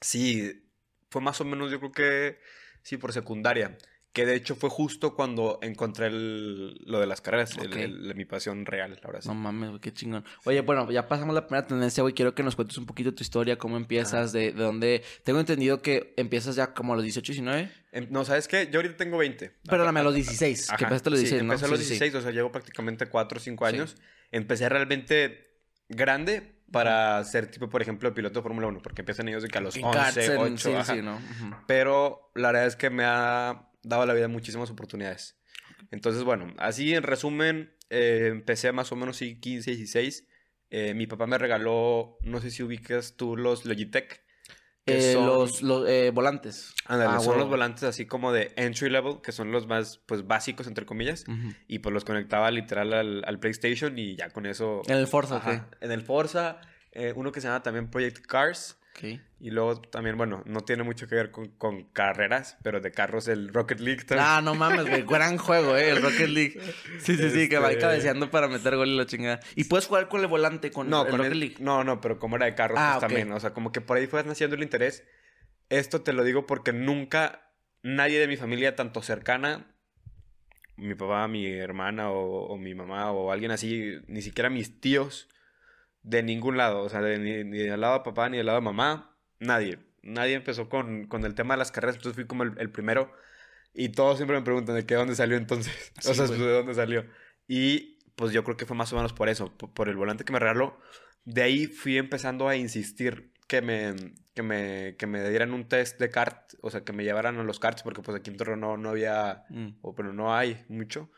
sí, 0.00 0.66
fue 1.10 1.20
más 1.20 1.40
o 1.40 1.44
menos, 1.44 1.70
yo 1.70 1.78
creo 1.78 1.92
que 1.92 2.38
sí, 2.82 2.96
por 2.96 3.12
secundaria. 3.12 3.76
Que 4.12 4.26
de 4.26 4.34
hecho 4.34 4.56
fue 4.56 4.70
justo 4.70 5.14
cuando 5.14 5.60
encontré 5.62 6.08
el- 6.08 6.74
lo 6.84 6.98
de 6.98 7.06
las 7.06 7.20
carreras, 7.20 7.56
el- 7.58 8.12
mi 8.16 8.24
pasión 8.24 8.66
real, 8.66 8.98
ahora 9.04 9.22
sí. 9.22 9.28
No 9.28 9.34
mames, 9.36 9.68
güey, 9.68 9.80
qué 9.80 9.92
chingón. 9.92 10.24
Oye, 10.44 10.62
bueno, 10.62 10.90
ya 10.90 11.06
pasamos 11.06 11.32
la 11.32 11.46
primera 11.46 11.64
tendencia, 11.68 12.02
güey. 12.02 12.12
Quiero 12.12 12.34
que 12.34 12.42
nos 12.42 12.56
cuentes 12.56 12.76
un 12.76 12.86
poquito 12.86 13.14
tu 13.14 13.22
historia, 13.22 13.56
cómo 13.56 13.76
empiezas, 13.76 14.32
de, 14.32 14.50
de 14.50 14.62
dónde. 14.64 15.04
Tengo 15.22 15.38
entendido 15.38 15.80
que 15.80 16.12
empiezas 16.16 16.56
ya 16.56 16.74
como 16.74 16.92
a 16.94 16.96
los 16.96 17.04
18, 17.04 17.30
19. 17.32 17.70
Em, 17.92 18.08
No, 18.10 18.24
¿sabes 18.24 18.48
qué? 18.48 18.68
Yo 18.72 18.80
ahorita 18.80 18.96
tengo 18.96 19.16
20. 19.16 19.52
Perdóname, 19.68 20.00
a 20.00 20.02
los 20.02 20.14
16. 20.16 20.66
Que 20.66 20.74
Ajá, 20.74 20.84
empezaste 20.86 21.08
a 21.08 21.10
los 21.10 21.20
sí, 21.20 21.24
16, 21.26 21.42
¿no? 21.46 21.52
empecé 21.52 21.66
a 21.66 21.68
los 21.68 21.78
Sí, 21.78 21.84
sí, 21.84 21.88
sí. 21.94 21.94
16, 22.00 22.14
o 22.16 22.20
sea, 22.22 22.32
llevo 22.32 22.50
prácticamente 22.50 23.06
4 23.06 23.38
o 23.38 23.40
5 23.40 23.68
Sí. 23.68 23.74
años. 23.76 23.96
Empecé 24.32 24.68
realmente 24.68 25.54
grande 25.88 26.59
para 26.72 27.22
ser 27.24 27.50
tipo, 27.50 27.68
por 27.68 27.82
ejemplo, 27.82 28.12
piloto 28.14 28.40
de 28.40 28.42
Fórmula 28.42 28.66
1, 28.68 28.80
porque 28.82 29.02
empiezan 29.02 29.28
ellos 29.28 29.42
de 29.42 29.48
que 29.48 29.58
a 29.58 29.60
los 29.60 29.76
En 29.76 29.84
11, 29.84 29.98
karts, 29.98 30.16
en- 30.28 30.38
8, 30.38 30.56
sí, 30.70 30.72
ajá. 30.74 30.94
sí, 30.94 31.02
¿no? 31.02 31.16
Ujú. 31.16 31.56
Pero 31.66 32.30
la 32.34 32.48
verdad 32.52 32.66
es 32.66 32.76
que 32.76 32.90
me 32.90 33.04
ha 33.04 33.68
dado 33.82 34.02
a 34.02 34.06
la 34.06 34.14
vida 34.14 34.28
muchísimas 34.28 34.70
oportunidades. 34.70 35.36
Entonces, 35.90 36.22
bueno, 36.22 36.54
así 36.58 36.94
en 36.94 37.02
resumen, 37.02 37.74
eh, 37.88 38.28
empecé 38.30 38.70
más 38.72 38.92
o 38.92 38.96
menos 38.96 39.16
sí, 39.16 39.40
15, 39.40 39.72
16. 39.72 40.26
Eh, 40.70 40.94
mi 40.94 41.06
papá 41.08 41.26
me 41.26 41.36
regaló, 41.38 42.16
no 42.22 42.40
sé 42.40 42.50
si 42.52 42.62
ubicas 42.62 43.16
tú 43.16 43.36
los 43.36 43.64
Logitech. 43.64 44.22
Eh, 44.92 45.12
son- 45.14 45.26
Los, 45.26 45.62
los 45.62 45.88
eh, 45.88 46.10
volantes. 46.12 46.74
Ah, 46.86 47.18
son 47.20 47.38
los 47.38 47.48
volantes 47.48 47.84
así 47.84 48.06
como 48.06 48.32
de 48.32 48.52
entry 48.56 48.90
level, 48.90 49.20
que 49.22 49.32
son 49.32 49.52
los 49.52 49.66
más 49.66 49.98
pues 50.06 50.26
básicos, 50.26 50.66
entre 50.66 50.84
comillas. 50.86 51.24
Y 51.68 51.78
pues 51.80 51.92
los 51.92 52.04
conectaba 52.04 52.50
literal 52.50 52.92
al, 52.92 53.22
al 53.26 53.38
PlayStation 53.38 53.98
y 53.98 54.16
ya 54.16 54.30
con 54.30 54.46
eso... 54.46 54.82
En 54.86 54.96
el 54.96 55.06
Forza, 55.06 55.36
Ajá. 55.36 55.68
En 55.80 55.92
el 55.92 56.02
Forza, 56.02 56.60
eh, 56.92 57.12
uno 57.14 57.32
que 57.32 57.40
se 57.40 57.46
llama 57.48 57.62
también 57.62 57.90
Project 57.90 58.26
Cars. 58.26 58.76
Y 59.40 59.50
luego 59.50 59.80
también, 59.80 60.18
bueno, 60.18 60.42
no 60.44 60.60
tiene 60.60 60.82
mucho 60.82 61.08
que 61.08 61.14
ver 61.14 61.30
con, 61.30 61.48
con 61.56 61.84
carreras, 61.84 62.58
pero 62.62 62.80
de 62.80 62.90
carros 62.92 63.28
el 63.28 63.48
Rocket 63.52 63.80
League 63.80 64.04
también. 64.04 64.26
Ah, 64.28 64.42
no 64.42 64.54
mames, 64.54 64.86
güey. 64.86 65.02
Gran 65.04 65.38
juego, 65.38 65.76
eh. 65.76 65.90
El 65.90 66.02
Rocket 66.02 66.28
League. 66.28 66.60
Sí, 66.98 67.16
sí, 67.16 67.30
sí, 67.30 67.48
que 67.48 67.58
va 67.58 67.70
Este- 67.70 67.80
cabeceando 67.80 68.30
para 68.30 68.48
meter 68.48 68.76
gol 68.76 68.88
y 68.88 68.96
la 68.98 69.06
chingada. 69.06 69.40
Y 69.56 69.64
puedes 69.64 69.86
jugar 69.86 70.08
con 70.08 70.20
el 70.20 70.26
volante, 70.26 70.70
con 70.70 70.90
no, 70.90 71.04
el 71.04 71.08
con 71.10 71.18
Rocket 71.18 71.32
el- 71.32 71.40
League. 71.40 71.56
no, 71.60 71.82
no, 71.84 72.00
pero 72.02 72.18
como 72.18 72.36
era 72.36 72.44
de 72.46 72.54
carros 72.54 72.78
Ah, 72.78 72.96
pues, 72.98 73.08
también. 73.08 73.32
O 73.32 73.40
sea, 73.40 73.54
como 73.54 73.72
que 73.72 73.80
por 73.80 73.96
ahí 73.96 74.06
fue 74.06 74.22
naciendo 74.24 74.56
el 74.56 74.62
interés. 74.62 75.04
Esto 75.70 76.02
te 76.02 76.12
lo 76.12 76.22
digo 76.22 76.46
porque 76.46 76.72
nunca 76.74 77.50
nadie 77.82 78.18
de 78.20 78.28
mi 78.28 78.36
familia, 78.36 78.76
tanto 78.76 79.00
cercana, 79.00 79.74
mi 80.76 80.94
papá, 80.94 81.26
mi 81.28 81.46
hermana 81.46 82.10
o, 82.10 82.46
o 82.48 82.58
mi 82.58 82.74
mamá 82.74 83.10
o 83.12 83.32
alguien 83.32 83.50
así, 83.50 83.94
ni 84.08 84.20
siquiera 84.20 84.50
mis 84.50 84.80
tíos, 84.80 85.28
de 86.02 86.22
ningún 86.22 86.56
lado. 86.56 86.82
O 86.82 86.88
sea, 86.88 87.00
de- 87.00 87.18
ni, 87.18 87.44
ni 87.44 87.58
del 87.58 87.80
lado 87.80 87.98
de 87.98 88.04
papá 88.04 88.28
ni 88.28 88.36
del 88.38 88.46
lado 88.46 88.58
de 88.58 88.64
mamá, 88.64 89.16
nadie. 89.38 89.78
Nadie 90.02 90.34
empezó 90.34 90.68
con, 90.68 91.06
con 91.06 91.24
el 91.24 91.34
tema 91.34 91.54
de 91.54 91.58
las 91.58 91.72
carreras, 91.72 91.96
entonces 91.96 92.14
fui 92.16 92.26
como 92.26 92.42
el, 92.42 92.52
el 92.58 92.70
primero. 92.70 93.12
Y 93.74 93.90
todos 93.90 94.16
siempre 94.16 94.36
me 94.36 94.42
preguntan 94.42 94.74
de 94.74 94.84
qué, 94.86 94.94
dónde 94.94 95.14
salió 95.14 95.36
entonces. 95.36 95.92
Sí, 96.00 96.10
o 96.10 96.14
sea, 96.14 96.26
de 96.26 96.52
dónde 96.52 96.74
salió. 96.74 97.04
Y 97.46 97.98
pues 98.16 98.32
yo 98.32 98.42
creo 98.44 98.56
que 98.56 98.66
fue 98.66 98.76
más 98.76 98.92
o 98.92 98.96
menos 98.96 99.12
por 99.12 99.28
eso, 99.28 99.56
por, 99.56 99.72
por 99.72 99.88
el 99.88 99.96
volante 99.96 100.24
que 100.24 100.32
me 100.32 100.38
regaló. 100.38 100.78
De 101.24 101.42
ahí 101.42 101.66
fui 101.66 101.98
empezando 101.98 102.48
a 102.48 102.56
insistir 102.56 103.32
que 103.46 103.60
me, 103.62 103.94
que 104.34 104.42
me, 104.42 104.96
que 104.96 105.06
me 105.06 105.28
dieran 105.28 105.52
un 105.52 105.68
test 105.68 105.98
de 106.00 106.08
kart, 106.10 106.54
o 106.62 106.70
sea, 106.70 106.82
que 106.84 106.92
me 106.92 107.04
llevaran 107.04 107.38
a 107.38 107.42
los 107.44 107.58
karts, 107.60 107.82
porque 107.82 108.00
pues 108.02 108.16
aquí 108.16 108.30
en 108.30 108.36
Torreón 108.36 108.60
no, 108.60 108.76
no 108.76 108.88
había, 108.90 109.44
Mm. 109.50 109.68
o 109.82 109.94
pero 109.94 110.12
no 110.12 110.34
hay 110.34 110.64
mucho. 110.68 111.10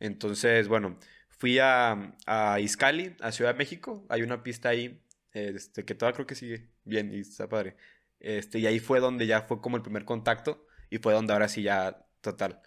Entonces, 0.00 0.66
bueno, 0.68 0.98
fui 1.38 1.58
a, 1.58 2.14
a 2.26 2.60
Izcali, 2.60 3.16
a 3.20 3.32
Ciudad 3.32 3.52
de 3.52 3.58
México. 3.58 4.04
Hay 4.08 4.22
una 4.22 4.42
pista 4.42 4.68
ahí, 4.70 5.00
este, 5.32 5.84
que 5.84 5.94
todavía 5.94 6.14
creo 6.16 6.26
que 6.26 6.34
sigue 6.34 6.68
bien 6.84 7.12
y 7.12 7.20
está 7.20 7.48
padre. 7.48 7.76
Este, 8.20 8.58
y 8.58 8.66
ahí 8.66 8.78
fue 8.80 9.00
donde 9.00 9.26
ya 9.26 9.42
fue 9.42 9.60
como 9.60 9.76
el 9.76 9.82
primer 9.82 10.04
contacto 10.04 10.66
y 10.90 10.98
fue 10.98 11.12
donde 11.12 11.32
ahora 11.32 11.48
sí 11.48 11.62
ya, 11.62 12.06
total. 12.20 12.60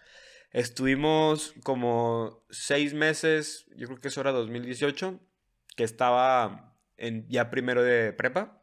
Estuvimos 0.52 1.54
como 1.64 2.44
seis 2.50 2.94
meses, 2.94 3.66
yo 3.76 3.88
creo 3.88 4.00
que 4.00 4.08
eso 4.08 4.22
era 4.22 4.32
2018, 4.32 5.20
que 5.76 5.84
estaba 5.84 6.76
en 6.98 7.28
ya 7.30 7.50
primero 7.50 7.84
de 7.84 8.14
prepa. 8.14 8.62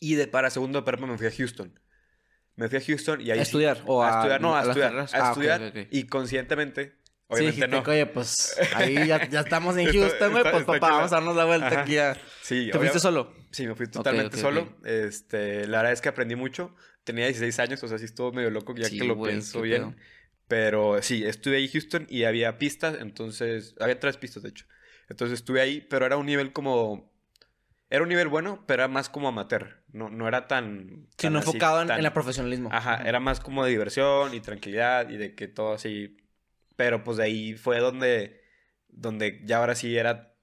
Y 0.00 0.14
de, 0.14 0.26
para 0.26 0.48
segundo 0.50 0.80
de 0.80 0.84
prepa 0.84 1.06
me 1.06 1.18
fui 1.18 1.26
a 1.26 1.30
Houston. 1.30 1.78
Me 2.56 2.68
fui 2.68 2.78
a 2.78 2.80
Houston 2.80 3.20
y 3.20 3.30
ahí 3.30 3.38
¿A 3.38 3.44
sí- 3.44 3.48
estudiar? 3.50 3.82
¿O 3.86 4.02
a, 4.02 4.08
a- 4.08 4.18
estudiar, 4.18 4.40
no, 4.40 4.56
a, 4.56 4.62
estudiar. 4.62 4.96
A 4.98 5.06
Ah, 5.12 5.28
estudiar. 5.30 5.86
Y 5.90 6.04
conscientemente, 6.06 6.96
obviamente 7.30 7.66
dijiste 7.66 7.68
no. 7.68 7.82
oye, 7.90 8.06
pues 8.06 8.56
ahí 8.74 9.06
ya, 9.06 9.28
ya 9.28 9.40
estamos 9.40 9.76
en 9.76 9.86
Houston, 9.92 10.32
güey. 10.32 10.42
Pues 10.44 10.64
papá, 10.64 10.90
vamos 10.90 11.12
a 11.12 11.16
darnos 11.16 11.36
la 11.36 11.44
vuelta 11.44 11.66
Ajá. 11.68 11.80
aquí 11.82 11.98
a... 11.98 12.16
Sí, 12.42 12.68
¿Te 12.72 12.78
fuiste 12.78 12.98
solo? 12.98 13.32
Sí, 13.52 13.66
me 13.66 13.74
fui 13.74 13.86
totalmente 13.86 14.36
solo. 14.36 14.76
Este, 14.84 15.66
la 15.68 15.78
verdad 15.78 15.92
es 15.92 16.00
que 16.00 16.08
aprendí 16.08 16.34
mucho. 16.36 16.74
Tenía 17.04 17.24
16 17.26 17.58
años, 17.60 17.82
o 17.82 17.88
sea, 17.88 17.98
sí 17.98 18.04
estuvo 18.04 18.32
medio 18.32 18.50
loco 18.50 18.74
ya 18.76 18.88
Sí, 18.88 18.98
que 18.98 19.04
lo 19.04 19.20
pienso 19.22 19.60
bien. 19.62 19.82
pedo. 19.82 19.94
Pero 20.48 21.00
sí, 21.02 21.24
estuve 21.24 21.56
ahí 21.58 21.66
en 21.66 21.70
Houston 21.70 22.06
y 22.10 22.24
había 22.24 22.58
pistas, 22.58 22.96
entonces 23.00 23.74
había 23.80 24.00
tres 24.00 24.16
pistas 24.16 24.42
de 24.42 24.48
hecho. 24.48 24.66
Entonces 25.08 25.38
estuve 25.38 25.60
ahí, 25.60 25.80
pero 25.88 26.06
era 26.06 26.16
un 26.16 26.26
nivel 26.26 26.52
como... 26.52 27.08
Era 27.88 28.02
un 28.02 28.08
nivel 28.08 28.28
bueno, 28.28 28.64
pero 28.66 28.82
era 28.84 28.88
más 28.88 29.08
como 29.08 29.28
amateur. 29.28 29.82
No, 29.92 30.10
no 30.10 30.26
era 30.28 30.46
tan... 30.48 31.06
Sí, 31.10 31.26
tan 31.26 31.32
no 31.34 31.38
enfocado 31.40 31.82
en, 31.82 31.88
tan- 31.88 31.98
en 32.00 32.04
el 32.06 32.12
profesionalismo. 32.12 32.68
Ajá, 32.72 33.02
era 33.04 33.18
más 33.20 33.40
como 33.40 33.64
de 33.64 33.70
diversión 33.70 34.34
y 34.34 34.40
tranquilidad 34.40 35.08
y 35.10 35.16
de 35.16 35.34
que 35.34 35.48
todo 35.48 35.72
así. 35.72 36.16
Pero 36.80 37.04
pues 37.04 37.18
de 37.18 37.24
ahí 37.24 37.52
fue 37.52 37.78
donde, 37.78 38.40
donde 38.88 39.42
ya 39.44 39.58
ahora 39.58 39.74
sí 39.74 39.98
era 39.98 40.34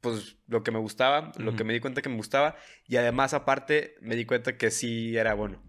pues 0.00 0.38
lo 0.46 0.62
que 0.62 0.70
me 0.70 0.78
gustaba, 0.78 1.30
lo 1.36 1.54
que 1.54 1.62
me 1.62 1.74
di 1.74 1.80
cuenta 1.80 2.00
que 2.00 2.08
me 2.08 2.16
gustaba 2.16 2.56
y 2.88 2.96
además 2.96 3.34
aparte 3.34 3.96
me 4.00 4.16
di 4.16 4.24
cuenta 4.24 4.56
que 4.56 4.70
sí 4.70 5.14
era 5.14 5.34
bueno. 5.34 5.62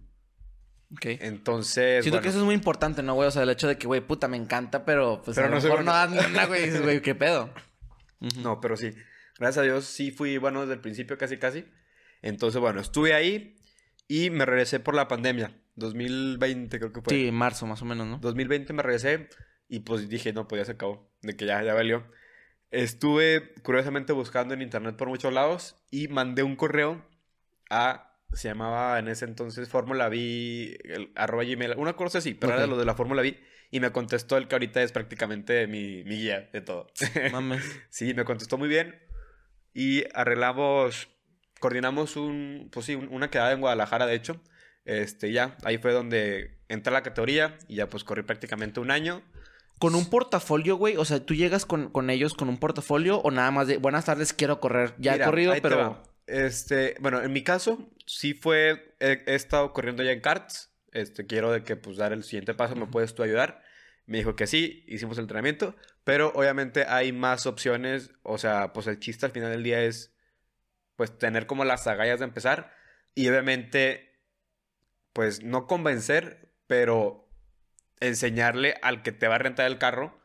Ok. 0.93 1.07
Entonces, 1.19 2.01
Siento 2.05 2.21
que 2.21 2.29
eso 2.29 2.37
es 2.37 2.45
muy 2.45 2.55
importante, 2.55 3.03
¿no, 3.03 3.15
güey? 3.15 3.27
O 3.27 3.31
sea, 3.31 3.43
el 3.43 3.49
hecho 3.49 3.67
de 3.67 3.77
que, 3.77 3.87
güey, 3.87 3.99
puta, 3.99 4.29
me 4.29 4.37
encanta, 4.37 4.85
pero 4.85 5.21
pues 5.21 5.35
Pero 5.35 5.47
a 5.47 5.49
no 5.49 5.57
lo 5.57 5.61
mejor 5.61 5.83
no 5.83 6.27
una, 6.29 6.45
güey. 6.45 6.79
Güey, 6.79 7.01
¿qué 7.01 7.13
pedo? 7.13 7.53
No, 8.41 8.61
pero 8.61 8.77
sí. 8.77 8.93
Gracias 9.37 9.57
a 9.57 9.63
Dios 9.63 9.83
sí 9.83 10.11
fui 10.11 10.37
bueno 10.37 10.61
desde 10.61 10.75
el 10.75 10.79
principio 10.79 11.17
casi 11.17 11.35
casi. 11.35 11.65
Entonces, 12.21 12.61
bueno, 12.61 12.79
estuve 12.79 13.13
ahí 13.13 13.57
y 14.07 14.29
me 14.29 14.45
regresé 14.45 14.79
por 14.79 14.95
la 14.95 15.09
pandemia. 15.09 15.51
2020 15.75 16.79
creo 16.79 16.93
que 16.93 17.01
fue. 17.01 17.13
Sí, 17.13 17.31
marzo, 17.33 17.67
más 17.67 17.81
o 17.81 17.85
menos, 17.85 18.07
¿no? 18.07 18.17
2020 18.19 18.71
me 18.71 18.81
regresé 18.81 19.27
y 19.69 19.79
pues 19.81 20.07
dije, 20.09 20.33
no, 20.33 20.47
pues 20.47 20.61
ya 20.61 20.65
se 20.65 20.71
acabó, 20.73 21.09
de 21.21 21.35
que 21.35 21.45
ya, 21.45 21.61
ya 21.63 21.73
valió. 21.73 22.05
Estuve 22.71 23.53
curiosamente 23.63 24.13
buscando 24.13 24.53
en 24.53 24.61
internet 24.61 24.95
por 24.97 25.07
muchos 25.07 25.31
lados 25.33 25.75
y 25.89 26.07
mandé 26.09 26.43
un 26.43 26.55
correo 26.55 27.05
a, 27.69 28.17
se 28.33 28.49
llamaba 28.49 28.99
en 28.99 29.07
ese 29.07 29.25
entonces 29.25 29.69
Fórmula 29.69 30.07
V, 30.09 30.77
el- 30.83 31.11
arroba 31.15 31.43
gmail, 31.45 31.75
una 31.77 31.93
cosa 31.95 32.17
así, 32.17 32.33
pero 32.33 32.53
era 32.53 32.63
Ok. 32.63 32.69
lo 32.69 32.77
de 32.77 32.85
la 32.85 32.95
Fórmula 32.95 33.21
V 33.21 33.39
y 33.71 33.79
me 33.79 33.91
contestó 33.91 34.37
el 34.37 34.47
que 34.47 34.55
ahorita 34.55 34.81
es 34.83 34.91
prácticamente 34.91 35.65
mi, 35.67 36.03
mi 36.03 36.17
guía 36.17 36.49
de 36.51 36.61
todo. 36.61 36.87
Mames. 37.31 37.63
Sí, 37.89 38.13
me 38.13 38.25
contestó 38.25 38.57
muy 38.57 38.67
bien 38.67 38.99
y 39.73 40.03
arreglamos, 40.13 41.07
coordinamos 41.59 42.15
un, 42.17 42.69
pues 42.71 42.85
sí, 42.85 42.95
un- 42.95 43.07
una 43.09 43.29
quedada 43.29 43.53
en 43.53 43.61
Guadalajara, 43.61 44.05
de 44.07 44.15
hecho. 44.15 44.41
Este, 44.85 45.31
ya, 45.33 45.57
ahí 45.63 45.77
fue 45.77 45.91
donde 45.91 46.59
entré 46.69 46.91
a 46.91 46.93
la 46.93 47.03
categoría 47.03 47.57
y 47.67 47.75
ya 47.75 47.87
pues 47.89 48.03
corrí 48.05 48.23
prácticamente 48.23 48.79
un 48.79 48.91
año. 48.91 49.21
Con 49.79 49.95
un 49.95 50.09
portafolio, 50.09 50.75
güey. 50.75 50.97
O 50.97 51.05
sea, 51.05 51.25
¿tú 51.25 51.35
llegas 51.35 51.65
con, 51.65 51.89
con 51.89 52.09
ellos 52.09 52.33
con 52.33 52.49
un 52.49 52.57
portafolio 52.57 53.19
o 53.19 53.31
nada 53.31 53.51
más 53.51 53.67
de 53.67 53.77
buenas 53.77 54.05
tardes, 54.05 54.33
quiero 54.33 54.59
correr? 54.59 54.93
Ya 54.97 55.13
Mira, 55.13 55.25
he 55.25 55.27
corrido, 55.27 55.53
pero. 55.61 56.03
Este, 56.25 56.95
bueno, 56.99 57.21
en 57.21 57.31
mi 57.31 57.43
caso, 57.43 57.89
sí 58.05 58.33
fue, 58.33 58.95
he, 58.99 59.23
he 59.25 59.35
estado 59.35 59.71
corriendo 59.71 60.03
ya 60.03 60.11
en 60.11 60.21
karts. 60.21 60.71
Este, 60.91 61.25
quiero 61.25 61.51
de 61.51 61.63
que 61.63 61.75
pues 61.75 61.97
dar 61.97 62.11
el 62.11 62.23
siguiente 62.23 62.53
paso, 62.53 62.75
¿me 62.75 62.87
puedes 62.87 63.13
tú 63.13 63.23
ayudar? 63.23 63.61
Me 64.07 64.17
dijo 64.17 64.35
que 64.35 64.47
sí, 64.47 64.83
hicimos 64.87 65.17
el 65.17 65.25
entrenamiento, 65.25 65.75
pero 66.03 66.31
obviamente 66.33 66.85
hay 66.85 67.11
más 67.11 67.45
opciones, 67.45 68.11
o 68.23 68.37
sea, 68.37 68.73
pues 68.73 68.87
el 68.87 68.99
chiste 68.99 69.25
al 69.25 69.31
final 69.31 69.51
del 69.51 69.63
día 69.63 69.83
es 69.83 70.13
pues 70.95 71.17
tener 71.17 71.45
como 71.45 71.65
las 71.65 71.85
agallas 71.87 72.19
de 72.19 72.25
empezar 72.25 72.73
y 73.13 73.27
obviamente 73.27 74.17
pues 75.13 75.43
no 75.43 75.67
convencer, 75.67 76.53
pero 76.67 77.26
enseñarle 77.99 78.75
al 78.81 79.01
que 79.03 79.11
te 79.11 79.27
va 79.27 79.35
a 79.35 79.39
rentar 79.39 79.65
el 79.67 79.77
carro 79.77 80.19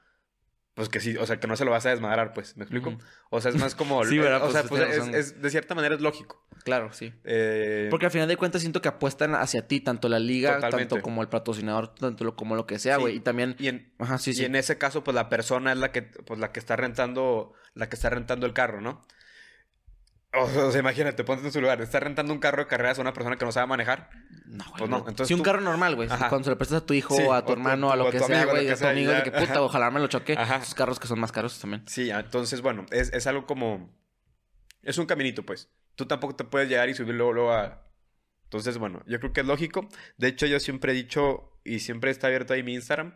pues 0.75 0.88
que 0.88 1.00
sí, 1.00 1.14
o 1.19 1.26
sea, 1.26 1.38
que 1.38 1.47
no 1.47 1.55
se 1.55 1.67
lo 1.67 1.71
vas 1.71 1.85
a 1.85 1.91
desmadrar, 1.91 2.33
pues, 2.33 2.57
¿me 2.57 2.64
explico? 2.64 2.97
O 3.29 3.43
sea, 3.43 3.50
es 3.50 3.59
más 3.61 3.75
como... 3.75 4.02
Sí, 4.07 4.17
¿verdad? 4.19 4.43
O 4.43 4.50
sea, 4.50 4.62
Pues, 4.62 4.81
pues, 4.83 5.02
tienes 5.02 5.14
es- 5.14 5.43
de 5.43 5.50
cierta 5.50 5.75
manera 5.75 5.95
es 5.95 6.00
lógico. 6.00 6.47
Claro, 6.64 6.95
sí. 6.95 7.12
Eh, 7.25 7.88
Porque 7.91 8.07
al 8.07 8.11
final 8.11 8.26
de 8.26 8.38
cuentas 8.38 8.62
siento 8.62 8.81
que 8.81 8.88
apuestan 8.88 9.35
hacia 9.35 9.69
ti, 9.69 9.81
tanto 9.81 10.09
la 10.09 10.19
liga, 10.19 10.55
Totalmente. 10.55 10.88
tanto 10.95 11.02
como 11.02 11.21
el 11.21 11.29
patrocinador, 11.29 11.95
tanto 11.95 12.25
lo- 12.25 12.37
como 12.37 12.57
lo 12.57 12.67
que 12.67 12.79
sea, 12.79 12.95
Sí. 12.97 13.00
güey. 13.02 13.17
Y 13.17 13.21
también. 13.21 13.55
y 13.59 13.69
en, 13.69 13.93
Ajá, 13.99 14.17
sí, 14.17 14.31
y 14.31 14.35
sí. 14.35 14.45
en 14.47 14.57
ese 14.57 14.79
caso, 14.79 15.05
pues 15.05 15.14
la 15.14 15.29
persona 15.29 15.73
es 15.73 15.79
la 15.79 15.93
que, 15.93 16.00
pues, 16.05 16.41
la 16.41 16.52
que 16.52 16.61
está 16.61 16.75
rentando, 16.75 17.52
la 17.75 17.91
que 17.91 17.97
está 17.97 18.09
rentando 18.09 18.47
el 18.47 18.55
carro, 18.55 18.81
¿no? 18.81 19.02
O 20.34 20.70
sea, 20.70 20.80
imagínate, 20.80 21.24
ponte 21.24 21.44
en 21.46 21.52
su 21.52 21.60
lugar. 21.60 21.80
Está 21.82 22.00
rentando 22.00 22.32
un 22.32 22.38
carro 22.38 22.62
de 22.62 22.66
carreras 22.68 22.98
a 22.98 23.02
una 23.02 23.12
persona 23.12 23.36
que 23.36 23.44
no 23.44 23.52
sabe 23.52 23.66
manejar. 23.66 24.08
No, 24.46 24.64
güey. 24.64 24.78
Pues 24.78 24.90
no, 24.90 24.96
entonces 24.98 25.28
Si 25.28 25.34
un 25.34 25.40
tú- 25.40 25.44
carro 25.44 25.60
normal, 25.60 25.94
güey. 25.94 26.08
Ajá. 26.10 26.28
Cuando 26.30 26.44
se 26.44 26.50
lo 26.50 26.58
prestas 26.58 26.82
a 26.82 26.86
tu 26.86 26.94
hijo, 26.94 27.14
Sí, 27.14 27.22
a 27.22 27.28
o 27.28 27.40
tu 27.40 27.46
tu- 27.48 27.52
hermano, 27.52 27.90
a 27.90 27.92
tu- 27.92 27.98
lo 27.98 28.06
o 28.08 28.10
que 28.10 28.18
sea, 28.20 28.44
güey, 28.46 28.66
lo 28.66 28.72
a 28.72 28.76
tu 28.76 28.86
amigo, 28.86 29.12
de 29.12 29.22
que 29.24 29.30
puta, 29.30 29.60
ojalá 29.62 29.90
me 29.90 30.00
lo 30.00 30.06
choque. 30.06 30.32
Ajá. 30.38 30.56
Esos 30.56 30.74
carros 30.74 30.98
que 30.98 31.06
son 31.06 31.20
más 31.20 31.32
caros 31.32 31.58
también. 31.60 31.82
Sí, 31.86 32.10
entonces, 32.10 32.62
bueno, 32.62 32.86
es, 32.90 33.12
es 33.12 33.26
algo 33.26 33.47
como... 33.47 33.95
Es 34.82 34.97
un 34.99 35.06
caminito, 35.06 35.45
pues. 35.45 35.68
Tú 35.97 36.06
tampoco 36.06 36.34
te 36.34 36.45
puedes 36.45 36.68
llegar 36.68 36.88
y 36.88 36.95
subir 36.95 37.14
luego, 37.14 37.32
luego 37.34 37.52
a... 37.52 37.82
Entonces, 38.45 38.78
bueno, 38.78 39.02
yo 39.06 39.18
creo 39.21 39.32
que 39.32 39.40
es 39.42 39.47
lógico. 39.47 39.88
De 40.16 40.28
hecho, 40.28 40.47
yo 40.47 40.60
siempre 40.60 40.92
he 40.92 40.95
dicho, 40.95 41.58
y 41.64 41.78
siempre 41.80 42.10
está 42.10 42.26
abierto 42.28 42.52
ahí 42.54 42.62
mi 42.62 42.75
Instagram, 42.75 43.14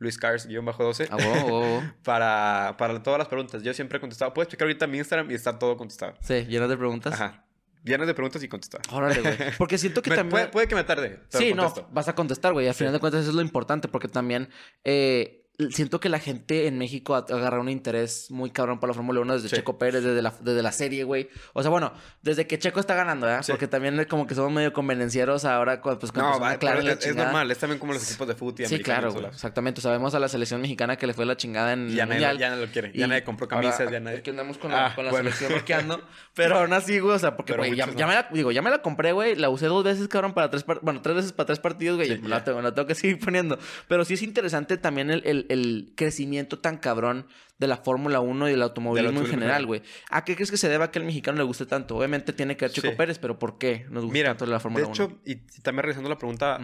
Luis 0.00 0.18
Cars-12, 0.18 1.06
Ah, 1.10 1.16
wow, 1.16 1.48
wow, 1.48 1.60
wow. 1.60 1.82
para, 2.04 2.74
para 2.78 3.00
todas 3.02 3.18
las 3.18 3.28
preguntas. 3.28 3.62
Yo 3.62 3.72
siempre 3.74 3.98
he 3.98 4.00
contestado. 4.00 4.34
Puedes 4.34 4.48
checar 4.50 4.66
ahorita 4.66 4.86
mi 4.88 4.98
Instagram 4.98 5.30
y 5.30 5.34
está 5.34 5.58
todo 5.58 5.76
contestado. 5.76 6.14
Sí, 6.20 6.44
llenas 6.46 6.68
de 6.68 6.76
preguntas. 6.76 7.12
Ajá. 7.14 7.44
Llenas 7.84 8.06
de 8.06 8.12
preguntas 8.14 8.42
y 8.42 8.48
contestadas. 8.48 8.86
Órale, 8.92 9.20
güey. 9.22 9.36
Porque 9.58 9.78
siento 9.78 10.02
que 10.02 10.10
Me- 10.10 10.16
también. 10.16 10.30
puede, 10.32 10.48
puede 10.48 10.68
que 10.68 10.74
me 10.74 10.84
tarde. 10.84 11.20
Sí, 11.28 11.54
no, 11.54 11.72
vas 11.92 12.08
a 12.08 12.14
contestar, 12.14 12.52
güey. 12.52 12.66
Al 12.68 12.74
Sí. 12.74 12.78
final 12.80 12.92
de 12.94 12.98
cuentas, 13.00 13.20
eso 13.22 13.30
es 13.30 13.36
lo 13.36 13.42
importante, 13.42 13.88
porque 13.88 14.08
también 14.08 14.48
eh, 14.84 15.39
siento 15.70 16.00
que 16.00 16.08
la 16.08 16.18
gente 16.18 16.66
en 16.66 16.78
México 16.78 17.14
ha 17.14 17.18
agarrado 17.18 17.60
un 17.62 17.68
interés 17.68 18.30
muy 18.30 18.50
cabrón 18.50 18.80
por 18.80 18.88
la 18.88 18.94
Fórmula 18.94 19.20
1 19.20 19.34
desde 19.34 19.48
Sí. 19.50 19.56
Checo 19.56 19.78
Pérez, 19.78 20.02
desde 20.02 20.22
la, 20.22 20.32
desde 20.40 20.62
la 20.62 20.72
serie, 20.72 21.04
güey. 21.04 21.28
O 21.52 21.62
sea, 21.62 21.70
bueno, 21.70 21.92
desde 22.22 22.46
que 22.46 22.58
Checo 22.58 22.80
está 22.80 22.94
ganando. 22.94 23.26
Sí. 23.42 23.52
Porque 23.52 23.68
también 23.68 24.04
como 24.06 24.26
que 24.26 24.34
somos 24.34 24.52
medio 24.52 24.72
convenencieros 24.72 25.44
ahora, 25.44 25.80
pues 25.82 26.12
con 26.12 26.22
No, 26.22 26.40
va, 26.40 26.56
la 26.60 26.74
es, 26.92 27.14
normal. 27.16 27.50
Es 27.50 27.58
también 27.58 27.78
como 27.78 27.92
los 27.92 28.08
equipos 28.08 28.26
de 28.28 28.34
fútbol 28.34 28.54
y 28.62 28.66
Sí, 28.66 28.78
claro, 28.80 29.12
güey. 29.12 29.26
Exactamente. 29.26 29.80
Sabemos 29.80 30.14
a 30.14 30.18
la 30.18 30.28
selección 30.28 30.60
mexicana 30.60 30.96
que 30.96 31.06
le 31.06 31.14
fue 31.14 31.26
la 31.26 31.36
chingada 31.36 31.72
en 31.72 31.88
Y 31.88 31.92
el 31.92 31.96
ya 31.96 32.06
nadie, 32.06 32.20
mundial. 32.20 32.38
ya 32.38 32.50
nadie 32.50 32.66
lo 32.66 32.72
quiere. 32.72 32.92
Ya 32.94 33.06
nadie 33.06 33.24
compró 33.24 33.46
ahora, 33.50 33.70
camisas, 33.70 33.90
ya 33.92 34.00
nadie... 34.00 34.18
Aquí 34.18 34.30
andamos 34.30 34.58
con 34.58 34.70
la, 34.70 34.86
Ah, 34.86 34.94
con 34.94 35.04
la 35.04 35.10
bueno. 35.10 35.24
selección 35.30 35.52
bloqueando. 35.54 36.02
Pero 36.34 36.58
aún 36.58 36.72
así, 36.72 36.98
güey, 37.00 37.16
o 37.16 37.18
sea, 37.18 37.36
porque, 37.36 37.54
güey, 37.54 37.74
ya, 37.76 37.86
ya 37.86 38.06
no. 38.06 38.08
me 38.08 38.14
la, 38.14 38.28
digo, 38.32 38.50
ya 38.52 38.62
me 38.62 38.70
la 38.70 38.82
compré, 38.82 39.12
güey. 39.12 39.34
La 39.36 39.50
usé 39.50 39.66
dos 39.66 39.84
veces, 39.84 40.08
cabrón, 40.08 40.32
para 40.32 40.50
tres, 40.50 40.64
bueno, 40.82 41.02
tres 41.02 41.16
veces 41.16 41.32
para 41.32 41.46
tres 41.46 41.58
partidos, 41.58 41.96
güey. 41.96 42.08
Sí, 42.08 42.18
la, 42.22 42.38
ya. 42.38 42.44
tengo, 42.44 42.62
la 42.62 42.72
tengo 42.74 42.86
que 42.86 42.94
seguir 42.96 43.18
poniendo. 43.18 43.58
Pero 43.88 44.04
sí 44.04 44.14
es 44.14 44.22
interesante 44.22 44.76
también 44.76 45.10
el, 45.10 45.22
el, 45.24 45.46
el 45.50 45.92
crecimiento 45.96 46.58
tan 46.58 46.78
cabrón 46.78 47.26
de 47.58 47.66
la 47.66 47.76
Fórmula 47.76 48.20
1 48.20 48.48
y 48.48 48.52
del 48.52 48.62
automovilismo 48.62 49.20
en 49.20 49.26
general, 49.26 49.62
en 49.62 49.66
güey. 49.66 49.82
¿A 50.08 50.24
qué 50.24 50.34
crees 50.34 50.50
que 50.50 50.56
se 50.56 50.68
deba 50.68 50.90
que 50.90 50.98
al 50.98 51.04
mexicano 51.04 51.36
le 51.38 51.44
guste 51.44 51.66
tanto? 51.66 51.96
Obviamente 51.96 52.32
tiene 52.32 52.56
que 52.56 52.64
ver 52.66 52.72
Checo 52.72 52.88
Sí. 52.88 52.94
Pérez, 52.96 53.18
pero 53.18 53.38
¿por 53.38 53.58
qué 53.58 53.84
nos 53.90 54.04
gusta 54.04 54.12
Mira, 54.14 54.28
tanto 54.30 54.46
la 54.46 54.60
Fórmula 54.60 54.84
de 54.84 54.90
1? 54.90 54.94
hecho, 54.94 55.20
y, 55.26 55.32
y 55.32 55.60
también 55.62 55.82
realizando 55.82 56.08
la 56.08 56.16
pregunta 56.18 56.58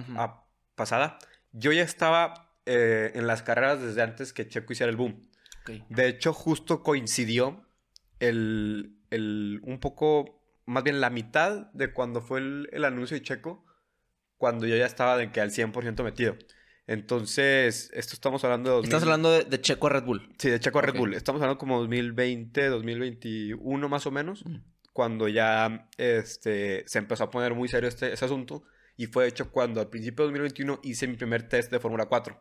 pasada, 0.75 1.18
yo 1.53 1.72
ya 1.72 1.83
estaba 1.83 2.55
eh, 2.64 3.12
en 3.14 3.27
las 3.27 3.42
carreras 3.42 3.81
desde 3.83 4.03
antes 4.03 4.33
que 4.33 4.49
Checo 4.49 4.72
hiciera 4.72 4.90
el 4.90 4.96
boom. 4.96 5.20
De 5.88 6.07
hecho, 6.09 6.33
justo 6.33 6.83
coincidió 6.83 7.66
el, 8.20 8.99
el- 9.11 9.61
un 9.64 9.81
poco, 9.81 10.42
más 10.64 10.83
bien 10.85 11.01
la 11.01 11.11
mitad 11.11 11.70
de 11.72 11.92
cuando 11.92 12.20
fue 12.20 12.38
el, 12.40 12.68
el 12.72 12.85
anuncio 12.85 13.16
de 13.16 13.22
Checo, 13.22 13.64
cuando 14.37 14.66
yo 14.66 14.77
ya 14.77 14.87
estaba 14.87 15.16
de 15.16 15.31
que 15.33 15.40
al 15.40 15.51
100% 15.51 16.03
metido. 16.05 16.37
Entonces, 16.87 17.90
esto 17.94 18.14
estamos 18.14 18.44
hablando 18.44 18.70
de... 18.70 18.77
2000 18.77 18.88
Estás 18.88 19.03
hablando 19.03 19.33
de, 19.33 19.44
de 19.44 19.61
Checo 19.61 19.87
a 19.88 19.90
Red 19.90 20.05
Bull. 20.05 20.33
Sí, 20.38 20.51
de 20.51 20.61
Checo 20.61 20.79
a 20.79 20.83
Red 20.83 20.92
Ok. 20.92 20.99
Bull. 20.99 21.14
Estamos 21.14 21.42
hablando 21.42 21.59
como 21.59 21.79
2020, 21.81 22.68
2021 22.68 23.88
más 23.88 24.07
o 24.07 24.11
menos, 24.11 24.44
Mm. 24.46 24.59
cuando 24.92 25.27
ya 25.29 25.88
este, 25.99 26.85
se 26.87 26.99
empezó 26.99 27.25
a 27.25 27.31
poner 27.31 27.55
muy 27.55 27.68
serio 27.68 27.88
este, 27.88 28.12
ese 28.12 28.25
asunto. 28.25 28.62
Y 28.96 29.07
fue 29.07 29.27
hecho 29.27 29.51
cuando 29.51 29.81
al 29.81 29.88
principio 29.90 30.25
de 30.25 30.29
2021 30.33 30.81
hice 30.83 31.07
mi 31.07 31.16
primer 31.16 31.49
test 31.49 31.70
de 31.70 31.81
Fórmula 31.81 32.07
4. 32.07 32.40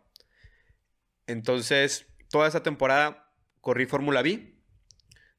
Entonces, 1.28 2.08
toda 2.30 2.48
esa 2.48 2.64
temporada 2.64 3.32
corrí 3.62 3.86
Fórmula 3.86 4.22
B. 4.22 4.54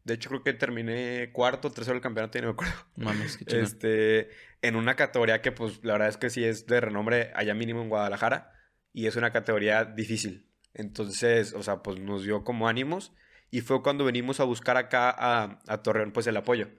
De 0.05 0.15
hecho, 0.15 0.29
creo 0.29 0.43
que 0.45 0.53
terminé 0.53 1.31
cuarto, 1.33 1.71
tercero 1.71 1.95
del 1.95 2.03
campeonato, 2.03 2.39
y 2.39 2.41
no 2.43 2.49
me 2.49 2.53
acuerdo. 2.53 2.75
Mames, 2.97 3.37
qué 3.39 3.45
chingón. 3.45 3.65
Este, 3.65 4.29
en 4.63 4.77
una 4.77 4.95
categoría 4.95 5.43
que, 5.43 5.53
pues, 5.53 5.81
la 5.85 5.95
verdad 5.95 6.09
es 6.09 6.17
que 6.17 6.31
sí 6.31 6.45
es 6.45 6.67
de 6.67 6.81
renombre 6.81 7.33
allá 7.35 7.55
mínimo 7.55 7.83
en 7.83 7.89
Guadalajara. 7.89 8.53
Y 8.97 9.07
es 9.07 9.17
una 9.17 9.31
categoría 9.31 9.85
difícil. 9.85 10.49
Entonces, 10.73 11.53
o 11.53 11.63
sea, 11.63 11.83
pues 11.83 12.01
nos 12.01 12.23
dio 12.23 12.45
como 12.45 12.67
ánimos. 12.67 13.13
Y 13.51 13.61
fue 13.61 13.83
cuando 13.83 14.07
venimos 14.07 14.41
a 14.41 14.45
buscar 14.45 14.79
acá 14.79 15.11
a, 15.11 15.61
a 15.69 15.83
Torreón, 15.83 16.13
pues, 16.13 16.27
el 16.29 16.37
apoyo. 16.39 16.71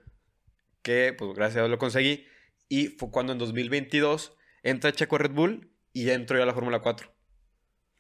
Que, 0.82 1.14
pues, 1.16 1.36
gracias 1.36 1.58
a 1.58 1.60
Dios 1.60 1.70
lo 1.70 1.78
conseguí. 1.78 2.26
Y 2.70 2.88
fue 2.88 3.12
cuando 3.12 3.34
en 3.34 3.38
2022 3.38 4.36
entra 4.64 4.92
Checo 4.94 5.20
Red 5.20 5.30
Bull 5.30 5.72
y 5.94 6.10
entro 6.10 6.38
yo 6.38 6.44
a 6.44 6.48
la 6.48 6.56
Fórmula 6.56 6.80
4. 6.80 7.08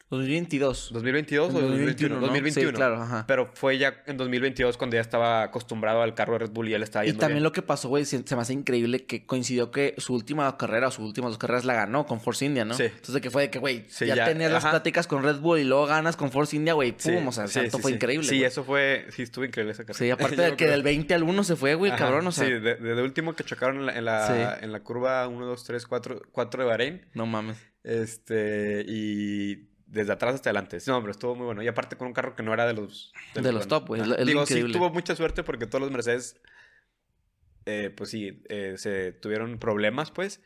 2022. 0.10 0.93
¿2022 0.93 1.39
o 1.39 1.48
2021? 1.52 2.15
¿no? 2.15 2.22
2021. 2.22 2.70
Sí, 2.70 2.76
claro, 2.76 3.02
ajá. 3.02 3.26
Pero 3.28 3.50
fue 3.54 3.78
ya 3.78 4.04
en 4.06 4.15
2022 4.17 4.78
cuando 4.78 4.96
ya 4.96 5.02
estaba 5.02 5.43
acostumbrado 5.43 6.02
al 6.02 6.13
carro 6.15 6.34
de 6.34 6.39
Red 6.39 6.52
Bull 6.52 6.70
y 6.70 6.74
él 6.74 6.84
estaba 6.84 7.04
Y 7.04 7.10
yendo 7.10 7.20
también 7.20 7.38
bien. 7.38 7.43
lo 7.43 7.52
que 7.52 7.62
pasó, 7.62 7.89
güey, 7.89 8.06
se, 8.06 8.26
se 8.26 8.36
me 8.36 8.41
hace 8.41 8.54
increíble 8.54 9.06
que 9.06 9.26
coincidió 9.26 9.70
que 9.72 9.96
su 9.98 10.13
última 10.13 10.56
carrera 10.58 10.88
o 10.88 10.91
sus 10.91 11.06
últimas 11.06 11.32
dos 11.32 11.38
carreras 11.38 11.65
la 11.65 11.74
ganó 11.74 12.06
con 12.06 12.22
Force 12.22 12.46
India, 12.46 12.63
¿no? 12.63 12.74
Sí. 12.74 12.84
Entonces, 12.84 13.22
que 13.22 13.30
fue 13.30 13.41
de 13.43 13.50
que, 13.50 13.60
güey, 13.60 13.86
Sí, 13.89 14.06
ya, 14.06 14.15
ya, 14.15 14.26
tenías 14.26 14.52
las 14.52 14.65
pláticas 14.65 15.08
con 15.08 15.24
Red 15.24 15.39
Bull 15.39 15.60
y 15.60 15.63
luego 15.65 15.86
ganas 15.88 16.15
con 16.15 16.32
Force 16.32 16.56
India, 16.56 16.74
güey, 16.74 16.93
pum, 16.93 17.28
o 17.28 17.32
sea, 17.34 17.48
sí, 17.48 17.60
fue 17.70 17.91
increíble. 17.91 18.28
Sí, 18.28 18.43
eso 18.43 18.63
fue... 18.63 19.08
Sí, 19.12 19.24
estuvo 19.24 19.43
increíble 19.43 19.74
esa 19.74 19.84
carrera. 19.84 20.00
Sí, 20.00 20.10
aparte 20.12 20.41
de 20.41 20.56
que 20.56 20.67
del 20.67 20.84
20 20.84 21.13
al 21.13 21.24
1 21.24 21.43
se 21.43 21.56
fue, 21.58 21.76
güey, 21.76 21.93
cabrón, 21.96 22.26
o 22.28 22.32
sea, 22.32 22.46
Sí, 22.46 22.52
de, 22.54 22.76
de- 22.76 22.96
de 22.96 23.02
último 23.02 23.36
que 23.36 23.43
chocaron 23.43 23.78
en 23.80 23.86
la, 23.88 23.98
en 23.98 24.06
la, 24.06 24.58
en 24.62 24.72
la 24.72 24.80
curva 24.82 25.28
1, 25.28 25.46
2, 25.46 25.63
3, 25.65 25.86
4, 25.86 26.22
4 26.32 26.63
de 26.63 26.70
Bahrein. 26.70 27.06
no 27.13 27.26
mames. 27.26 27.58
Este, 27.84 28.84
y 28.86 29.66
desde 29.88 30.13
atrás 30.13 30.36
hasta 30.36 30.50
adelante. 30.50 30.78
No, 30.86 31.00
pero 31.02 31.12
estuvo 31.12 31.36
muy 31.36 31.45
bueno. 31.45 31.63
Y 31.63 31.67
aparte 31.67 31.95
con 31.95 32.08
un 32.08 32.13
carro 32.13 32.36
que 32.36 32.43
no 32.43 32.54
era 32.54 32.65
de 32.67 32.73
los... 32.73 33.13
De 33.34 33.52
los 33.52 33.67
top, 33.67 33.88
güey. 33.88 34.06
Lo 34.06 34.15
Digo, 34.17 34.45
sí 34.45 34.54
increíble. 34.56 34.73
tuvo 34.73 34.89
mucha 34.91 35.15
suerte 35.15 35.43
porque 35.43 35.65
todos 35.65 35.82
los 35.82 35.91
Mercedes, 35.91 36.39
eh, 37.65 37.91
pues 37.95 38.10
sí, 38.10 38.43
eh, 38.50 38.76
se 38.78 39.13
tuvieron 39.13 39.58
problemas, 39.60 40.12
pues. 40.12 40.41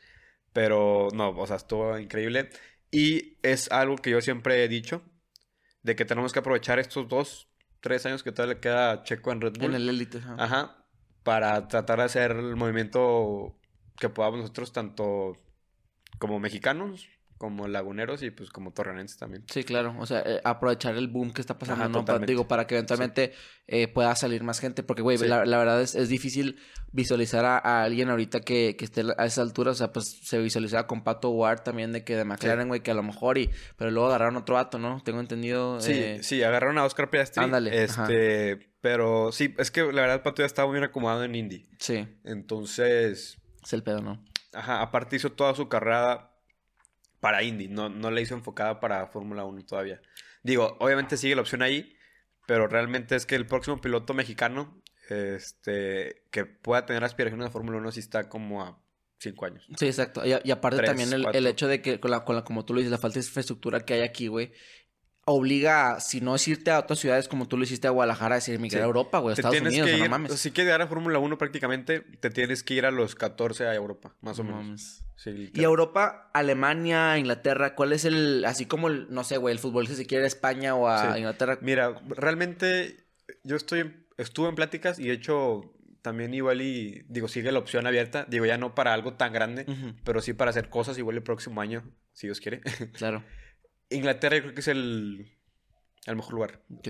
Pero 0.54 1.08
no, 1.14 1.30
o 1.30 1.48
sea, 1.48 1.56
estuvo 1.58 1.98
increíble. 1.98 2.50
Y 2.92 3.38
es 3.42 3.72
algo 3.72 3.96
que 3.96 4.10
yo 4.12 4.22
siempre 4.22 4.64
he 4.64 4.68
dicho, 4.68 5.02
de 5.82 5.96
que 5.96 6.06
tenemos 6.06 6.34
que 6.34 6.40
aprovechar 6.40 6.78
estos 6.78 7.08
dos, 7.08 7.48
tres 7.80 8.06
años 8.06 8.22
que 8.22 8.32
todavía 8.32 8.56
le 8.56 8.60
queda 8.62 8.92
a 8.92 9.04
Checo 9.04 9.32
en 9.32 9.42
Red 9.42 9.54
Bull. 9.58 9.70
En 9.70 9.76
el 9.76 9.90
Elite. 9.90 10.18
ajá. 10.20 10.36
Ajá. 10.38 10.86
Para 11.24 11.68
tratar 11.68 12.00
de 12.00 12.06
hacer 12.06 12.32
el 12.32 12.56
movimiento 12.56 13.56
que 13.98 14.10
podamos 14.10 14.40
nosotros, 14.40 14.74
tanto 14.74 15.38
como 16.20 16.40
mexicanos, 16.40 17.08
como 17.42 17.68
laguneros 17.68 18.22
y 18.22 18.30
pues 18.30 18.52
como 18.52 18.72
torrenenses 18.72 19.18
también. 19.18 19.44
Sí, 19.52 19.64
claro. 19.64 19.96
O 19.98 20.06
sea, 20.06 20.22
eh, 20.24 20.40
aprovechar 20.44 20.96
el 20.96 21.08
boom 21.08 21.34
que 21.34 21.42
está 21.42 21.58
pasando, 21.58 21.86
Ajá, 21.86 21.90
¿no? 21.90 21.94
Pa- 21.96 22.06
totalmente. 22.06 22.32
digo, 22.32 22.48
para 22.48 22.68
que 22.68 22.76
eventualmente 22.76 23.34
eh, 23.66 23.88
pueda 23.88 24.16
salir 24.16 24.44
más 24.44 24.60
gente. 24.60 24.84
Porque, 24.84 25.02
güey, 25.02 25.18
Sí. 25.18 25.26
la, 25.28 25.44
la 25.46 25.58
verdad 25.58 25.82
es, 25.82 25.96
es 25.96 26.08
difícil 26.10 26.60
visualizar 26.92 27.44
a, 27.46 27.58
a 27.58 27.82
alguien 27.84 28.10
ahorita 28.12 28.42
que, 28.42 28.76
que 28.78 28.86
esté 28.86 29.04
a 29.18 29.26
esa 29.26 29.42
altura. 29.42 29.72
O 29.72 29.74
sea, 29.74 29.92
pues 29.92 30.20
se 30.22 30.38
visualizaba 30.38 30.86
con 30.86 31.04
Pato 31.04 31.32
Ward 31.32 31.62
también 31.62 31.92
de 31.94 32.04
que 32.04 32.16
de 32.16 32.26
McLaren, 32.26 32.68
güey, 32.68 32.82
que 32.82 32.92
a 32.92 32.94
lo 32.94 33.02
mejor 33.02 33.40
y... 33.40 33.50
Pero 33.76 33.90
luego 33.90 34.10
agarraron 34.10 34.36
otro 34.36 34.54
vato, 34.54 34.78
¿no? 34.78 35.02
Tengo 35.04 35.20
entendido. 35.20 35.82
Sí, 35.82 35.94
eh, 35.94 36.20
sí, 36.22 36.44
agarraron 36.44 36.78
a 36.78 36.86
Oscar 36.86 37.10
Piastri. 37.10 37.44
Ándale, 37.44 37.86
ajá. 37.86 38.04
Este, 38.04 38.70
pero 38.82 39.32
sí, 39.32 39.56
es 39.58 39.72
que 39.72 39.82
la 39.92 40.02
verdad 40.04 40.22
Pato 40.22 40.44
ya 40.44 40.46
estaba 40.46 40.68
muy 40.68 40.76
bien 40.76 40.84
acomodado 40.84 41.24
en 41.24 41.34
Indy. 41.34 41.66
sí, 41.80 42.08
Entonces, 42.24 43.38
es 43.64 43.74
el 43.74 43.82
pedo, 43.84 44.02
¿no? 44.02 44.24
ajá, 44.54 44.82
aparte 44.82 45.16
hizo 45.16 45.32
toda 45.32 45.56
su 45.56 45.70
carrera 45.70 46.31
para 47.22 47.42
Indy, 47.44 47.70
no, 47.70 47.88
no 47.88 48.12
la 48.12 48.20
hizo 48.20 48.36
enfocada 48.36 48.82
para 48.82 49.08
Fórmula 49.08 49.46
1 49.46 49.64
todavía. 49.66 50.02
Digo, 50.44 50.76
obviamente 50.80 51.16
sigue 51.16 51.36
la 51.36 51.42
opción 51.42 51.62
ahí, 51.62 51.96
pero 52.48 52.68
realmente 52.68 53.16
es 53.16 53.26
que 53.26 53.36
el 53.36 53.46
próximo 53.46 53.80
piloto 53.80 54.14
mexicano 54.14 54.82
este, 55.10 56.24
que 56.32 56.46
pueda 56.46 56.86
tener 56.86 57.04
aspiraciones 57.04 57.46
de 57.48 57.52
Fórmula 57.52 57.78
1 57.78 57.92
sí 57.92 58.00
está 58.02 58.28
como 58.28 58.64
a 58.64 58.82
5 59.20 59.46
años. 59.46 59.68
Sí, 59.78 59.86
exacto. 59.86 60.26
Y, 60.26 60.34
y 60.44 60.52
aparte 60.52 60.78
Tres, 60.78 60.90
también 60.90 61.14
el, 61.14 61.48
hecho 61.48 61.68
de 61.68 61.82
que, 61.82 62.00
con 62.00 62.12
la, 62.12 62.24
con 62.26 62.36
la, 62.36 62.44
como 62.44 62.66
tú 62.66 62.74
lo 62.74 62.80
dices, 62.80 62.92
la 62.92 62.98
falta 62.98 63.20
de 63.20 63.26
infraestructura 63.26 63.82
que 63.82 63.94
hay 63.96 64.02
aquí, 64.02 64.28
güey, 64.28 64.52
obliga, 65.26 65.94
a, 65.94 66.00
si 66.00 66.20
no 66.22 66.34
es 66.36 66.48
irte 66.48 66.72
a 66.72 66.80
otras 66.80 66.98
ciudades 67.00 67.28
como 67.28 67.48
tú 67.48 67.56
lo 67.58 67.64
hiciste 67.64 67.88
a 67.88 67.92
Guadalajara, 67.92 68.36
a 68.36 68.38
decir 68.40 68.58
migrar 68.60 68.80
Sí. 68.80 68.84
a 68.84 68.88
Europa, 68.88 69.20
güey, 69.20 69.34
a 69.34 69.36
Te 69.36 69.42
Estados 69.42 69.54
tienes 69.56 69.74
Unidos, 69.74 69.90
que 69.90 69.96
o 69.96 69.98
no 70.00 70.06
ir, 70.06 70.10
mames. 70.10 70.34
si 70.40 70.52
quieres 70.52 70.70
llegar 70.70 70.82
a 70.82 70.88
Fórmula 70.88 71.20
1 71.20 71.38
prácticamente, 71.38 72.00
te 72.02 72.30
tienes 72.32 72.64
que 72.64 72.74
ir 72.74 72.86
a 72.86 72.92
los 72.92 73.14
14 73.16 73.68
a 73.68 73.76
Europa, 73.76 74.16
más 74.22 74.40
o 74.40 74.44
No 74.44 74.50
menos. 74.50 74.64
mames. 74.66 75.04
Sí, 75.24 75.52
Y. 75.54 75.62
Europa, 75.64 76.32
Alemania, 76.34 77.18
Inglaterra, 77.20 77.76
¿cuál 77.76 77.94
es 77.94 78.06
el, 78.06 78.44
así 78.46 78.66
como 78.66 78.88
el, 78.88 79.06
no 79.12 79.24
sé, 79.24 79.38
güey, 79.38 79.54
el 79.54 79.60
futbolista 79.60 79.96
si 79.96 80.06
quiere 80.08 80.22
ir 80.22 80.26
a 80.26 80.28
España 80.28 80.74
o 80.74 80.88
a 80.88 81.14
Sí. 81.14 81.20
Inglaterra? 81.20 81.60
Mira, 81.62 81.94
realmente 82.08 83.06
yo 83.44 83.56
estoy, 83.56 84.08
estuve 84.18 84.50
en 84.50 84.56
pláticas 84.56 84.98
y 84.98 85.08
de 85.08 85.14
hecho 85.14 85.76
también 86.02 86.34
igual 86.34 86.62
y, 86.64 87.04
digo, 87.08 87.28
sigue 87.28 87.52
la 87.52 87.60
opción 87.60 87.86
abierta. 87.86 88.26
Digo, 88.28 88.46
ya 88.48 88.58
no 88.58 88.74
para 88.74 88.94
algo 88.96 89.14
tan 89.14 89.32
grande, 89.32 89.68
pero 90.04 90.22
sí 90.22 90.34
para 90.34 90.50
hacer 90.50 90.70
cosas 90.70 90.98
igual 90.98 91.18
el 91.18 91.24
próximo 91.24 91.62
año, 91.62 91.84
si 92.14 92.26
Dios 92.26 92.40
quiere. 92.42 92.62
claro. 92.98 93.24
Inglaterra 93.92 94.38
yo 94.38 94.42
creo 94.44 94.54
que 94.56 94.62
es 94.62 94.68
el, 94.70 95.38
el 96.08 96.16
mejor 96.16 96.34
lugar 96.34 96.62
ok. 96.74 96.88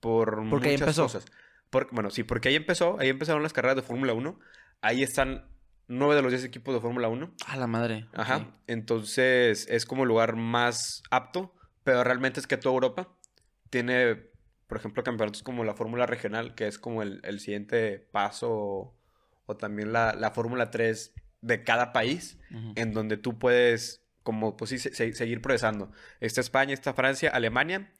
por 0.00 0.48
Porque 0.48 0.68
ahí 0.68 0.74
muchas 0.76 0.88
empezó. 0.88 1.02
cosas. 1.02 1.26
Por- 1.68 1.88
bueno, 1.92 2.08
sí, 2.10 2.22
porque 2.22 2.48
ahí 2.48 2.54
empezó, 2.54 2.96
ahí 2.98 3.10
empezaron 3.10 3.42
las 3.42 3.52
carreras 3.52 3.76
de 3.76 3.82
Fórmula 3.82 4.14
1. 4.14 4.38
Ahí 4.80 5.02
están 5.02 5.50
nueve 5.88 6.14
de 6.14 6.22
los 6.22 6.30
10 6.32 6.44
equipos 6.44 6.74
de 6.74 6.80
Fórmula 6.80 7.08
1. 7.08 7.32
A 7.46 7.56
la 7.56 7.66
madre. 7.66 8.06
Ajá. 8.14 8.46
Entonces 8.66 9.66
es 9.68 9.86
como 9.86 10.02
el 10.04 10.08
lugar 10.08 10.36
más 10.36 11.02
apto, 11.10 11.54
pero 11.82 12.02
realmente 12.04 12.40
es 12.40 12.46
que 12.46 12.56
toda 12.56 12.74
Europa 12.74 13.08
tiene, 13.70 14.16
por 14.66 14.78
ejemplo, 14.78 15.02
campeonatos 15.02 15.42
como 15.42 15.64
la 15.64 15.74
Fórmula 15.74 16.06
Regional, 16.06 16.54
que 16.54 16.66
es 16.66 16.78
como 16.78 17.02
el, 17.02 17.20
el 17.24 17.40
siguiente 17.40 17.98
paso, 18.12 18.50
o, 18.50 18.96
o 19.46 19.56
también 19.56 19.92
la, 19.92 20.14
la 20.14 20.30
Fórmula 20.30 20.70
3 20.70 21.12
de 21.42 21.62
cada 21.64 21.92
país, 21.92 22.38
en 22.76 22.92
donde 22.94 23.16
tú 23.18 23.38
puedes, 23.38 24.02
como, 24.22 24.56
pues 24.56 24.70
sí, 24.70 24.78
se- 24.78 24.94
se- 24.94 25.12
seguir 25.12 25.42
progresando. 25.42 25.90
Está 26.20 26.40
España, 26.40 26.72
está 26.72 26.94
Francia, 26.94 27.28
Alemania. 27.30 27.90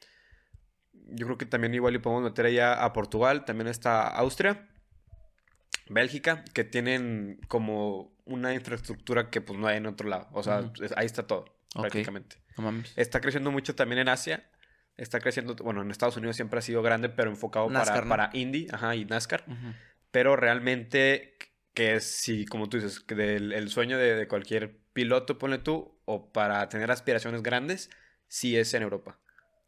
Yo 1.09 1.25
creo 1.27 1.37
que 1.37 1.45
también 1.45 1.73
igual 1.75 1.93
le 1.93 1.99
podemos 1.99 2.23
meter 2.23 2.47
allá 2.47 2.83
a 2.83 2.91
Portugal, 2.93 3.45
también 3.45 3.67
está 3.67 4.07
Austria. 4.07 4.67
Bélgica, 5.87 6.43
que 6.53 6.63
tienen 6.63 7.39
como 7.47 8.15
una 8.25 8.53
infraestructura 8.53 9.29
que 9.29 9.41
pues 9.41 9.59
no 9.59 9.67
hay 9.67 9.77
en 9.77 9.85
otro 9.85 10.07
lado. 10.09 10.27
O 10.31 10.41
sea, 10.43 10.71
ahí 10.95 11.05
está 11.05 11.27
todo, 11.27 11.45
Ok. 11.75 11.81
prácticamente. 11.81 12.37
No 12.57 12.63
mames. 12.63 12.93
Está 12.95 13.21
creciendo 13.21 13.51
mucho 13.51 13.75
también 13.75 13.99
en 13.99 14.09
Asia. 14.09 14.49
Está 14.97 15.19
creciendo, 15.19 15.55
bueno, 15.55 15.81
en 15.81 15.91
Estados 15.91 16.15
Unidos 16.17 16.37
siempre 16.37 16.59
ha 16.59 16.61
sido 16.61 16.81
grande, 16.81 17.09
pero 17.09 17.29
enfocado 17.29 17.69
NASCAR, 17.69 17.93
para, 17.95 18.05
¿no? 18.05 18.09
para 18.09 18.29
Indy, 18.33 18.67
ajá, 18.71 18.95
y 18.95 19.03
NASCAR. 19.05 19.43
Pero 20.11 20.35
realmente, 20.37 21.37
que 21.73 21.95
es, 21.95 22.05
si, 22.05 22.45
como 22.45 22.69
tú 22.69 22.77
dices, 22.77 23.01
que 23.01 23.13
del 23.15 23.51
el 23.51 23.69
sueño 23.69 23.97
de, 23.97 24.15
de 24.15 24.27
cualquier 24.27 24.79
piloto, 24.93 25.37
ponle 25.37 25.57
tú, 25.57 25.99
o 26.05 26.31
para 26.31 26.67
tener 26.69 26.89
aspiraciones 26.91 27.43
grandes, 27.43 27.89
sí 28.27 28.57
es 28.57 28.73
en 28.73 28.83
Europa. 28.83 29.19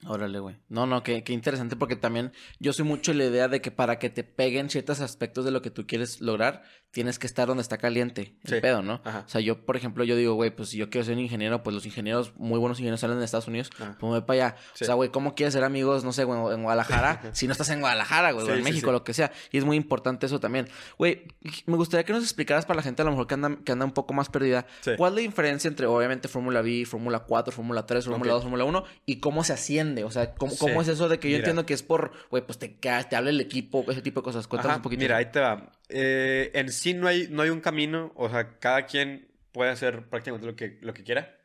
Órale, 0.06 0.40
güey. 0.40 0.58
No, 0.70 0.86
no, 0.86 1.02
qué, 1.02 1.24
qué 1.24 1.34
interesante 1.34 1.76
porque 1.76 1.96
también 1.96 2.32
yo 2.60 2.72
soy 2.72 2.86
mucho 2.86 3.14
la 3.14 3.26
idea 3.26 3.48
de 3.48 3.62
que 3.62 3.72
para 3.72 3.98
que 3.98 4.10
te 4.10 4.24
peguen 4.24 4.70
ciertos 4.70 5.00
aspectos 5.02 5.44
de 5.44 5.52
lo 5.52 5.62
que 5.62 5.72
tú 5.72 5.88
quieres 5.88 6.22
lograr, 6.22 6.64
tienes 6.92 7.20
que 7.20 7.28
estar 7.28 7.48
donde 7.48 7.62
está 7.62 7.78
caliente 7.78 8.36
el 8.46 8.50
Sí. 8.56 8.62
pedo, 8.62 8.82
¿no? 8.82 9.02
Ajá. 9.04 9.24
O 9.26 9.30
sea, 9.30 9.42
yo, 9.42 9.66
por 9.66 9.76
ejemplo, 9.78 10.04
yo 10.04 10.16
digo, 10.16 10.34
güey, 10.34 10.56
pues 10.56 10.70
si 10.70 10.78
yo 10.78 10.90
quiero 10.90 11.06
ser 11.06 11.14
un 11.16 11.20
ingeniero, 11.20 11.62
pues 11.62 11.74
los 11.76 11.86
ingenieros, 11.86 12.34
muy 12.38 12.58
buenos 12.60 12.80
ingenieros 12.80 13.00
salen 13.02 13.20
de 13.20 13.26
Estados 13.26 13.48
Unidos, 13.48 13.70
Ajá. 13.76 13.98
pues 14.00 14.04
me 14.04 14.10
voy 14.18 14.22
para 14.22 14.48
allá. 14.48 14.56
Sí. 14.74 14.84
O 14.84 14.88
sea, 14.88 14.96
güey, 14.96 15.10
¿cómo 15.10 15.36
quieres 15.36 15.54
ser 15.54 15.64
amigos, 15.64 16.04
no 16.04 16.12
sé, 16.14 16.24
güey, 16.24 16.56
en 16.56 16.64
Guadalajara, 16.64 17.22
si 17.34 17.46
no 17.46 17.52
estás 17.52 17.70
en 17.70 17.82
Guadalajara, 17.82 18.32
güey, 18.32 18.50
en 18.50 18.64
México, 18.64 18.92
lo 18.92 19.04
que 19.04 19.14
sea? 19.14 19.32
Y 19.52 19.58
es 19.58 19.66
muy 19.66 19.78
importante 19.78 20.26
eso 20.26 20.40
también. 20.40 20.68
Güey, 20.98 21.24
me 21.68 21.76
gustaría 21.76 22.04
que 22.04 22.14
nos 22.14 22.24
explicaras 22.24 22.66
para 22.66 22.78
la 22.78 22.84
gente 22.84 23.02
a 23.02 23.06
lo 23.06 23.12
mejor 23.12 23.28
que 23.28 23.34
anda, 23.36 23.58
que 23.64 23.72
anda 23.72 23.86
un 23.86 23.92
poco 23.92 24.14
más 24.14 24.30
perdida. 24.30 24.66
¿cuál 24.98 25.12
es 25.14 25.16
la 25.16 25.22
diferencia 25.22 25.68
entre, 25.68 25.86
obviamente, 25.88 26.28
Fórmula 26.28 26.62
V, 26.62 26.86
Fórmula 26.86 27.20
4, 27.20 27.52
Fórmula 27.54 27.86
3, 27.86 28.06
Fórmula 28.06 28.32
Ok. 28.32 28.36
2, 28.38 28.44
Fórmula 28.44 28.64
1 28.64 28.84
y 29.06 29.20
cómo 29.20 29.44
se 29.44 29.54
asciende? 29.54 30.04
O 30.04 30.10
sea, 30.12 30.34
¿cómo, 30.36 30.82
es 30.82 30.88
eso 30.88 31.10
de 31.10 31.20
que 31.20 31.28
yo 31.30 31.34
Mira. 31.36 31.40
entiendo 31.40 31.66
que 31.66 31.74
es 31.74 31.84
por, 31.84 32.12
güey, 32.32 32.44
pues 32.46 32.58
te, 32.58 32.70
te 32.70 33.16
habla 33.16 33.30
el 33.30 33.40
equipo, 33.42 33.86
ese 33.90 34.02
tipo 34.02 34.22
de 34.22 34.26
cosas? 34.26 34.48
Cuéntanos 34.48 34.72
Ajá, 34.72 34.78
un 34.78 34.84
poquito. 34.84 35.02
Mira, 35.02 35.18
ahí 35.18 35.26
te 35.32 35.40
va. 35.40 35.72
Eh, 35.90 36.52
en 36.54 36.72
sí 36.72 36.94
no 36.94 37.08
hay, 37.08 37.28
no 37.30 37.44
hay 37.44 37.50
un 37.50 37.62
camino, 37.62 38.12
o 38.16 38.30
sea, 38.30 38.60
cada 38.60 38.86
quien 38.86 39.32
puede 39.52 39.72
hacer 39.72 40.10
prácticamente 40.10 40.48
lo 40.48 40.56
que, 40.56 40.78
lo 40.82 40.94
que 40.94 41.04
quiera. 41.04 41.38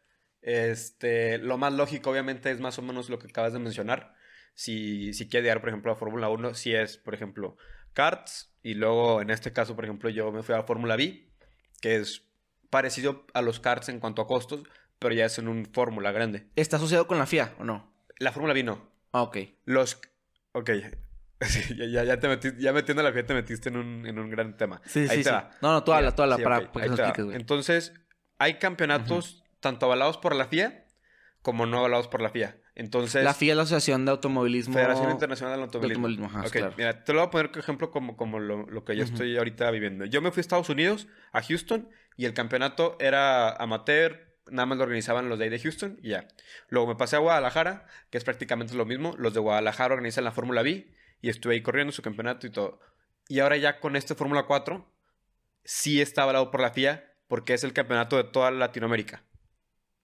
Este, 0.43 1.39
lo 1.39 1.57
más 1.59 1.73
lógico, 1.73 2.11
obviamente, 2.11 2.51
es 2.51 2.61
más 2.61 2.79
o 2.79 2.83
menos 2.83 3.09
lo 3.09 3.19
que 3.19 3.29
acabas 3.29 3.53
de 3.53 3.61
mencionar. 3.61 4.15
Si, 4.55 5.15
si 5.15 5.29
quieres 5.29 5.45
llegar, 5.45 5.61
por 5.61 5.71
ejemplo, 5.71 5.93
a 5.93 5.97
Fórmula 5.97 6.29
1, 6.29 6.55
si 6.55 6.75
es, 6.75 6.99
por 6.99 7.15
ejemplo, 7.15 7.57
karts, 7.95 8.53
y 8.63 8.75
luego, 8.75 9.23
en 9.23 9.31
este 9.31 9.53
caso, 9.53 9.75
por 9.75 9.85
ejemplo, 9.85 10.11
yo 10.11 10.31
me 10.33 10.43
fui 10.43 10.55
a 10.55 10.63
Fórmula 10.65 10.97
V, 10.97 11.29
que 11.81 11.97
es 11.97 12.27
parecido 12.71 13.27
a 13.35 13.43
los 13.43 13.61
karts 13.61 13.89
en 13.89 14.01
cuanto 14.01 14.23
a 14.23 14.27
costos, 14.27 14.63
pero 14.99 15.15
ya 15.15 15.27
es 15.27 15.39
en 15.39 15.49
un 15.49 15.67
Fórmula 15.67 16.13
grande. 16.13 16.47
¿Está 16.57 16.77
asociado 16.77 17.07
con 17.07 17.19
la 17.19 17.27
FIA 17.27 17.55
o 17.59 17.65
no? 17.65 17.93
La 18.19 18.33
Fórmula 18.33 18.55
V 18.55 18.63
no. 18.63 18.91
Ah, 19.13 19.23
ok. 19.23 19.39
Los... 19.65 20.01
Ok. 20.53 20.71
Sí, 21.45 21.75
ya, 21.77 21.87
ya, 21.87 22.05
ya 22.05 22.21
te 22.21 22.29
metiste, 22.29 22.63
ya 22.63 22.73
metiendo 22.73 23.03
la 23.03 23.13
FIA 23.13 23.27
te 23.27 23.35
metiste 23.35 23.69
en 23.69 23.77
un, 23.77 24.07
en 24.07 24.19
un 24.19 24.31
gran 24.31 24.57
tema. 24.57 24.81
Sí, 24.85 25.01
Ahí 25.01 25.09
sí, 25.09 25.17
te 25.17 25.25
sí. 25.25 25.31
va. 25.31 25.51
No, 25.61 25.73
no, 25.73 25.85
tú 25.85 25.93
habla, 25.93 26.15
tú 26.15 26.23
habla 26.23 26.37
sí, 26.37 26.43
para, 26.43 26.71
que 26.73 26.79
nos 26.89 26.99
expliques, 26.99 27.25
güey. 27.25 27.37
Entonces, 27.37 27.93
hay 28.39 28.55
campeonatos 28.55 29.45
tanto 29.61 29.87
avalados 29.87 30.19
por 30.19 30.35
la 30.35 30.47
FIA 30.47 30.87
como 31.43 31.67
no 31.67 31.79
avalados 31.79 32.09
por 32.09 32.21
la 32.23 32.31
FIA. 32.31 32.57
Entonces, 32.75 33.23
La 33.23 33.35
FIA 33.35 33.53
es 33.53 33.57
la 33.57 33.63
Asociación 33.65 34.05
de 34.05 34.13
Automovilismo. 34.13 34.75
Federación 34.75 35.11
Internacional 35.11 35.57
del 35.57 35.65
Automovilismo. 35.65 36.07
Automovilismo, 36.07 36.39
ajá, 36.39 36.49
Ok, 36.49 36.53
claro. 36.53 36.75
mira, 36.79 37.05
te 37.05 37.13
lo 37.13 37.19
voy 37.19 37.27
a 37.27 37.31
poner 37.31 37.51
como 37.51 37.61
ejemplo 37.61 37.91
como, 37.91 38.17
como 38.17 38.39
lo, 38.39 38.65
lo 38.67 38.85
que 38.85 38.97
yo 38.97 39.05
estoy 39.05 39.37
ahorita 39.37 39.71
viviendo. 39.71 40.07
Yo 40.07 40.23
me 40.23 40.31
fui 40.31 40.41
a 40.41 40.43
Estados 40.43 40.71
Unidos, 40.71 41.07
a 41.33 41.43
Houston, 41.43 41.91
y 42.17 42.25
el 42.25 42.33
campeonato 42.33 42.97
era 42.99 43.51
amateur, 43.57 44.37
nada 44.51 44.67
más 44.67 44.79
lo 44.79 44.85
organizaban 44.85 45.29
los 45.29 45.39
de 45.39 45.45
ahí 45.45 45.51
de 45.51 45.59
Houston, 45.59 45.99
y 46.03 46.11
ya. 46.11 46.29
Luego 46.69 46.89
me 46.89 46.97
pasé 46.97 47.17
a 47.17 47.19
Guadalajara, 47.19 47.87
que 48.11 48.17
es 48.19 48.25
prácticamente 48.25 48.75
lo 48.75 48.87
mismo. 48.87 49.15
Los 49.19 49.35
de 49.35 49.41
Guadalajara 49.41 49.95
organizan 49.95 50.25
la 50.25 50.33
Fórmula 50.33 50.63
V, 50.63 50.87
y 51.23 51.31
estuve 51.31 51.55
ahí 51.55 51.63
corriendo 51.63 51.93
su 51.93 52.03
campeonato 52.03 52.47
y 52.47 52.51
todo. 52.51 52.79
Y 53.29 53.41
ahora 53.41 53.57
ya 53.57 53.81
con 53.81 53.97
este 53.97 54.15
Fórmula 54.15 54.43
4, 54.43 54.87
sí 55.65 56.03
está 56.03 56.25
avalado 56.25 56.51
por 56.51 56.61
la 56.61 56.71
FIA, 56.73 57.11
porque 57.29 57.55
es 57.55 57.65
el 57.65 57.73
campeonato 57.73 58.17
de 58.19 58.25
toda 58.25 58.51
Latinoamérica. 58.51 59.25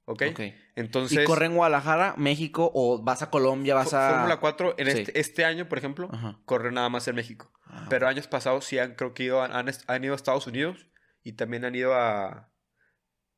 ¿Ok? 0.06 0.22
Ok. 0.30 0.40
Entonces... 0.76 1.18
¿Y 1.18 1.24
corre 1.24 1.46
en 1.46 1.54
Guadalajara, 1.56 2.14
México 2.16 2.70
o 2.72 3.02
vas 3.02 3.20
a 3.20 3.28
Colombia, 3.28 3.74
vas 3.74 3.92
a... 3.92 4.10
Fórmula 4.12 4.38
4, 4.38 4.76
en 4.78 4.90
Sí. 4.90 4.98
este, 5.00 5.20
este 5.20 5.44
año, 5.44 5.68
por 5.68 5.76
ejemplo, 5.76 6.08
Ajá. 6.10 6.38
corre 6.46 6.72
nada 6.72 6.88
más 6.88 7.06
en 7.08 7.16
México. 7.16 7.52
Ah, 7.66 7.86
Pero 7.90 8.08
años 8.08 8.26
pasados 8.28 8.64
sí 8.64 8.78
han, 8.78 8.94
creo 8.94 9.12
que 9.12 9.24
ido, 9.24 9.42
han, 9.42 9.52
han 9.86 10.04
ido 10.04 10.14
a 10.14 10.16
Estados 10.16 10.46
Unidos 10.46 10.86
y 11.22 11.32
también 11.32 11.66
han 11.66 11.74
ido 11.74 11.92
a... 11.94 12.48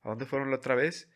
¿A 0.02 0.08
dónde 0.08 0.26
fueron 0.26 0.50
la 0.50 0.56
otra 0.56 0.74
vez? 0.76 1.10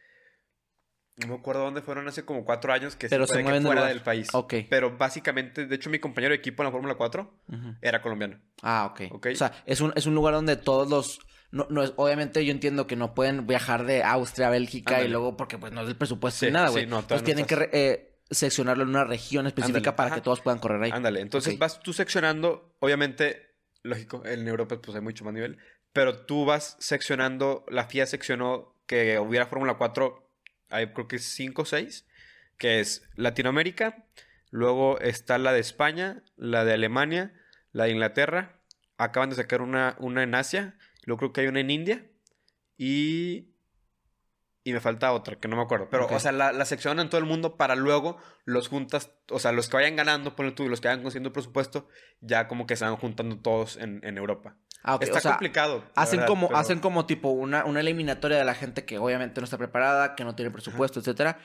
No 1.16 1.28
me 1.28 1.34
acuerdo 1.34 1.62
dónde 1.62 1.80
fueron 1.80 2.08
hace 2.08 2.24
como 2.24 2.44
cuatro 2.44 2.72
años 2.72 2.96
que 2.96 3.08
Pero 3.08 3.26
sí 3.26 3.34
se 3.34 3.44
que 3.44 3.52
del 3.52 3.62
fuera 3.62 3.80
lugar. 3.82 3.92
del 3.94 4.02
país. 4.02 4.28
Ok. 4.32 4.54
Pero 4.68 4.96
básicamente, 4.96 5.66
de 5.66 5.74
hecho, 5.76 5.88
mi 5.88 6.00
compañero 6.00 6.32
de 6.32 6.38
equipo 6.38 6.62
en 6.62 6.66
la 6.66 6.72
Fórmula 6.72 6.94
4 6.96 7.34
Ujú. 7.52 7.74
era 7.80 8.02
colombiano. 8.02 8.40
Ah, 8.62 8.86
ok. 8.90 9.12
Ok. 9.12 9.28
O 9.32 9.36
sea, 9.36 9.52
es 9.64 9.80
un, 9.80 9.92
es 9.94 10.06
un 10.06 10.14
lugar 10.14 10.34
donde 10.34 10.56
todos 10.56 10.88
los... 10.90 11.20
No, 11.52 11.68
no 11.70 11.84
es, 11.84 11.92
obviamente 11.96 12.44
yo 12.44 12.50
entiendo 12.50 12.88
que 12.88 12.96
no 12.96 13.14
pueden 13.14 13.46
viajar 13.46 13.84
de 13.86 14.02
Austria 14.02 14.48
a 14.48 14.50
Bélgica 14.50 15.02
y 15.02 15.08
luego 15.08 15.36
porque 15.36 15.56
pues 15.56 15.72
no 15.72 15.82
es 15.82 15.88
el 15.88 15.96
presupuesto 15.96 16.40
Sí, 16.40 16.46
ni 16.46 16.52
nada, 16.52 16.66
sí, 16.68 16.72
güey. 16.72 16.86
no, 16.86 16.98
Entonces 16.98 17.22
todavía 17.24 17.46
tienen 17.46 17.64
no 17.66 17.70
que... 17.70 17.78
eh, 17.92 18.18
seccionarlo 18.28 18.82
en 18.82 18.88
una 18.88 19.04
región 19.04 19.46
específica 19.46 19.78
Ándale, 19.90 19.96
para 19.96 20.06
ajá. 20.08 20.16
que 20.16 20.22
todos 20.22 20.40
puedan 20.40 20.58
correr 20.58 20.82
ahí. 20.82 20.90
Ándale, 20.92 21.20
entonces 21.20 21.56
vas 21.56 21.78
tú 21.78 21.92
seccionando, 21.92 22.74
obviamente, 22.80 23.54
lógico, 23.84 24.22
en 24.26 24.48
Europa 24.48 24.80
pues 24.82 24.96
hay 24.96 25.02
mucho 25.02 25.24
más 25.24 25.32
nivel, 25.32 25.58
pero 25.92 26.24
tú 26.26 26.44
vas 26.44 26.76
seccionando, 26.80 27.64
la 27.68 27.84
FIA 27.86 28.06
seccionó 28.06 28.74
que 28.86 29.20
hubiera 29.20 29.46
Fórmula 29.46 29.74
4, 29.74 30.23
hay 30.74 30.92
creo 30.92 31.08
que 31.08 31.18
5 31.18 31.62
o 31.62 31.64
6, 31.64 32.06
que 32.58 32.80
es 32.80 33.08
Latinoamérica, 33.14 34.04
luego 34.50 34.98
está 35.00 35.38
la 35.38 35.52
de 35.52 35.60
España, 35.60 36.22
la 36.36 36.64
de 36.64 36.74
Alemania, 36.74 37.32
la 37.72 37.84
de 37.84 37.92
Inglaterra, 37.92 38.60
acaban 38.98 39.30
de 39.30 39.36
sacar 39.36 39.62
una, 39.62 39.96
una 39.98 40.22
en 40.22 40.34
Asia, 40.34 40.76
luego 41.04 41.18
creo 41.18 41.32
que 41.32 41.40
hay 41.42 41.46
una 41.48 41.60
en 41.60 41.70
India 41.70 42.06
y... 42.76 43.50
Y 44.66 44.72
me 44.72 44.80
falta 44.80 45.12
otra, 45.12 45.36
que 45.36 45.46
no 45.46 45.56
me 45.56 45.62
acuerdo. 45.62 45.90
Pero, 45.90 46.06
o 46.06 46.18
sea, 46.18 46.32
la, 46.32 46.50
la 46.50 46.64
seccionan 46.64 47.04
en 47.04 47.10
todo 47.10 47.18
el 47.18 47.26
mundo 47.26 47.58
para 47.58 47.76
luego 47.76 48.16
los 48.46 48.68
juntas, 48.68 49.10
o 49.28 49.38
sea, 49.38 49.52
los 49.52 49.68
que 49.68 49.76
vayan 49.76 49.94
ganando, 49.94 50.34
ponle 50.34 50.52
tú, 50.52 50.62
y 50.62 50.68
los 50.70 50.80
que 50.80 50.88
vayan 50.88 51.02
consiguiendo 51.02 51.34
presupuesto, 51.34 51.86
ya 52.22 52.48
como 52.48 52.66
que 52.66 52.74
se 52.74 52.86
van 52.86 52.96
juntando 52.96 53.38
todos 53.40 53.76
en, 53.76 54.00
en 54.04 54.16
Europa. 54.16 54.56
Ah, 54.84 54.96
ok, 54.96 55.02
Está 55.02 55.18
o 55.18 55.20
sea, 55.20 55.30
complicado. 55.32 55.82
Hacen 55.96 56.18
verdad, 56.18 56.28
como, 56.28 56.48
pero- 56.48 56.58
hacen 56.60 56.78
como 56.78 57.06
tipo 57.06 57.30
una, 57.30 57.64
una 57.64 57.80
eliminatoria 57.80 58.36
de 58.38 58.44
la 58.44 58.54
gente 58.54 58.84
que 58.84 58.98
obviamente 58.98 59.40
no 59.40 59.44
está 59.44 59.56
preparada, 59.58 60.14
que 60.14 60.24
no 60.24 60.34
tiene 60.36 60.50
presupuesto, 60.50 61.00
etcétera. 61.00 61.38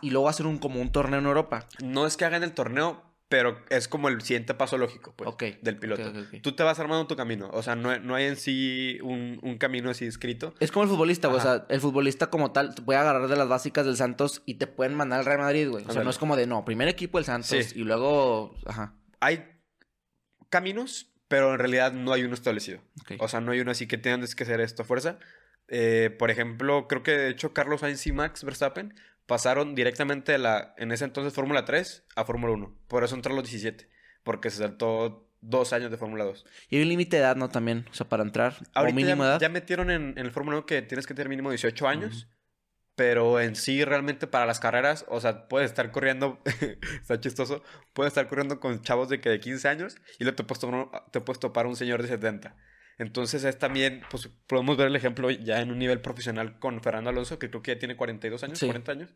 Y 0.00 0.10
luego 0.10 0.28
hacen 0.30 0.46
un, 0.46 0.58
como 0.58 0.80
un 0.80 0.90
torneo 0.90 1.18
en 1.20 1.26
Europa. 1.26 1.68
No 1.84 2.06
es 2.06 2.16
que 2.16 2.24
hagan 2.24 2.42
el 2.42 2.52
torneo, 2.52 3.02
pero 3.28 3.58
es 3.68 3.86
como 3.88 4.08
el 4.08 4.22
siguiente 4.22 4.54
paso 4.54 4.78
lógico, 4.78 5.12
pues, 5.14 5.28
Ok, 5.28 5.42
del 5.60 5.78
piloto. 5.78 6.10
Tú 6.42 6.52
te 6.52 6.62
vas 6.62 6.78
armando 6.78 7.06
tu 7.06 7.16
camino. 7.16 7.50
O 7.52 7.62
sea, 7.62 7.76
no, 7.76 7.98
no 7.98 8.14
hay 8.14 8.24
en 8.26 8.36
sí 8.36 8.98
un, 9.02 9.40
un 9.42 9.58
camino 9.58 9.90
así 9.90 10.06
escrito. 10.06 10.54
Es 10.58 10.72
como 10.72 10.84
el 10.84 10.88
futbolista, 10.88 11.28
güey. 11.28 11.40
O 11.40 11.42
sea, 11.42 11.66
el 11.68 11.80
futbolista 11.82 12.30
como 12.30 12.52
tal 12.52 12.74
te 12.74 12.80
puede 12.80 12.98
agarrar 12.98 13.28
de 13.28 13.36
las 13.36 13.48
básicas 13.48 13.84
del 13.84 13.96
Santos 13.98 14.42
y 14.46 14.54
te 14.54 14.66
pueden 14.66 14.94
mandar 14.94 15.18
al 15.18 15.26
Real 15.26 15.40
Madrid, 15.40 15.68
güey. 15.68 15.84
O 15.86 15.92
sea, 15.92 16.02
no 16.02 16.08
es 16.08 16.16
como 16.18 16.34
de, 16.34 16.46
no, 16.46 16.64
primer 16.64 16.88
equipo 16.88 17.18
el 17.18 17.26
Santos 17.26 17.48
Sí. 17.48 17.78
y 17.78 17.84
luego... 17.84 18.54
Ajá. 18.64 18.94
Hay 19.20 19.44
caminos, 20.50 21.12
pero 21.28 21.52
en 21.52 21.58
realidad 21.58 21.92
no 21.92 22.12
hay 22.12 22.22
uno 22.22 22.34
establecido. 22.34 22.80
O 23.18 23.28
sea, 23.28 23.40
no 23.40 23.52
hay 23.52 23.60
uno 23.60 23.70
así 23.70 23.86
que 23.86 23.98
tengan 23.98 24.24
que 24.26 24.42
hacer 24.44 24.60
esto 24.60 24.82
a 24.82 24.84
fuerza. 24.84 25.18
Eh, 25.68 26.14
por 26.18 26.30
ejemplo, 26.30 26.86
creo 26.88 27.02
que 27.02 27.12
de 27.12 27.28
hecho 27.30 27.52
Carlos 27.52 27.80
Sainz 27.80 28.06
y 28.06 28.12
Max 28.12 28.44
Verstappen 28.44 28.94
pasaron 29.26 29.74
directamente 29.74 30.32
de 30.32 30.38
la, 30.38 30.74
en 30.76 30.92
ese 30.92 31.04
entonces, 31.04 31.34
Fórmula 31.34 31.64
3 31.64 32.04
a 32.14 32.24
Fórmula 32.24 32.52
1. 32.52 32.78
Por 32.88 33.02
eso 33.02 33.14
entró 33.16 33.32
a 33.32 33.36
los 33.36 33.44
17. 33.50 33.88
Porque 34.22 34.50
se 34.50 34.58
saltó 34.58 35.28
dos 35.40 35.72
años 35.72 35.90
de 35.90 35.96
Fórmula 35.96 36.24
2. 36.24 36.46
Y 36.70 36.76
hay 36.76 36.82
un 36.82 36.88
límite 36.88 37.16
de 37.16 37.22
edad, 37.22 37.36
¿no? 37.36 37.48
También, 37.48 37.86
o 37.90 37.94
sea, 37.94 38.08
para 38.08 38.22
entrar. 38.22 38.54
o 38.60 38.64
Ahorita 38.74 38.96
mínimo 38.96 39.22
ya, 39.24 39.28
edad. 39.30 39.40
ya 39.40 39.48
metieron 39.48 39.90
en, 39.90 40.10
en 40.16 40.26
el 40.26 40.30
Fórmula 40.30 40.58
1 40.58 40.66
que 40.66 40.82
tienes 40.82 41.06
que 41.06 41.14
tener 41.14 41.28
mínimo 41.28 41.50
18 41.50 41.88
años. 41.88 42.28
Pero 42.96 43.40
en 43.40 43.54
sí, 43.56 43.84
realmente 43.84 44.26
para 44.26 44.46
las 44.46 44.58
carreras, 44.58 45.04
o 45.08 45.20
sea, 45.20 45.48
puedes 45.48 45.70
estar 45.70 45.90
corriendo, 45.92 46.40
está 47.02 47.20
chistoso, 47.20 47.62
puedes 47.92 48.10
estar 48.10 48.26
corriendo 48.26 48.58
con 48.58 48.80
chavos 48.82 49.08
de 49.10 49.20
que 49.20 49.28
de 49.28 49.38
15 49.38 49.68
años 49.68 49.96
y 50.18 50.24
luego 50.24 50.36
te 50.36 50.44
puedes 50.44 50.60
topar, 50.60 51.04
te 51.12 51.20
puedes 51.20 51.38
topar 51.38 51.66
un 51.66 51.76
señor 51.76 52.00
de 52.02 52.08
70. 52.08 52.56
Entonces 52.98 53.44
es 53.44 53.58
también, 53.58 54.02
pues 54.10 54.30
podemos 54.46 54.78
ver 54.78 54.86
el 54.86 54.96
ejemplo 54.96 55.30
ya 55.30 55.60
en 55.60 55.70
un 55.70 55.78
nivel 55.78 56.00
profesional 56.00 56.58
con 56.58 56.80
Fernando 56.82 57.10
Alonso, 57.10 57.38
que 57.38 57.50
creo 57.50 57.60
que 57.62 57.74
ya 57.74 57.78
tiene 57.78 57.96
42 57.96 58.42
años, 58.42 58.58
Sí. 58.58 58.64
40 58.66 58.92
años. 58.92 59.14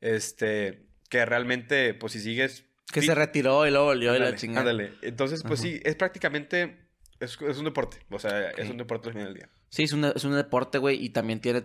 Este, 0.00 0.86
que 1.08 1.24
realmente, 1.24 1.94
pues 1.94 2.12
si 2.14 2.20
sigues... 2.20 2.64
Que 2.92 3.02
se 3.02 3.14
retiró 3.14 3.64
y 3.68 3.70
luego 3.70 3.86
volvió 3.86 4.10
y 4.16 4.18
la 4.18 4.24
Ándale, 4.24 4.36
chingada. 4.36 4.70
ándale. 4.70 4.92
Entonces, 5.02 5.44
pues 5.44 5.60
Ajá. 5.60 5.68
sí, 5.68 5.80
es 5.84 5.94
prácticamente, 5.94 6.88
es, 7.20 7.38
es 7.40 7.58
un 7.58 7.64
deporte, 7.66 7.98
o 8.10 8.18
sea, 8.18 8.50
Ok. 8.52 8.58
es 8.58 8.68
un 8.70 8.78
deporte 8.78 9.08
al 9.10 9.12
final 9.14 9.28
del 9.28 9.36
día. 9.36 9.48
Sí, 9.68 9.84
es 9.84 9.92
un, 9.92 10.04
es 10.06 10.24
un 10.24 10.34
deporte, 10.34 10.78
güey, 10.78 11.00
y 11.04 11.10
también 11.10 11.40
tiene 11.40 11.62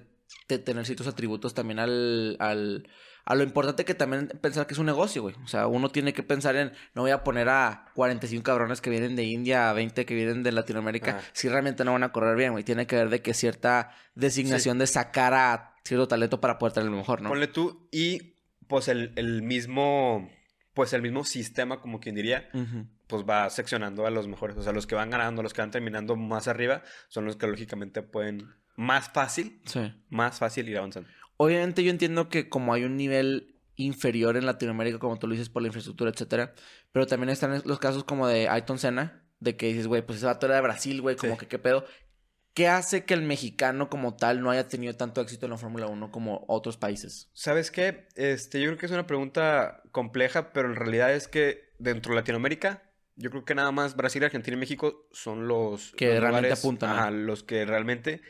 que 0.47 0.57
tener 0.59 0.85
ciertos 0.85 1.07
atributos 1.07 1.53
también 1.53 1.79
al, 1.79 2.38
al, 2.39 2.88
a 3.25 3.35
lo 3.35 3.43
importante 3.43 3.85
que 3.85 3.95
también 3.95 4.27
pensar 4.41 4.67
que 4.67 4.73
es 4.73 4.79
un 4.79 4.85
negocio, 4.85 5.23
güey. 5.23 5.35
O 5.43 5.47
sea, 5.47 5.67
uno 5.67 5.89
tiene 5.89 6.13
que 6.13 6.23
pensar 6.23 6.55
en, 6.55 6.71
no 6.93 7.01
voy 7.01 7.11
a 7.11 7.23
poner 7.23 7.49
a 7.49 7.85
45 7.95 8.43
cabrones 8.43 8.81
que 8.81 8.89
vienen 8.89 9.15
de 9.15 9.23
India, 9.23 9.69
a 9.69 9.73
20 9.73 10.05
que 10.05 10.13
vienen 10.13 10.43
de 10.43 10.51
Latinoamérica, 10.51 11.21
si 11.33 11.49
realmente 11.49 11.83
no 11.83 11.93
van 11.93 12.03
a 12.03 12.11
correr 12.11 12.35
bien, 12.35 12.51
güey. 12.51 12.63
Tiene 12.63 12.85
que 12.85 12.95
ver 12.95 13.09
de 13.09 13.21
que 13.21 13.33
cierta 13.33 13.91
designación 14.13 14.77
de 14.77 14.88
sacar 14.88 15.33
a 15.33 15.75
cierto 15.83 16.07
talento 16.07 16.39
para 16.39 16.57
poder 16.59 16.73
tener 16.73 16.89
lo 16.89 16.97
mejor, 16.97 17.21
¿no? 17.21 17.29
Ponle 17.29 17.47
tú 17.47 17.88
y 17.91 18.35
pues 18.67 18.88
el, 18.88 19.11
el 19.15 19.41
mismo, 19.41 20.29
pues 20.73 20.93
el 20.93 21.01
mismo 21.01 21.23
sistema, 21.23 21.81
como 21.81 21.99
quien 21.99 22.15
diría, 22.15 22.49
pues 23.07 23.23
va 23.23 23.49
seccionando 23.49 24.05
a 24.05 24.11
los 24.11 24.27
mejores. 24.27 24.57
O 24.57 24.63
sea, 24.63 24.73
los 24.73 24.85
que 24.85 24.95
van 24.95 25.09
ganando, 25.09 25.41
los 25.41 25.53
que 25.53 25.61
van 25.61 25.71
terminando 25.71 26.15
más 26.15 26.47
arriba, 26.47 26.83
son 27.07 27.25
los 27.25 27.35
que 27.35 27.47
lógicamente 27.47 28.01
pueden 28.01 28.53
más 28.75 29.09
fácil, 29.09 29.61
Sí. 29.65 29.93
más 30.09 30.39
fácil 30.39 30.67
ir 30.69 30.77
avanzando. 30.77 31.09
Obviamente 31.38 31.83
yo 31.83 31.91
entiendo 31.91 32.29
que 32.29 32.49
como 32.49 32.73
hay 32.73 32.83
un 32.83 32.97
nivel 32.97 33.55
inferior 33.75 34.38
en 34.38 34.45
Latinoamérica, 34.45 34.99
como 34.99 35.19
tú 35.19 35.27
lo 35.27 35.33
dices, 35.33 35.49
por 35.49 35.61
la 35.61 35.67
infraestructura, 35.67 36.09
etcétera, 36.11 36.53
pero 36.91 37.05
también 37.07 37.29
están 37.29 37.61
los 37.65 37.79
casos 37.79 38.03
como 38.05 38.27
de 38.27 38.47
Ayton 38.47 38.79
Senna, 38.79 39.23
de 39.39 39.57
que 39.57 39.67
dices, 39.67 39.88
güey, 39.88 40.01
pues 40.01 40.17
ese 40.19 40.25
vato 40.27 40.45
era 40.45 40.55
de 40.55 40.61
Brasil, 40.61 41.01
güey, 41.01 41.15
como 41.17 41.33
Sí. 41.33 41.39
que 41.39 41.47
qué 41.47 41.59
pedo. 41.59 41.85
¿Qué 42.53 42.69
hace 42.69 43.03
que 43.03 43.13
el 43.13 43.21
mexicano 43.21 43.89
como 43.89 44.15
tal 44.15 44.39
no 44.41 44.49
haya 44.49 44.69
tenido 44.69 44.93
tanto 44.95 45.19
éxito 45.19 45.45
en 45.45 45.51
la 45.51 45.57
Fórmula 45.57 45.88
1 45.88 46.09
como 46.09 46.45
otros 46.47 46.77
países? 46.77 47.29
¿Sabes 47.33 47.69
qué? 47.69 48.07
Este, 48.15 48.61
yo 48.61 48.67
creo 48.67 48.77
que 48.77 48.85
es 48.85 48.93
una 48.93 49.05
pregunta 49.07 49.81
compleja, 49.91 50.53
pero 50.53 50.69
en 50.69 50.75
realidad 50.77 51.13
es 51.13 51.27
que 51.27 51.73
dentro 51.79 52.13
de 52.13 52.21
Latinoamérica, 52.21 52.89
yo 53.17 53.29
creo 53.29 53.43
que 53.43 53.55
nada 53.55 53.73
más 53.73 53.97
Brasil, 53.97 54.23
Argentina 54.23 54.55
y 54.55 54.59
México 54.61 55.05
son 55.11 55.49
los 55.49 55.91
Que 55.97 56.11
los 56.13 56.19
realmente 56.21 56.47
lugares- 56.47 56.59
apuntan, 56.59 56.89
¿no? 56.91 56.95
ajá, 56.95 57.11
los 57.11 57.43
que 57.43 57.65
realmente, 57.65 58.21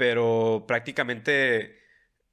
pero 0.00 0.64
prácticamente 0.66 1.79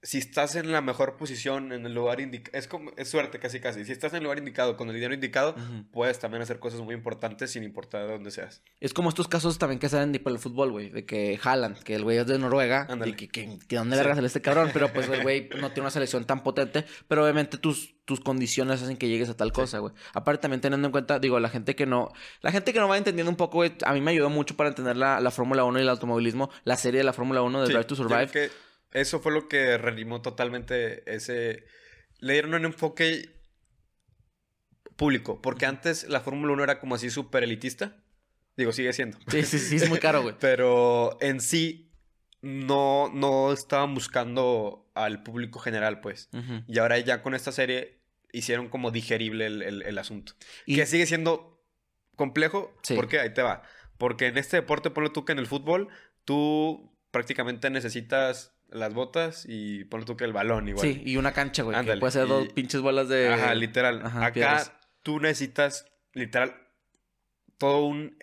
si 0.04 0.20
estás 0.20 0.56
en 0.56 0.72
la 0.72 0.82
mejor 0.82 1.18
posición, 1.18 1.72
en 1.74 1.86
el 1.86 1.94
lugar 1.94 2.20
indicado, 2.22 2.58
es 2.58 2.68
como, 2.68 2.92
es 2.98 3.10
suerte 3.10 3.40
casi 3.40 3.60
casi. 3.60 3.84
Si 3.84 3.92
estás 3.92 4.12
en 4.14 4.18
el 4.18 4.24
lugar 4.24 4.38
indicado, 4.38 4.78
con 4.78 4.88
el 4.90 4.94
dinero 4.96 5.14
indicado, 5.14 5.56
puedes 5.92 6.20
también 6.20 6.42
hacer 6.44 6.60
cosas 6.60 6.82
muy 6.82 6.94
importantes 6.94 7.52
sin 7.52 7.64
importar 7.64 8.06
de 8.06 8.14
dónde 8.14 8.32
seas. 8.32 8.62
Es 8.80 8.94
como 8.94 9.10
estos 9.10 9.28
casos 9.28 9.58
también 9.58 9.80
que 9.80 9.90
salen 9.90 10.12
tipo 10.12 10.30
el 10.30 10.40
fútbol, 10.40 10.72
güey, 10.72 10.90
de 10.90 11.06
que 11.06 11.40
Haaland, 11.44 11.80
que 11.84 11.96
el 11.96 12.04
güey 12.04 12.18
es 12.18 12.28
de 12.28 12.38
Noruega, 12.38 12.88
y 13.06 13.14
que, 13.14 13.28
que, 13.28 13.58
que 13.68 13.76
dónde 13.76 13.96
Sí. 13.96 14.00
verga 14.02 14.16
sale 14.16 14.28
este 14.28 14.42
cabrón, 14.42 14.70
pero 14.72 14.94
pues 14.94 15.10
el 15.10 15.24
güey 15.24 15.50
no 15.60 15.70
tiene 15.70 15.82
una 15.82 15.92
selección 15.92 16.26
tan 16.26 16.44
potente, 16.44 16.86
pero 17.08 17.24
obviamente 17.24 17.58
tus, 17.58 17.96
tus 18.06 18.20
condiciones 18.20 18.82
hacen 18.84 18.98
que 18.98 19.10
llegues 19.10 19.30
a 19.30 19.36
tal 19.36 19.52
cosa, 19.52 19.80
güey. 19.80 19.94
Aparte 20.14 20.44
también 20.44 20.62
teniendo 20.62 20.88
en 20.88 20.92
cuenta, 20.92 21.18
digo, 21.20 21.40
la 21.40 21.50
gente 21.50 21.76
que 21.76 21.86
no, 21.88 22.12
la 22.42 22.52
gente 22.52 22.72
que 22.72 22.80
no 22.80 22.88
va 22.88 22.98
entendiendo 22.98 23.32
un 23.32 23.36
poco, 23.38 23.58
güey, 23.58 23.74
a 23.84 23.94
mí 23.94 24.02
me 24.02 24.12
ayudó 24.12 24.30
mucho 24.30 24.56
para 24.56 24.70
entender 24.70 24.96
la, 24.96 25.20
la 25.20 25.32
Fórmula 25.32 25.64
1 25.64 25.80
y 25.80 25.82
el 25.82 25.90
automovilismo, 25.90 26.50
la 26.66 26.78
serie 26.78 27.00
de 27.00 27.04
la 27.04 27.14
Fórmula 27.14 27.42
1 27.42 27.62
de 27.62 27.68
Sí, 27.68 27.74
Drive 27.74 27.86
to 27.86 27.96
Survive. 27.96 28.52
Eso 28.91 29.19
fue 29.19 29.32
lo 29.32 29.47
que 29.47 29.78
reanimó 29.78 30.21
totalmente 30.21 31.04
ese... 31.13 31.65
Le 32.19 32.34
dieron 32.34 32.54
un 32.56 32.65
enfoque 32.65 33.39
público, 34.95 35.41
porque 35.41 35.65
antes 35.65 36.08
la 36.10 36.21
Fórmula 36.21 36.54
1 36.54 36.63
era 36.63 36.80
como 36.80 36.95
así 36.95 37.10
súper 37.10 37.43
elitista. 37.43 37.97
Digo, 38.56 38.71
sigue 38.71 38.91
siendo. 38.93 39.19
Sí, 39.28 39.43
sí, 39.43 39.60
sí, 39.60 39.76
es 39.76 39.88
muy 39.89 40.00
caro, 40.00 40.23
güey. 40.23 40.36
Pero 40.41 41.17
en 41.21 41.41
sí 41.41 41.91
no, 42.41 43.10
no 43.13 43.54
estaban 43.54 43.93
buscando 43.93 44.89
al 44.95 45.21
público 45.21 45.60
general, 45.60 46.02
pues. 46.02 46.30
Y 46.67 46.80
ahora 46.80 46.97
ya 46.97 47.21
con 47.21 47.36
esta 47.36 47.52
serie 47.52 48.00
hicieron 48.32 48.69
como 48.69 48.89
digerible 48.89 49.45
el, 49.45 49.62
el- 49.62 49.82
el 49.84 49.97
asunto. 50.00 50.34
Y- 50.65 50.76
Que 50.76 50.88
sigue 50.88 51.06
siendo 51.06 51.63
complejo, 52.15 52.76
Sí. 52.82 52.95
porque 52.95 53.19
ahí 53.19 53.32
te 53.34 53.43
va. 53.43 53.62
Porque 54.00 54.28
en 54.28 54.38
este 54.39 54.58
deporte, 54.58 54.89
ponle 54.89 55.12
tú 55.12 55.23
que 55.23 55.34
en 55.34 55.39
el 55.39 55.45
fútbol, 55.47 55.89
tú 56.26 56.97
prácticamente 57.12 57.69
necesitas 57.69 58.57
las 58.69 58.93
botas 58.93 59.45
y 59.47 59.86
ponle 59.86 60.06
tú 60.06 60.17
que 60.17 60.25
el 60.25 60.34
balón 60.34 60.67
igual. 60.67 60.86
Sí, 60.88 61.01
y 61.06 61.17
una 61.17 61.34
cancha, 61.34 61.63
güey, 61.63 61.86
que 61.86 61.97
puede 61.97 62.12
ser 62.12 62.25
y- 62.25 62.30
dos 62.30 62.47
pinches 62.53 62.82
bolas 62.82 63.08
de... 63.10 63.30
Ajá, 63.30 63.56
literal. 63.56 64.01
Ajá, 64.06 64.19
Acá 64.25 64.34
piedras. 64.34 64.73
tú 65.03 65.19
necesitas, 65.19 65.86
literal, 66.13 66.56
todo 67.58 67.86
un, 67.86 68.17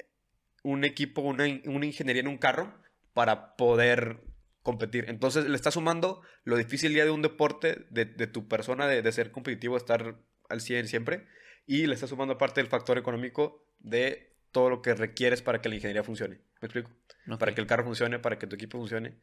un 0.62 0.84
equipo, 0.84 1.22
una, 1.22 1.44
una 1.66 1.86
ingeniería 1.86 2.20
en 2.20 2.28
un 2.28 2.38
carro 2.38 2.72
para 3.12 3.56
poder 3.56 4.20
competir. 4.62 5.06
Entonces 5.08 5.46
le 5.48 5.56
estás 5.56 5.74
sumando 5.74 6.22
lo 6.44 6.56
difícil 6.56 6.92
ya 6.94 7.04
de 7.04 7.10
un 7.10 7.22
deporte, 7.22 7.86
de, 7.90 8.04
de 8.04 8.26
tu 8.26 8.48
persona, 8.48 8.86
de, 8.86 9.02
de 9.02 9.12
ser 9.12 9.30
competitivo, 9.30 9.76
estar 9.76 10.16
al 10.48 10.60
100 10.60 10.88
siempre. 10.88 11.26
Y 11.66 11.86
le 11.86 11.94
estás 11.94 12.10
sumando 12.10 12.34
aparte 12.34 12.60
el 12.60 12.66
factor 12.66 12.98
económico 12.98 13.66
de 13.78 14.36
todo 14.52 14.68
lo 14.70 14.82
que 14.82 14.94
requieres 14.94 15.42
para 15.42 15.60
que 15.60 15.68
la 15.68 15.74
ingeniería 15.76 16.02
funcione. 16.04 16.36
¿Me 16.60 16.66
explico? 16.66 16.90
Para 17.38 17.54
que 17.54 17.60
el 17.60 17.66
carro 17.66 17.84
funcione, 17.84 18.18
para 18.18 18.38
que 18.38 18.46
tu 18.46 18.54
equipo 18.56 18.78
funcione. 18.78 19.18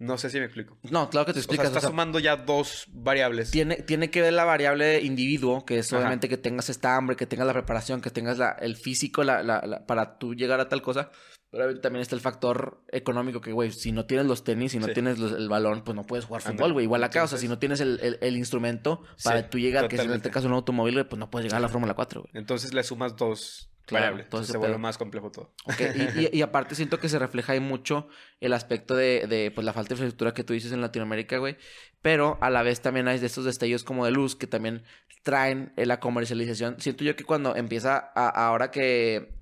No 0.00 0.16
sé 0.16 0.30
si 0.30 0.38
me 0.38 0.44
explico. 0.44 0.78
No, 0.90 1.10
claro 1.10 1.26
que 1.26 1.32
te 1.32 1.40
O 1.40 1.42
sea, 1.42 1.46
explicas. 1.54 1.68
o 1.76 1.80
sea, 1.80 1.88
sumando 1.90 2.18
ya 2.20 2.36
dos 2.36 2.86
variables. 2.92 3.50
Tiene, 3.50 3.76
tiene 3.76 4.10
que 4.10 4.22
ver 4.22 4.32
la 4.32 4.44
variable 4.44 5.00
individuo, 5.02 5.64
que 5.64 5.78
es 5.78 5.92
Ajá. 5.92 5.98
obviamente 6.00 6.28
que 6.28 6.36
tengas 6.36 6.68
esta 6.70 6.96
hambre, 6.96 7.16
que 7.16 7.26
tengas 7.26 7.46
la 7.48 7.52
preparación, 7.52 8.00
que 8.00 8.10
tengas 8.10 8.38
la, 8.38 8.50
el 8.60 8.76
físico 8.76 9.24
la, 9.24 9.42
la- 9.42 9.60
la- 9.66 9.86
para 9.86 10.18
tú 10.18 10.34
llegar 10.34 10.60
a 10.60 10.68
tal 10.68 10.82
cosa. 10.82 11.10
Pero 11.50 11.80
también 11.80 12.02
está 12.02 12.14
el 12.14 12.20
factor 12.20 12.84
económico, 12.92 13.40
que, 13.40 13.52
güey, 13.52 13.72
si 13.72 13.90
no 13.90 14.04
tienes 14.04 14.26
los 14.26 14.44
tenis, 14.44 14.72
si 14.72 14.78
no 14.78 14.86
Sí. 14.86 14.92
tienes 14.92 15.18
los- 15.18 15.32
el 15.32 15.48
balón, 15.48 15.82
pues 15.82 15.96
no 15.96 16.04
puedes 16.04 16.26
jugar 16.26 16.42
fútbol, 16.42 16.74
güey. 16.74 16.84
Igual 16.84 17.02
acá, 17.02 17.24
o 17.24 17.26
sea, 17.26 17.38
si 17.38 17.48
no 17.48 17.58
tienes 17.58 17.80
el, 17.80 17.98
el- 18.02 18.18
el 18.20 18.36
instrumento 18.36 19.02
Sí, 19.16 19.24
para 19.24 19.48
tú 19.48 19.58
llegar, 19.58 19.88
que 19.88 19.96
es 19.96 20.02
en 20.02 20.12
este 20.12 20.30
caso 20.30 20.46
un 20.46 20.52
automóvil, 20.52 21.06
pues 21.06 21.18
no 21.18 21.30
puedes 21.30 21.46
llegar 21.46 21.58
a 21.58 21.62
la 21.62 21.68
Fórmula 21.70 21.94
4, 21.94 22.20
güey. 22.20 22.30
Entonces 22.34 22.74
le 22.74 22.82
sumas 22.84 23.16
dos 23.16 23.70
Claro, 23.88 24.02
variable. 24.04 24.22
Entonces 24.24 24.52
se 24.52 24.58
vuelve 24.58 24.74
pedo. 24.74 24.78
más 24.80 24.98
complejo 24.98 25.30
todo. 25.32 25.52
Y, 25.78 26.20
y- 26.20 26.30
y 26.38 26.42
aparte 26.42 26.74
siento 26.74 26.98
que 27.00 27.08
se 27.08 27.18
refleja 27.18 27.54
ahí 27.54 27.60
mucho 27.60 28.08
el 28.40 28.52
aspecto 28.52 28.94
de, 28.94 29.26
de, 29.28 29.50
pues, 29.50 29.64
la 29.64 29.72
falta 29.72 29.88
de 29.88 29.94
infraestructura 29.94 30.34
que 30.34 30.44
tú 30.44 30.52
dices 30.52 30.72
en 30.72 30.80
Latinoamérica, 30.80 31.38
güey. 31.38 31.56
Pero 32.02 32.38
a 32.40 32.50
la 32.50 32.62
vez 32.62 32.80
también 32.80 33.08
hay 33.08 33.18
de 33.18 33.26
estos 33.26 33.44
destellos 33.44 33.82
como 33.84 34.04
de 34.04 34.12
luz 34.12 34.36
que 34.36 34.46
también 34.46 34.84
traen 35.24 35.72
eh, 35.76 35.84
la 35.86 35.98
comercialización. 36.00 36.76
Siento 36.80 37.02
yo 37.04 37.16
que 37.16 37.24
cuando 37.24 37.56
empieza, 37.56 38.12
a- 38.14 38.28
ahora 38.46 38.70
que 38.70 39.36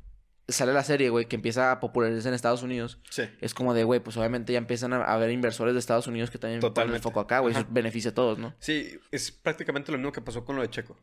sale 0.48 0.72
la 0.72 0.85
serie, 0.85 1.09
güey, 1.11 1.26
que 1.26 1.35
empieza 1.35 1.72
a 1.72 1.80
popularizarse 1.80 2.28
en 2.28 2.35
Estados 2.35 2.62
Unidos, 2.62 3.00
Sí. 3.11 3.24
es 3.40 3.52
como 3.52 3.74
de, 3.74 3.82
güey, 3.82 3.98
pues 3.98 4.16
obviamente 4.16 4.52
ya 4.52 4.59
empiezan 4.59 4.92
a 4.92 5.02
haber 5.04 5.32
inversores 5.32 5.74
de 5.74 5.80
Estados 5.80 6.06
Unidos 6.06 6.30
que 6.30 6.38
también 6.38 6.61
ponen 6.61 6.68
el 6.68 6.74
Totalmente. 6.74 7.02
foco 7.02 7.18
acá, 7.18 7.40
güey. 7.40 7.52
Eso 7.52 7.66
beneficia 7.68 8.12
a 8.12 8.14
todos, 8.14 8.38
¿no? 8.38 8.54
Sí, 8.61 8.96
es 9.11 9.32
prácticamente 9.32 9.90
lo 9.90 9.98
mismo 9.98 10.12
que 10.12 10.20
pasó 10.20 10.44
con 10.44 10.54
lo 10.54 10.62
de 10.62 10.70
Checo. 10.70 10.96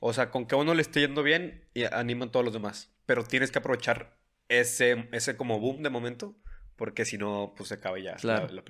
O 0.00 0.12
sea, 0.12 0.30
con 0.30 0.46
que 0.46 0.54
a 0.54 0.58
uno 0.58 0.74
le 0.74 0.82
esté 0.82 1.00
yendo 1.00 1.22
bien 1.22 1.64
y 1.74 1.84
animan 1.84 2.30
todos 2.30 2.44
los 2.44 2.52
demás. 2.54 2.90
Pero 3.06 3.24
tienes 3.24 3.50
que 3.50 3.58
aprovechar 3.58 4.16
ese, 4.48 5.08
ese 5.12 5.36
como 5.36 5.58
boom 5.60 5.82
de 5.82 5.90
momento, 5.90 6.34
porque 6.76 7.06
si 7.06 7.16
no, 7.16 7.54
pues 7.56 7.70
se 7.70 7.74
acaba 7.76 7.98
ya 7.98 8.16
Claro. 8.16 8.48
la, 8.48 8.52
la. 8.54 8.62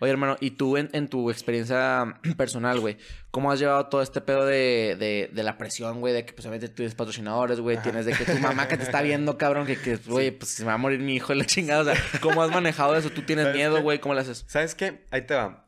Oye, 0.00 0.10
hermano, 0.10 0.36
y 0.40 0.50
tú 0.52 0.76
en, 0.76 0.90
en 0.92 1.08
tu 1.08 1.30
experiencia 1.30 2.20
personal, 2.36 2.78
güey, 2.80 2.98
¿cómo 3.30 3.50
has 3.50 3.58
llevado 3.58 3.86
todo 3.86 4.02
este 4.02 4.20
pedo 4.20 4.44
de, 4.44 4.96
de, 4.98 5.30
de 5.32 5.42
la 5.42 5.56
presión, 5.56 6.00
güey? 6.00 6.12
De 6.12 6.26
que, 6.26 6.34
pues, 6.34 6.44
obviamente, 6.44 6.68
tú 6.68 6.74
tienes 6.74 6.94
patrocinadores, 6.94 7.58
güey, 7.60 7.78
tienes 7.82 8.04
de 8.04 8.12
que 8.12 8.24
tu 8.26 8.38
mamá 8.40 8.68
que 8.68 8.76
te 8.76 8.82
está 8.82 9.00
viendo, 9.00 9.38
cabrón, 9.38 9.66
que, 9.66 9.78
que 9.80 9.96
güey, 9.96 10.30
pues 10.32 10.50
se 10.50 10.62
me 10.64 10.68
va 10.68 10.74
a 10.74 10.78
morir 10.78 11.00
mi 11.00 11.14
hijo 11.14 11.32
y 11.32 11.38
la 11.38 11.46
chingada. 11.46 11.80
O 11.80 11.84
sea, 11.94 11.96
¿cómo 12.20 12.42
has 12.42 12.50
manejado 12.50 12.94
eso? 12.94 13.08
¿Tú 13.10 13.22
tienes 13.22 13.44
¿Sabes 13.46 13.56
miedo, 13.56 13.76
qué? 13.76 13.82
güey? 13.82 13.98
¿Cómo 14.00 14.14
lo 14.14 14.20
haces? 14.20 14.44
¿Sabes 14.48 14.74
qué? 14.74 15.04
Ahí 15.10 15.22
te 15.22 15.34
va. 15.34 15.65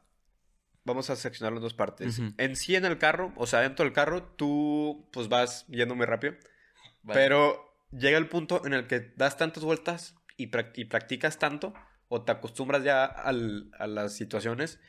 Vamos 0.88 1.10
a 1.10 1.16
seccionarlo 1.16 1.58
en 1.58 1.62
dos 1.62 1.74
partes. 1.74 2.18
Ujú. 2.18 2.32
En 2.38 2.56
sí, 2.56 2.74
en 2.74 2.84
el 2.84 2.98
carro, 2.98 3.32
o 3.36 3.46
sea, 3.46 3.60
dentro 3.60 3.84
del 3.84 3.92
carro, 3.92 4.22
tú 4.24 5.06
pues 5.12 5.28
vas 5.28 5.64
yendo 5.68 5.94
muy 5.94 6.06
rápido. 6.06 6.34
Vale. 7.02 7.20
Pero 7.20 7.74
llega 7.92 8.18
el 8.18 8.28
punto 8.28 8.62
en 8.66 8.72
el 8.74 8.86
que 8.88 9.12
das 9.16 9.36
tantas 9.36 9.62
vueltas 9.64 10.14
y, 10.36 10.48
prac- 10.50 10.72
y 10.76 10.86
practicas 10.86 11.38
tanto, 11.38 11.72
o 12.08 12.22
te 12.22 12.32
acostumbras 12.32 12.82
ya 12.82 13.04
al- 13.04 13.70
a 13.78 13.86
las 13.86 14.14
situaciones, 14.16 14.80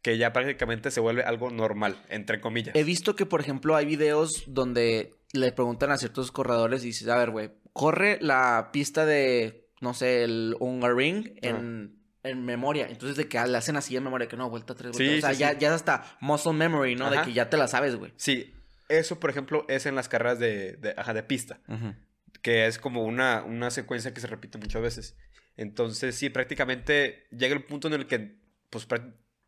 que 0.00 0.16
ya 0.16 0.32
prácticamente 0.32 0.90
se 0.92 1.00
vuelve 1.00 1.22
algo 1.24 1.50
normal, 1.50 1.96
entre 2.08 2.40
comillas. 2.40 2.74
He 2.76 2.84
visto 2.84 3.16
que, 3.16 3.26
por 3.26 3.40
ejemplo, 3.40 3.74
hay 3.74 3.84
videos 3.84 4.44
donde 4.46 5.14
le 5.32 5.50
preguntan 5.52 5.90
a 5.90 5.98
ciertos 5.98 6.30
corredores 6.32 6.84
y 6.84 6.88
dices, 6.88 7.08
a 7.08 7.16
ver, 7.18 7.30
güey, 7.30 7.50
corre 7.72 8.18
la 8.20 8.70
pista 8.72 9.04
de, 9.04 9.68
no 9.80 9.94
sé, 9.94 10.22
el 10.22 10.56
Hungaring 10.60 11.38
en, 11.42 11.97
en 12.28 12.44
memoria. 12.44 12.86
Entonces, 12.88 13.16
de 13.16 13.28
que 13.28 13.38
le 13.46 13.56
hacen 13.56 13.76
así 13.76 13.96
en 13.96 14.04
memoria, 14.04 14.28
que 14.28 14.36
no, 14.36 14.48
vuelta 14.50 14.74
tres 14.74 14.96
Sí, 14.96 15.04
vueltas. 15.06 15.18
o 15.18 15.26
sea, 15.28 15.34
sí, 15.34 15.40
ya, 15.40 15.50
sí. 15.52 15.56
ya 15.60 15.68
es 15.68 15.74
hasta 15.74 16.16
muscle 16.20 16.52
memory, 16.52 16.94
¿no? 16.94 17.10
De 17.10 17.16
Ajá. 17.16 17.24
que 17.26 17.32
ya 17.32 17.50
te 17.50 17.56
la 17.56 17.68
sabes, 17.68 17.96
güey. 17.96 18.12
Sí, 18.16 18.54
eso, 18.88 19.18
por 19.20 19.30
ejemplo, 19.30 19.64
es 19.68 19.86
en 19.86 19.94
las 19.94 20.08
carreras 20.08 20.38
de, 20.38 20.72
de, 20.76 20.94
ajá, 20.96 21.14
de 21.14 21.22
pista. 21.22 21.60
Ujú. 21.68 21.94
que 22.42 22.66
es 22.66 22.78
como 22.78 23.02
una, 23.04 23.42
una 23.42 23.70
secuencia 23.70 24.14
que 24.14 24.20
se 24.20 24.26
repite 24.28 24.58
muchas 24.58 24.80
veces. 24.80 25.16
Entonces, 25.56 26.14
sí, 26.14 26.30
prácticamente 26.30 27.26
llega 27.32 27.54
el 27.54 27.64
punto 27.64 27.88
en 27.88 27.94
el 27.94 28.06
que, 28.06 28.38
pues, 28.70 28.86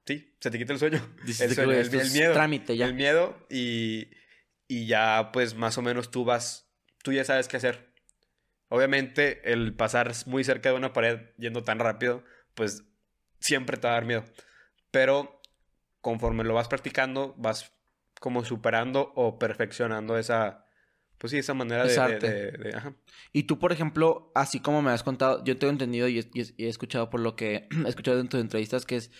sí, 0.06 0.36
se 0.40 0.50
te 0.50 0.58
quita 0.58 0.72
el 0.72 0.78
sueño. 0.80 1.00
Dices 1.24 1.42
el, 1.42 1.48
de 1.50 1.54
que, 1.56 1.62
sueño, 1.64 1.80
el- 1.80 2.00
el 2.06 2.10
miedo. 2.12 2.32
trámite 2.32 2.76
ya. 2.76 2.86
El 2.86 2.94
miedo 2.94 3.46
y, 3.48 4.08
y 4.66 4.86
ya, 4.86 5.30
pues, 5.32 5.54
más 5.54 5.78
o 5.78 5.82
menos 5.82 6.10
tú 6.10 6.24
vas, 6.24 6.68
tú 7.04 7.12
ya 7.12 7.24
sabes 7.24 7.46
qué 7.46 7.58
hacer. 7.58 7.90
Obviamente, 8.68 9.52
el 9.52 9.74
pasar 9.74 10.12
muy 10.26 10.44
cerca 10.44 10.70
de 10.70 10.76
una 10.76 10.92
pared 10.92 11.18
yendo 11.38 11.64
tan 11.64 11.78
rápido, 11.78 12.24
pues, 12.60 12.84
siempre 13.38 13.78
te 13.78 13.86
va 13.86 13.92
a 13.92 13.96
dar 13.96 14.04
miedo. 14.04 14.22
Pero, 14.90 15.40
conforme 16.02 16.44
lo 16.44 16.52
vas 16.52 16.68
practicando, 16.68 17.34
vas 17.38 17.72
como 18.20 18.44
superando 18.44 19.12
o 19.16 19.38
perfeccionando 19.38 20.18
esa... 20.18 20.66
Pues 21.16 21.30
sí, 21.30 21.38
esa 21.38 21.54
manera 21.54 21.84
de, 21.86 21.96
arte. 21.98 22.28
de- 22.30 22.50
de- 22.52 22.76
ajá. 22.76 22.94
Y 23.32 23.44
tú, 23.44 23.58
por 23.58 23.72
ejemplo, 23.72 24.30
así 24.34 24.60
como 24.60 24.82
me 24.82 24.90
has 24.90 25.02
contado, 25.02 25.42
yo 25.42 25.56
tengo 25.56 25.70
entendido 25.72 26.06
y, 26.06 26.18
he- 26.18 26.30
y 26.34 26.40
he- 26.42 26.54
y 26.58 26.64
he 26.66 26.68
escuchado 26.68 27.08
por 27.08 27.20
lo 27.20 27.34
que 27.34 27.66
he 27.86 27.88
escuchado 27.88 28.20
en 28.20 28.28
tus 28.28 28.40
entrevistas 28.40 28.84
que 28.84 28.96
es 28.96 29.10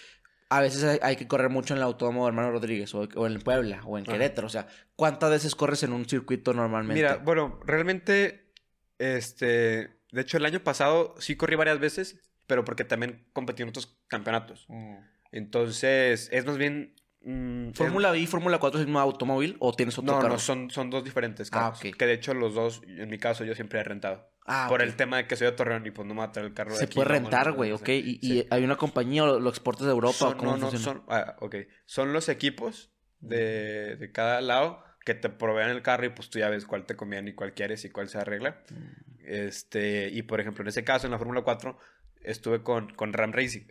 a 0.50 0.60
veces 0.60 0.82
hay, 0.84 0.98
hay 1.02 1.16
que 1.16 1.26
correr 1.28 1.48
mucho 1.48 1.72
en 1.74 1.78
el 1.78 1.84
autódromo 1.84 2.24
de 2.24 2.28
Hermano 2.30 2.50
Rodríguez 2.50 2.94
o, 2.94 3.08
o 3.14 3.26
en 3.26 3.38
Puebla 3.40 3.80
o 3.86 3.96
en 3.96 4.02
Ajá. 4.04 4.12
Querétaro. 4.12 4.48
O 4.48 4.50
sea, 4.50 4.66
¿cuántas 4.96 5.30
veces 5.30 5.54
corres 5.54 5.82
en 5.84 5.92
un 5.94 6.04
circuito 6.06 6.52
normalmente? 6.52 7.00
Mira, 7.02 7.16
bueno, 7.16 7.60
realmente, 7.64 8.52
este, 8.98 10.00
de 10.12 10.20
hecho 10.20 10.36
el 10.36 10.44
año 10.46 10.60
pasado 10.64 11.14
sí 11.18 11.36
corrí 11.36 11.54
varias 11.56 11.78
veces, 11.80 12.20
pero 12.50 12.64
porque 12.64 12.82
también 12.84 13.24
competí 13.32 13.62
en 13.62 13.68
otros 13.68 13.96
campeonatos. 14.08 14.66
Entonces, 15.30 16.28
es 16.32 16.44
más 16.44 16.58
bien... 16.58 16.96
mm, 17.22 17.70
¿Fórmula 17.74 18.10
B 18.10 18.18
y 18.18 18.26
Fórmula 18.26 18.58
4 18.58 18.78
es 18.78 18.82
el 18.82 18.86
mismo 18.88 18.98
automóvil 18.98 19.56
o 19.60 19.72
tienes 19.72 19.96
otro 19.98 20.14
No, 20.14 20.18
carro? 20.20 20.32
no, 20.34 20.38
son, 20.40 20.68
son 20.70 20.90
dos 20.90 21.04
diferentes 21.04 21.48
Ah, 21.52 21.70
carros. 21.72 21.78
ok. 21.84 21.96
Que 21.96 22.06
de 22.06 22.14
hecho 22.14 22.34
los 22.34 22.54
dos, 22.54 22.82
en 22.86 23.08
mi 23.08 23.18
caso, 23.18 23.44
yo 23.44 23.54
siempre 23.54 23.78
he 23.78 23.84
rentado. 23.84 24.28
Ah, 24.46 24.66
por 24.68 24.80
ok. 24.80 24.86
el 24.88 24.96
tema 24.96 25.18
de 25.18 25.26
que 25.28 25.36
soy 25.36 25.46
de 25.46 25.52
Torreón 25.52 25.86
y 25.86 25.92
pues 25.92 26.08
no 26.08 26.14
me 26.14 26.18
va 26.20 26.24
a 26.26 26.32
traer 26.32 26.48
el 26.48 26.54
carro 26.54 26.72
de 26.72 26.78
Se 26.78 26.84
aquí, 26.86 26.94
puede 26.96 27.08
no, 27.10 27.14
rentar, 27.14 27.52
güey, 27.52 27.70
no 27.70 27.76
ok. 27.76 27.88
Y, 27.90 28.02
Sí. 28.02 28.18
y 28.22 28.46
hay 28.50 28.64
una 28.64 28.74
compañía 28.76 29.22
o 29.22 29.38
lo 29.38 29.48
exportas 29.48 29.86
de 29.86 29.92
Europa 29.92 30.14
Son- 30.14 30.34
o 30.34 30.36
cómo 30.36 30.50
no, 30.52 30.56
no, 30.58 30.70
funciona? 30.72 30.98
son, 31.00 31.04
ah, 31.08 31.36
ok. 31.40 31.54
Son 31.84 32.12
los 32.12 32.28
equipos 32.28 32.92
de, 33.20 33.94
de 33.96 34.10
cada 34.10 34.40
lado 34.40 34.82
que 35.04 35.14
te 35.14 35.28
provean 35.28 35.70
el 35.70 35.82
carro 35.82 36.06
y 36.06 36.08
pues 36.08 36.30
tú 36.30 36.38
ya 36.40 36.48
ves 36.50 36.66
cuál 36.66 36.84
te 36.84 36.96
conviene 36.96 37.30
y 37.30 37.34
cuál 37.34 37.54
quieres 37.54 37.84
y 37.84 37.90
cuál 37.90 38.08
se 38.08 38.18
arregla. 38.18 38.62
Mm. 38.70 39.20
Este, 39.24 40.08
y 40.08 40.22
por 40.22 40.40
ejemplo, 40.40 40.62
en 40.62 40.68
ese 40.68 40.82
caso, 40.82 41.06
en 41.06 41.12
la 41.12 41.18
Fórmula 41.18 41.42
4, 41.42 41.78
estuve 42.22 42.62
con, 42.62 42.92
con 42.94 43.12
Ram 43.12 43.32
Racing. 43.32 43.64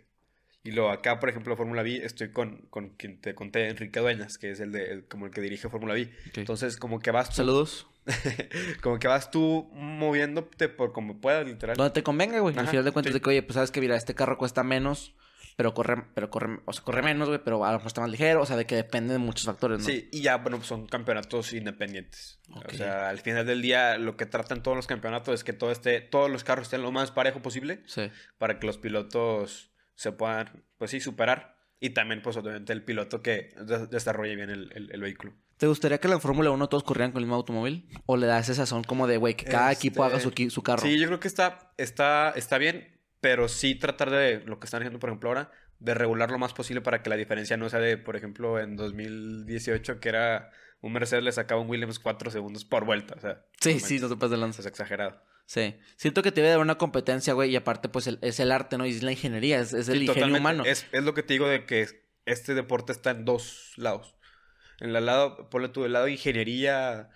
Y 0.62 0.72
luego 0.72 0.90
acá, 0.90 1.18
por 1.20 1.30
ejemplo, 1.30 1.56
Fórmula 1.56 1.82
B, 1.82 2.04
estoy 2.04 2.32
con, 2.32 2.66
con 2.68 2.90
quien 2.90 3.18
te 3.20 3.34
conté, 3.34 3.68
Enrique 3.68 3.98
Dueñas, 3.98 4.36
que 4.36 4.50
es 4.50 4.60
el 4.60 4.72
de, 4.72 4.90
el- 4.92 5.04
como 5.06 5.24
el 5.26 5.32
que 5.32 5.40
dirige 5.40 5.70
Fórmula 5.70 5.94
B. 5.94 6.02
Ok. 6.28 6.38
Entonces, 6.38 6.76
como 6.76 7.00
que 7.00 7.10
vas 7.10 7.30
tú, 7.30 7.36
Saludos. 7.36 7.86
como 8.82 8.98
que 8.98 9.08
vas 9.08 9.30
tú 9.30 9.70
moviéndote 9.72 10.68
por 10.68 10.92
como 10.92 11.18
puedas, 11.20 11.46
literal. 11.46 11.76
Donde 11.76 11.92
te 11.92 12.02
convenga, 12.02 12.38
güey. 12.40 12.56
Al 12.58 12.68
final 12.68 12.84
de 12.84 12.92
cuentas 12.92 13.12
sí. 13.12 13.18
de 13.18 13.22
que, 13.22 13.30
oye, 13.30 13.42
pues 13.42 13.54
sabes 13.54 13.70
que, 13.70 13.80
mira, 13.80 13.96
este 13.96 14.14
carro 14.14 14.36
cuesta 14.36 14.62
menos, 14.62 15.14
pero 15.60 15.74
corre, 15.74 16.02
pero 16.14 16.30
corre, 16.30 16.58
o 16.64 16.72
sea, 16.72 16.82
corre 16.82 17.02
menos, 17.02 17.28
güey, 17.28 17.38
pero 17.44 17.62
a 17.66 17.68
lo 17.72 17.74
mejor 17.76 17.88
está 17.88 18.00
más 18.00 18.08
ligero. 18.08 18.40
O 18.40 18.46
sea, 18.46 18.56
de 18.56 18.64
que 18.64 18.76
depende 18.76 19.12
de 19.12 19.18
muchos 19.18 19.44
factores, 19.44 19.80
¿no? 19.80 19.84
Sí, 19.84 20.08
y 20.10 20.22
ya, 20.22 20.38
bueno, 20.38 20.56
pues 20.56 20.68
son 20.68 20.86
campeonatos 20.86 21.52
independientes. 21.52 22.40
Ok. 22.50 22.68
O 22.72 22.76
sea, 22.78 23.10
al 23.10 23.18
final 23.18 23.44
del 23.44 23.60
día, 23.60 23.98
lo 23.98 24.16
que 24.16 24.24
tratan 24.24 24.62
todos 24.62 24.74
los 24.74 24.86
campeonatos 24.86 25.34
es 25.34 25.44
que 25.44 25.52
todo 25.52 25.70
esté, 25.70 26.00
todos 26.00 26.30
los 26.30 26.44
carros 26.44 26.68
estén 26.68 26.80
lo 26.80 26.92
más 26.92 27.10
parejo 27.10 27.42
posible 27.42 27.82
Sí. 27.86 28.10
para 28.38 28.58
que 28.58 28.66
los 28.66 28.78
pilotos 28.78 29.70
se 29.94 30.12
puedan, 30.12 30.64
pues 30.78 30.92
sí, 30.92 31.00
superar. 31.00 31.58
Y 31.78 31.90
también, 31.90 32.22
pues 32.22 32.38
obviamente, 32.38 32.72
el 32.72 32.82
piloto 32.82 33.20
que 33.20 33.50
de- 33.60 33.86
desarrolle 33.88 34.34
bien 34.36 34.48
el, 34.48 34.72
el- 34.74 34.90
el 34.92 35.00
vehículo. 35.02 35.34
¿Te 35.58 35.66
gustaría 35.66 35.98
que 35.98 36.06
en 36.06 36.12
la 36.14 36.20
Fórmula 36.20 36.50
1 36.50 36.68
todos 36.70 36.82
corrieran 36.84 37.12
con 37.12 37.20
el 37.20 37.26
mismo 37.26 37.36
automóvil? 37.36 37.86
¿O 38.06 38.16
le 38.16 38.26
das 38.26 38.48
esa 38.48 38.62
sazón 38.66 38.82
como 38.82 39.06
de, 39.06 39.18
güey, 39.18 39.34
que 39.34 39.44
cada 39.44 39.72
Este, 39.72 39.88
equipo 39.88 40.04
haga 40.04 40.18
su, 40.18 40.30
equi- 40.30 40.48
su 40.48 40.62
carro? 40.62 40.80
Sí, 40.82 40.98
yo 40.98 41.06
creo 41.06 41.20
que 41.20 41.28
está, 41.28 41.72
está, 41.76 42.30
está 42.36 42.56
bien, 42.56 42.99
pero 43.20 43.48
sí 43.48 43.74
tratar 43.74 44.10
de, 44.10 44.40
lo 44.46 44.58
que 44.60 44.66
están 44.66 44.82
haciendo, 44.82 44.98
por 44.98 45.10
ejemplo, 45.10 45.28
ahora, 45.30 45.50
de 45.78 45.94
regular 45.94 46.30
lo 46.30 46.38
más 46.38 46.52
posible 46.52 46.80
para 46.82 47.02
que 47.02 47.10
la 47.10 47.16
diferencia 47.16 47.56
no 47.56 47.68
sea 47.68 47.80
de, 47.80 47.96
por 47.96 48.16
ejemplo, 48.16 48.58
en 48.60 48.76
2018, 48.76 50.00
que 50.00 50.08
era 50.08 50.50
un 50.82 50.92
Mercedes 50.92 51.22
le 51.24 51.32
sacaba 51.32 51.60
un 51.60 51.68
Williams 51.68 51.98
4 51.98 52.30
segundos 52.30 52.64
por 52.64 52.84
vuelta. 52.84 53.14
O 53.16 53.20
sea, 53.20 53.44
Sí, 53.60 53.80
sí, 53.80 53.98
no 54.00 54.08
te 54.08 54.16
pases 54.16 54.32
de 54.32 54.36
lanza. 54.38 54.60
es 54.62 54.66
exagerado. 54.66 55.22
Sí. 55.46 55.76
Siento 55.96 56.22
que 56.22 56.30
te 56.32 56.36
debe 56.40 56.48
de 56.48 56.54
haber 56.54 56.64
una 56.64 56.78
competencia, 56.78 57.32
güey, 57.32 57.50
y 57.50 57.56
aparte, 57.56 57.88
pues, 57.88 58.06
el- 58.06 58.18
es 58.22 58.38
el 58.40 58.52
arte, 58.52 58.78
¿no? 58.78 58.86
Y 58.86 58.90
es 58.90 59.02
la 59.02 59.10
ingeniería, 59.12 59.58
es, 59.60 59.72
es 59.72 59.88
el 59.88 59.98
Sí, 59.98 60.04
ingenio 60.06 60.36
humano. 60.38 60.64
Es, 60.64 60.86
es 60.92 61.02
lo 61.02 61.12
que 61.12 61.22
te 61.22 61.32
digo 61.34 61.48
de 61.48 61.66
que 61.66 61.86
este 62.24 62.54
deporte 62.54 62.92
está 62.92 63.10
en 63.10 63.24
dos 63.24 63.72
lados. 63.76 64.14
En 64.78 64.94
el 64.94 65.04
lado, 65.06 65.50
ponle 65.50 65.68
tú, 65.68 65.84
el 65.84 65.92
lado 65.92 66.04
de 66.06 66.12
ingeniería 66.12 67.10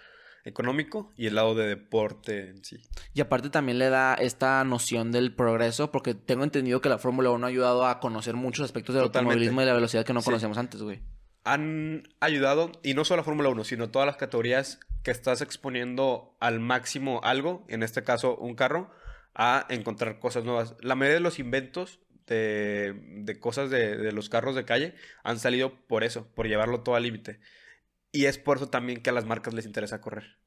económico 0.45 1.13
y 1.17 1.27
el 1.27 1.35
lado 1.35 1.55
de 1.55 1.67
deporte 1.67 2.49
en 2.51 2.65
sí. 2.65 2.77
Y 3.15 3.21
aparte 3.21 3.51
también 3.51 3.79
le 3.79 3.89
da 3.89 4.15
esta 4.15 4.63
noción 4.65 5.11
del 5.13 5.35
progreso, 5.35 5.91
porque 5.91 6.15
tengo 6.15 6.45
entendido 6.45 6.81
que 6.81 6.89
la 6.89 6.99
Fórmula 6.99 7.31
1 7.31 7.47
ha 7.47 7.49
ayudado 7.49 7.87
a 7.87 7.99
conocer 8.01 8.35
muchos 8.35 8.65
aspectos 8.65 8.95
del 8.95 9.05
Totalmente. 9.05 9.33
automovilismo 9.35 9.63
y 9.63 9.65
la 9.65 9.73
velocidad 9.75 10.05
que 10.05 10.13
no 10.13 10.21
Sí. 10.21 10.27
conocíamos 10.27 10.59
antes, 10.59 10.83
güey. 10.83 11.01
Han 11.45 12.09
ayudado, 12.21 12.73
y 12.83 12.95
no 12.95 13.05
solo 13.05 13.19
la 13.19 13.25
Fórmula 13.25 13.49
1, 13.51 13.65
sino 13.65 13.91
todas 13.91 14.07
las 14.07 14.17
categorías 14.17 14.81
que 15.03 15.11
estás 15.11 15.43
exponiendo 15.43 16.37
al 16.41 16.59
máximo 16.61 17.21
algo, 17.23 17.65
en 17.69 17.83
este 17.83 18.03
caso 18.03 18.37
un 18.37 18.55
carro, 18.55 18.91
a 19.35 19.67
encontrar 19.69 20.19
cosas 20.21 20.45
nuevas. 20.45 20.75
La 20.81 20.95
mayoría 20.95 21.17
de 21.17 21.21
los 21.21 21.39
inventos 21.39 22.01
de, 22.27 22.95
de 23.25 23.39
cosas 23.39 23.69
de, 23.69 23.97
de 23.99 24.13
los 24.13 24.31
carros 24.31 24.55
de 24.55 24.65
calle 24.65 24.95
han 25.23 25.39
salido 25.39 25.75
por 25.87 26.05
eso, 26.05 26.27
por 26.35 26.47
llevarlo 26.49 26.81
todo 26.81 26.95
al 26.95 27.03
límite. 27.03 27.41
Y 28.15 28.27
es 28.27 28.39
por 28.39 28.59
eso 28.59 28.69
también 28.69 29.03
que 29.03 29.11
a 29.11 29.13
las 29.13 29.27
marcas 29.27 29.55
les 29.55 29.67
interesa 29.67 30.01
correr. 30.01 30.39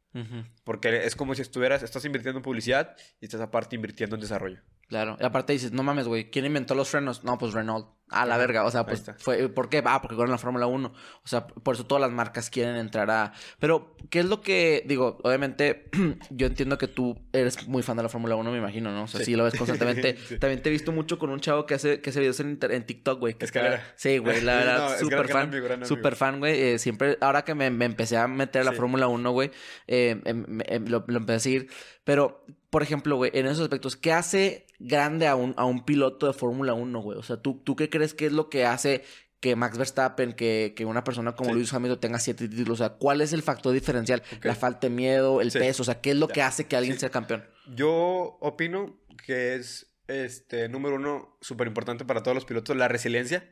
Porque 0.63 1.05
es 1.05 1.17
como 1.17 1.35
si 1.35 1.41
estuvieras, 1.41 1.83
estás 1.83 2.05
invirtiendo 2.05 2.39
en 2.39 2.43
publicidad 2.43 2.95
y 3.19 3.25
estás 3.25 3.41
aparte 3.41 3.75
invirtiendo 3.75 4.15
en 4.15 4.21
desarrollo. 4.21 4.61
Claro. 4.87 5.17
Y 5.19 5.25
aparte 5.25 5.53
dices, 5.53 5.71
no 5.73 5.83
mames, 5.83 6.07
güey, 6.07 6.29
¿quién 6.31 6.45
inventó 6.45 6.73
los 6.75 6.89
frenos? 6.89 7.23
No, 7.23 7.37
pues 7.37 7.53
Renault. 7.53 7.87
A 8.09 8.25
la 8.25 8.37
verga. 8.37 8.63
O 8.63 8.71
sea, 8.71 8.85
pues 8.85 9.03
fue. 9.17 9.49
¿Por 9.49 9.67
qué? 9.67 9.83
Ah, 9.85 10.01
porque 10.01 10.15
corren 10.15 10.31
la 10.31 10.37
Fórmula 10.37 10.65
1. 10.65 10.87
O 10.87 11.27
sea, 11.27 11.45
por 11.45 11.75
eso 11.75 11.85
todas 11.85 12.01
las 12.01 12.09
marcas 12.09 12.49
quieren 12.49 12.77
entrar 12.77 13.11
a. 13.11 13.33
Pero, 13.59 13.97
¿qué 14.09 14.19
es 14.19 14.25
lo 14.27 14.39
que. 14.39 14.81
Digo, 14.85 15.17
obviamente, 15.25 15.89
yo 16.29 16.47
entiendo 16.47 16.77
que 16.77 16.87
tú 16.87 17.19
eres 17.33 17.67
muy 17.67 17.83
fan 17.83 17.97
de 17.97 18.03
la 18.03 18.07
Fórmula 18.07 18.37
1, 18.37 18.49
me 18.49 18.59
imagino, 18.59 18.93
¿no? 18.93 19.03
O 19.03 19.07
sea, 19.07 19.19
sí, 19.19 19.25
Sí. 19.25 19.35
lo 19.35 19.43
ves 19.43 19.55
constantemente. 19.55 20.15
Sí. 20.29 20.39
También 20.39 20.61
te 20.61 20.69
he 20.69 20.71
visto 20.71 20.93
mucho 20.93 21.19
con 21.19 21.31
un 21.31 21.41
chavo 21.41 21.65
que 21.65 21.73
hace, 21.73 21.99
que 21.99 22.11
hace 22.11 22.21
videos 22.21 22.39
en, 22.39 22.57
en 22.61 22.85
TikTok, 22.85 23.19
güey. 23.19 23.33
que 23.33 23.43
Escalera. 23.43 23.83
Sí, 23.97 24.19
güey, 24.19 24.39
la 24.39 24.55
verdad, 24.55 24.89
No, 24.91 24.97
súper 24.99 25.17
gran 25.17 25.29
fan. 25.29 25.49
amigo, 25.49 25.65
gran 25.65 25.83
amigo. 25.83 26.15
Fan, 26.15 26.39
güey. 26.39 26.61
Eh, 26.61 26.79
siempre, 26.79 27.17
ahora 27.19 27.43
que 27.43 27.55
me, 27.55 27.69
me 27.71 27.83
empecé 27.83 28.15
a 28.15 28.25
meter 28.29 28.61
a 28.61 28.65
la 28.65 28.71
Sí. 28.71 28.77
Fórmula 28.77 29.09
1, 29.09 29.31
güey, 29.31 29.51
eh, 29.87 30.21
em- 30.23 30.61
em- 30.65 30.85
lo, 30.87 31.03
lo 31.07 31.17
empecé 31.17 31.35
a 31.35 31.39
seguir. 31.41 31.69
Pero, 32.05 32.45
por 32.69 32.83
ejemplo, 32.83 33.17
güey, 33.17 33.31
en 33.33 33.47
esos 33.47 33.59
aspectos, 33.63 33.97
¿qué 33.97 34.13
hace 34.13 34.65
grande 34.79 35.27
a 35.27 35.35
un, 35.35 35.53
a 35.57 35.65
un 35.65 35.83
piloto 35.85 36.27
de 36.27 36.33
Fórmula 36.33 36.73
1, 36.73 36.99
güey? 37.01 37.17
O 37.17 37.23
sea, 37.23 37.37
¿tú, 37.37 37.61
¿tú 37.63 37.75
qué 37.75 37.89
crees 37.89 38.13
que 38.13 38.25
es 38.27 38.31
lo 38.33 38.49
que 38.49 38.65
hace 38.65 39.03
que 39.39 39.55
Max 39.55 39.77
Verstappen, 39.77 40.33
que, 40.33 40.73
que 40.75 40.85
una 40.85 41.03
persona 41.03 41.33
como 41.35 41.49
Sí. 41.51 41.55
Luis 41.55 41.73
Hamilton 41.73 41.99
tenga 41.99 42.19
siete 42.19 42.47
títulos? 42.49 42.79
O 42.81 42.83
sea, 42.83 42.89
¿cuál 42.97 43.21
es 43.21 43.33
el 43.33 43.43
factor 43.43 43.73
diferencial? 43.73 44.23
Ok. 44.37 44.45
La 44.45 44.55
falta 44.55 44.87
de 44.87 44.89
miedo, 44.89 45.41
el 45.41 45.51
Sí. 45.51 45.59
peso, 45.59 45.83
o 45.83 45.85
sea, 45.85 46.01
¿qué 46.01 46.11
es 46.11 46.15
lo 46.17 46.27
Ya. 46.27 46.33
que 46.33 46.41
hace 46.41 46.65
que 46.65 46.75
alguien 46.75 46.95
Sí. 46.95 47.01
sea 47.01 47.09
campeón? 47.09 47.45
Yo 47.75 48.37
opino 48.41 48.99
que 49.25 49.55
es, 49.55 49.93
este, 50.07 50.69
número 50.69 50.95
uno, 50.95 51.37
súper 51.41 51.67
importante 51.67 52.05
para 52.05 52.23
todos 52.23 52.33
los 52.35 52.45
pilotos, 52.45 52.75
la 52.75 52.87
resiliencia. 52.87 53.47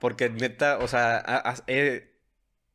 Porque 0.00 0.28
neta, 0.28 0.78
o 0.78 0.88
sea, 0.88 1.16
a- 1.16 1.50
a- 1.50 1.64
eh, 1.66 2.10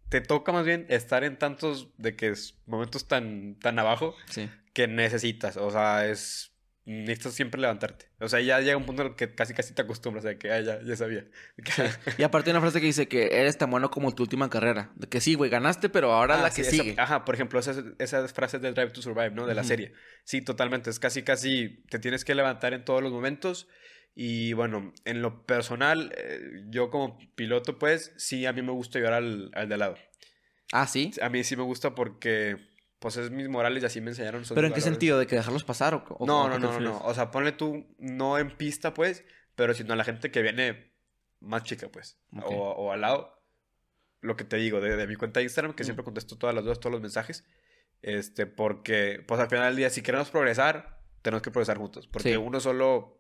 te 0.10 0.20
toca 0.22 0.52
más 0.52 0.66
bien 0.66 0.86
estar 0.89 1.24
en 1.24 1.38
tantos 1.38 1.89
de 1.97 2.16
que 2.16 2.30
es 2.30 2.58
momentos 2.66 3.08
tan, 3.08 3.60
tan 3.60 3.78
abajo 3.78 4.16
Sí. 4.30 4.50
que 4.74 4.88
necesitas. 4.88 5.56
O 5.58 5.70
sea, 5.70 6.08
es. 6.08 6.52
Necesitas 6.91 7.33
siempre 7.35 7.61
levantarte. 7.61 8.07
O 8.19 8.27
sea, 8.27 8.39
ya 8.41 8.59
llega 8.61 8.75
un 8.75 8.85
punto 8.85 9.03
en 9.03 9.09
el 9.09 9.15
que 9.15 9.35
casi 9.35 9.53
casi 9.53 9.75
te 9.75 9.83
acostumbras. 9.83 10.25
O 10.25 10.27
sea, 10.27 10.39
que 10.39 10.51
ah, 10.51 10.59
ya, 10.59 10.81
ya 10.81 10.95
sabía. 10.95 11.25
Y 12.17 12.23
aparte 12.23 12.49
hay 12.49 12.53
una 12.53 12.61
frase 12.61 12.79
que 12.79 12.87
dice 12.87 13.07
que 13.07 13.27
eres 13.31 13.57
tan 13.59 13.69
bueno 13.69 13.91
como 13.91 14.15
tu 14.15 14.23
última 14.23 14.49
carrera. 14.49 14.91
De 14.95 15.07
que 15.07 15.21
sí, 15.21 15.35
güey, 15.35 15.51
ganaste, 15.51 15.89
pero 15.89 16.11
ahora 16.13 16.39
Ah, 16.39 16.41
la 16.41 16.49
sí, 16.49 16.61
que 16.63 16.67
esa- 16.67 16.71
sigue. 16.83 16.95
ajá, 16.97 17.25
por 17.25 17.35
ejemplo, 17.35 17.59
esas, 17.59 17.83
esas 17.99 18.33
frases 18.33 18.59
del 18.61 18.73
Drive 18.73 18.89
to 18.91 19.01
Survive, 19.03 19.31
¿no? 19.31 19.45
De 19.45 19.53
la 19.53 19.63
serie. 19.63 19.93
Sí, 20.23 20.41
totalmente. 20.41 20.89
Es 20.89 20.99
casi, 20.99 21.21
casi 21.21 21.83
te 21.91 21.99
tienes 21.99 22.25
que 22.25 22.33
levantar 22.33 22.73
en 22.73 22.83
todos 22.83 23.03
los 23.03 23.11
momentos. 23.11 23.67
Y 24.15 24.53
bueno, 24.53 24.91
en 25.05 25.21
lo 25.21 25.45
personal, 25.45 26.11
eh, 26.17 26.63
yo 26.69 26.89
como 26.89 27.19
piloto, 27.35 27.77
pues, 27.77 28.13
sí, 28.17 28.47
a 28.47 28.53
mí 28.53 28.63
me 28.63 28.71
gusta 28.71 28.97
llevar 28.97 29.13
al, 29.13 29.51
al 29.53 29.67
de 29.69 29.73
al 29.75 29.79
lado. 29.79 29.95
Ah, 30.71 30.87
sí. 30.87 31.11
A 31.21 31.29
mí 31.29 31.43
sí 31.43 31.55
me 31.55 31.63
gusta 31.63 31.93
porque, 31.93 32.57
pues, 33.00 33.18
es 33.18 33.32
mis 33.32 33.47
morales 33.50 33.82
y 33.84 33.86
así 33.86 34.02
me 34.02 34.12
enseñaron. 34.12 34.43
¿Pero 34.47 34.52
en 34.62 34.74
qué 34.74 34.80
valores. 34.80 34.84
sentido? 34.84 35.18
¿De 35.20 35.26
que 35.28 35.36
dejarlos 35.36 35.64
pasar 35.64 35.93
o, 35.93 36.04
o- 36.20 36.26
No, 36.26 36.47
no, 36.50 36.60
no, 36.60 36.74
no, 36.74 36.80
no. 36.80 36.97
O 37.00 37.14
sea, 37.14 37.32
ponle 37.32 37.52
tú, 37.54 37.86
no 37.97 38.38
en 38.38 38.56
pista, 38.56 38.93
pues, 38.93 39.24
pero 39.56 39.74
sino 39.74 39.93
a 39.93 39.95
la 39.95 40.04
gente 40.04 40.32
que 40.32 40.41
viene 40.41 40.93
más 41.39 41.64
chica, 41.64 41.89
pues. 41.89 42.18
Ok. 42.36 42.45
O, 42.52 42.54
o 42.72 42.91
al 42.91 43.02
lado. 43.02 43.36
Lo 44.22 44.36
que 44.36 44.43
te 44.43 44.58
digo, 44.58 44.82
de, 44.82 44.97
de 44.97 45.08
mi 45.08 45.16
cuenta 45.16 45.39
de 45.39 45.45
Instagram, 45.45 45.74
que 45.74 45.84
Mm. 45.84 45.86
siempre 45.86 46.04
contesto 46.04 46.38
todas 46.38 46.54
las 46.54 46.64
dudas, 46.66 46.80
todos 46.82 46.91
los 46.91 47.02
mensajes. 47.02 47.45
Este, 48.02 48.45
porque, 48.45 49.24
pues 49.28 49.39
al 49.39 49.47
final 49.50 49.68
del 49.68 49.76
día, 49.78 49.89
si 49.89 50.02
queremos 50.02 50.30
progresar, 50.30 51.00
tenemos 51.22 51.41
que 51.41 51.52
progresar 51.52 51.78
juntos. 51.78 52.08
Porque 52.08 52.32
Sí. 52.32 52.36
uno 52.38 52.60
solo 52.60 53.18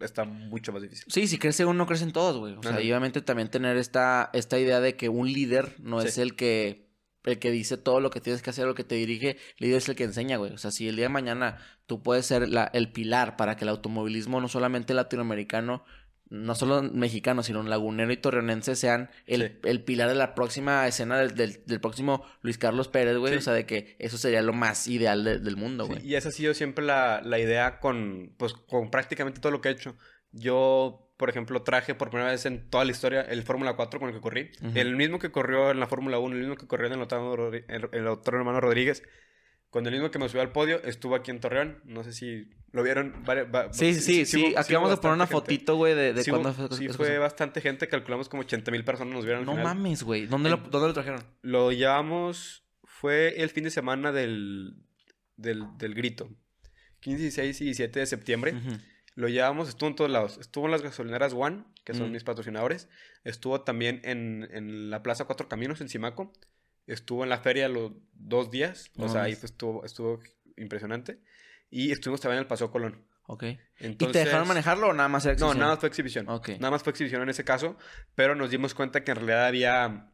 está 0.00 0.24
mucho 0.24 0.72
más 0.72 0.82
difícil. 0.82 1.04
Sí, 1.08 1.26
si 1.28 1.38
crece 1.38 1.64
uno, 1.64 1.86
crecen 1.86 2.12
todos, 2.12 2.36
güey. 2.38 2.54
O 2.54 2.62
sea, 2.62 2.72
Ajá. 2.72 2.80
y 2.82 2.90
obviamente 2.90 3.20
también 3.22 3.48
tener 3.50 3.76
esta, 3.76 4.30
esta 4.32 4.58
idea 4.58 4.80
de 4.80 4.96
que 4.96 5.08
un 5.08 5.32
líder 5.32 5.74
no 5.80 6.00
Sí. 6.02 6.08
es 6.08 6.18
el 6.18 6.34
que, 6.36 6.85
el 7.26 7.38
que 7.38 7.50
dice 7.50 7.76
todo 7.76 8.00
lo 8.00 8.08
que 8.10 8.20
tienes 8.20 8.40
que 8.40 8.50
hacer, 8.50 8.64
lo 8.66 8.74
que 8.74 8.84
te 8.84 8.94
dirige. 8.94 9.30
El 9.30 9.36
líder 9.66 9.76
es 9.78 9.88
el 9.88 9.96
que 9.96 10.04
enseña, 10.04 10.38
güey. 10.38 10.52
O 10.52 10.58
sea, 10.58 10.70
si 10.70 10.88
el 10.88 10.96
día 10.96 11.04
de 11.06 11.10
mañana 11.10 11.58
tú 11.86 12.02
puedes 12.02 12.24
ser 12.26 12.48
la- 12.48 12.70
el 12.72 12.90
pilar 12.90 13.36
para 13.36 13.56
que 13.56 13.64
el 13.64 13.68
automovilismo, 13.68 14.40
no 14.40 14.48
solamente 14.48 14.94
latinoamericano, 14.94 15.84
no 16.28 16.56
solo 16.56 16.82
mexicano, 16.82 17.44
sino 17.44 17.62
lagunero 17.62 18.12
y 18.12 18.16
torreonense 18.16 18.74
sean 18.74 19.10
el, 19.26 19.42
Sí. 19.42 19.58
el 19.68 19.84
pilar 19.84 20.08
de 20.08 20.16
la 20.16 20.34
próxima 20.34 20.84
escena 20.88 21.18
del, 21.18 21.36
del, 21.36 21.62
del 21.66 21.80
próximo 21.80 22.24
Luis 22.42 22.58
Carlos 22.58 22.88
Pérez, 22.88 23.16
güey. 23.16 23.32
Sí. 23.34 23.38
O 23.38 23.42
sea, 23.42 23.52
de 23.52 23.64
que 23.64 23.94
eso 24.00 24.18
sería 24.18 24.42
lo 24.42 24.52
más 24.52 24.88
ideal 24.88 25.22
de- 25.22 25.38
del 25.38 25.56
mundo, 25.56 25.84
Sí, 25.84 25.90
güey. 25.92 26.04
y 26.06 26.14
esa 26.16 26.30
ha 26.30 26.32
sido 26.32 26.52
siempre 26.52 26.84
la, 26.84 27.20
la 27.24 27.38
idea 27.38 27.78
con, 27.78 28.32
pues, 28.38 28.54
con 28.54 28.90
prácticamente 28.90 29.40
todo 29.40 29.52
lo 29.52 29.60
que 29.60 29.68
he 29.68 29.72
hecho. 29.72 29.96
Yo, 30.32 31.05
por 31.16 31.30
ejemplo, 31.30 31.62
traje 31.62 31.94
por 31.94 32.10
primera 32.10 32.30
vez 32.30 32.44
en 32.46 32.68
toda 32.68 32.84
la 32.84 32.90
historia 32.90 33.22
el 33.22 33.42
Fórmula 33.42 33.74
4 33.74 33.98
con 34.00 34.08
el 34.10 34.14
que 34.14 34.20
corrí. 34.20 34.50
Ujú. 34.62 34.72
El 34.78 34.96
mismo 34.96 35.18
que 35.18 35.30
corrió 35.30 35.70
en 35.70 35.80
la 35.80 35.86
Fórmula 35.86 36.18
1, 36.18 36.34
el 36.34 36.40
mismo 36.42 36.56
que 36.56 36.66
corrió 36.66 36.86
en 36.86 36.92
el 36.94 37.00
otro, 37.00 37.52
el, 37.52 37.64
el 37.92 38.06
otro 38.06 38.38
hermano 38.38 38.60
Rodríguez. 38.60 39.02
Con 39.70 39.84
el 39.86 39.92
mismo 39.92 40.10
que 40.10 40.18
me 40.18 40.28
subió 40.28 40.42
al 40.42 40.52
podio, 40.52 40.82
estuvo 40.84 41.14
aquí 41.16 41.30
en 41.30 41.40
Torreón. 41.40 41.80
No 41.84 42.04
sé 42.04 42.12
si 42.12 42.48
lo 42.70 42.82
vieron. 42.82 43.14
Sí, 43.72 43.94
sí, 43.94 44.24
sí. 44.24 44.54
Aquí 44.56 44.72
vamos 44.74 44.92
a 44.92 45.00
poner 45.00 45.16
una 45.16 45.26
fotito, 45.26 45.76
güey, 45.76 45.94
de, 45.94 46.12
hubo- 46.12 46.52
fue. 46.52 46.76
sí 46.78 46.88
fue 46.88 47.18
bastante 47.18 47.60
gente. 47.60 47.88
Calculamos 47.88 48.28
como 48.28 48.42
80 48.42 48.70
mil 48.70 48.84
personas 48.84 49.12
nos 49.14 49.24
vieron 49.24 49.44
No 49.44 49.54
mames, 49.64 50.02
güey. 50.02 50.26
¿Dónde 50.26 50.50
lo, 50.50 50.58
¿Dónde 50.58 50.88
lo 50.88 50.94
trajeron? 50.94 51.22
Lo 51.42 51.72
llevamos. 51.72 52.64
Fue 52.84 53.40
el 53.42 53.50
fin 53.50 53.64
de 53.64 53.70
semana 53.70 54.12
del, 54.12 54.76
del, 55.36 55.64
del 55.78 55.94
grito. 55.94 56.30
15, 57.00 57.22
16 57.22 57.60
y 57.60 57.64
17 57.64 58.00
de 58.00 58.06
septiembre. 58.06 58.54
Lo 59.16 59.28
llevamos, 59.28 59.68
estuvo 59.68 59.88
en 59.88 59.96
todos 59.96 60.10
lados. 60.10 60.38
Estuvo 60.38 60.66
en 60.66 60.70
las 60.70 60.82
gasolineras 60.82 61.32
One, 61.32 61.64
que 61.84 61.92
son 61.94 62.10
Mm. 62.10 62.12
mis 62.12 62.22
patrocinadores. 62.24 62.88
Estuvo 63.24 63.62
también 63.62 64.00
en, 64.04 64.48
en 64.52 64.90
la 64.90 65.02
Plaza 65.02 65.24
Cuatro 65.24 65.48
Caminos, 65.48 65.80
en 65.80 65.88
Simaco. 65.88 66.32
Estuvo 66.86 67.24
en 67.24 67.30
la 67.30 67.38
feria 67.38 67.68
los 67.68 67.92
dos 68.12 68.50
días. 68.52 68.92
O 68.98 69.08
sea, 69.08 69.22
ahí 69.24 69.32
pues, 69.32 69.44
estuvo, 69.52 69.84
estuvo 69.84 70.20
impresionante. 70.56 71.18
Y 71.70 71.90
estuvimos 71.90 72.20
también 72.20 72.36
en 72.38 72.42
el 72.44 72.46
Paseo 72.46 72.70
Colón. 72.70 73.04
Ok. 73.26 73.42
¿Y 73.42 73.58
Entonces, 73.80 74.12
te 74.12 74.18
dejaron 74.26 74.46
manejarlo 74.46 74.88
o 74.88 74.92
nada 74.92 75.08
más 75.08 75.24
era 75.26 75.32
No, 75.32 75.46
exhibición? 75.46 75.58
nada 75.58 75.72
más 75.72 75.80
fue 75.80 75.88
exhibición. 75.88 76.28
Ok. 76.28 76.48
Nada 76.60 76.70
más 76.70 76.82
fue 76.84 76.90
exhibición 76.92 77.22
en 77.22 77.28
ese 77.30 77.42
caso. 77.44 77.76
Pero 78.14 78.36
nos 78.36 78.50
dimos 78.50 78.72
cuenta 78.74 79.02
que 79.02 79.10
en 79.10 79.16
realidad 79.16 79.46
había, 79.46 80.10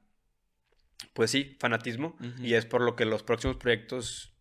pues 1.12 1.30
sí, 1.30 1.56
fanatismo. 1.60 2.16
Ujú. 2.20 2.42
Y 2.42 2.54
es 2.54 2.64
por 2.66 2.80
lo 2.80 2.96
que 2.96 3.04
los 3.04 3.22
próximos 3.22 3.56
proyectos, 3.56 4.31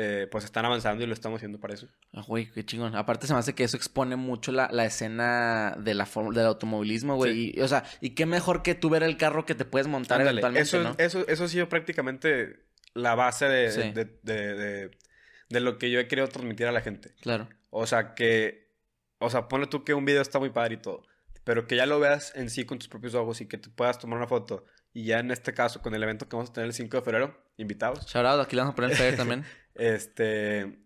eh, 0.00 0.28
pues 0.30 0.44
están 0.44 0.64
avanzando 0.64 1.02
y 1.02 1.08
lo 1.08 1.12
estamos 1.12 1.38
haciendo 1.38 1.58
para 1.58 1.74
eso. 1.74 1.88
Ah, 2.12 2.22
güey, 2.24 2.48
qué 2.52 2.64
chingón. 2.64 2.94
Aparte 2.94 3.26
se 3.26 3.32
me 3.32 3.40
hace 3.40 3.56
que 3.56 3.64
eso 3.64 3.76
expone 3.76 4.14
mucho 4.14 4.52
la, 4.52 4.68
la 4.70 4.84
escena 4.84 5.74
de 5.76 5.92
la 5.94 6.06
del 6.32 6.46
automovilismo, 6.46 7.16
güey. 7.16 7.32
Sí. 7.32 7.52
Y, 7.56 7.60
o 7.62 7.66
sea, 7.66 7.82
y 8.00 8.10
qué 8.10 8.24
mejor 8.24 8.62
que 8.62 8.76
tú 8.76 8.90
ver 8.90 9.02
el 9.02 9.16
carro 9.16 9.44
que 9.44 9.56
te 9.56 9.64
puedes 9.64 9.88
montar 9.88 10.20
Ándale, 10.20 10.40
eventualmente, 10.40 10.62
eso, 10.68 10.82
¿no? 10.84 10.94
eso, 10.98 11.26
eso 11.26 11.44
ha 11.44 11.48
sido 11.48 11.68
prácticamente 11.68 12.64
la 12.94 13.16
base 13.16 13.46
de, 13.46 13.72
Sí. 13.72 13.80
de, 13.90 14.04
de- 15.50 15.60
lo 15.60 15.78
que 15.78 15.90
yo 15.90 15.98
he 15.98 16.06
querido 16.06 16.28
transmitir 16.28 16.66
a 16.68 16.72
la 16.72 16.80
gente. 16.80 17.14
Claro. 17.20 17.48
O 17.70 17.84
sea, 17.86 18.14
que... 18.14 18.68
O 19.18 19.30
sea, 19.30 19.48
ponle 19.48 19.66
tú 19.66 19.82
que 19.82 19.94
un 19.94 20.04
video 20.04 20.22
está 20.22 20.38
muy 20.38 20.50
padre 20.50 20.74
y 20.74 20.78
todo. 20.78 21.02
Pero 21.42 21.66
que 21.66 21.74
ya 21.74 21.86
lo 21.86 21.98
veas 21.98 22.32
en 22.36 22.50
sí 22.50 22.64
con 22.64 22.78
tus 22.78 22.86
propios 22.86 23.14
ojos 23.16 23.40
y 23.40 23.46
que 23.48 23.58
te 23.58 23.68
puedas 23.68 23.98
tomar 23.98 24.18
una 24.18 24.28
foto. 24.28 24.64
Y 24.92 25.04
ya 25.04 25.18
en 25.18 25.30
este 25.30 25.52
caso, 25.54 25.82
con 25.82 25.94
el 25.94 26.02
evento 26.02 26.28
que 26.28 26.36
vamos 26.36 26.50
a 26.50 26.52
tener 26.52 26.68
el 26.68 26.72
5 26.74 26.96
de 26.98 27.02
febrero, 27.02 27.42
invitados, 27.56 28.06
Shout 28.06 28.24
out, 28.26 28.40
aquí 28.40 28.54
le 28.56 28.62
vamos 28.62 28.72
a 28.72 28.76
poner 28.76 29.16
también. 29.16 29.44
este... 29.78 30.78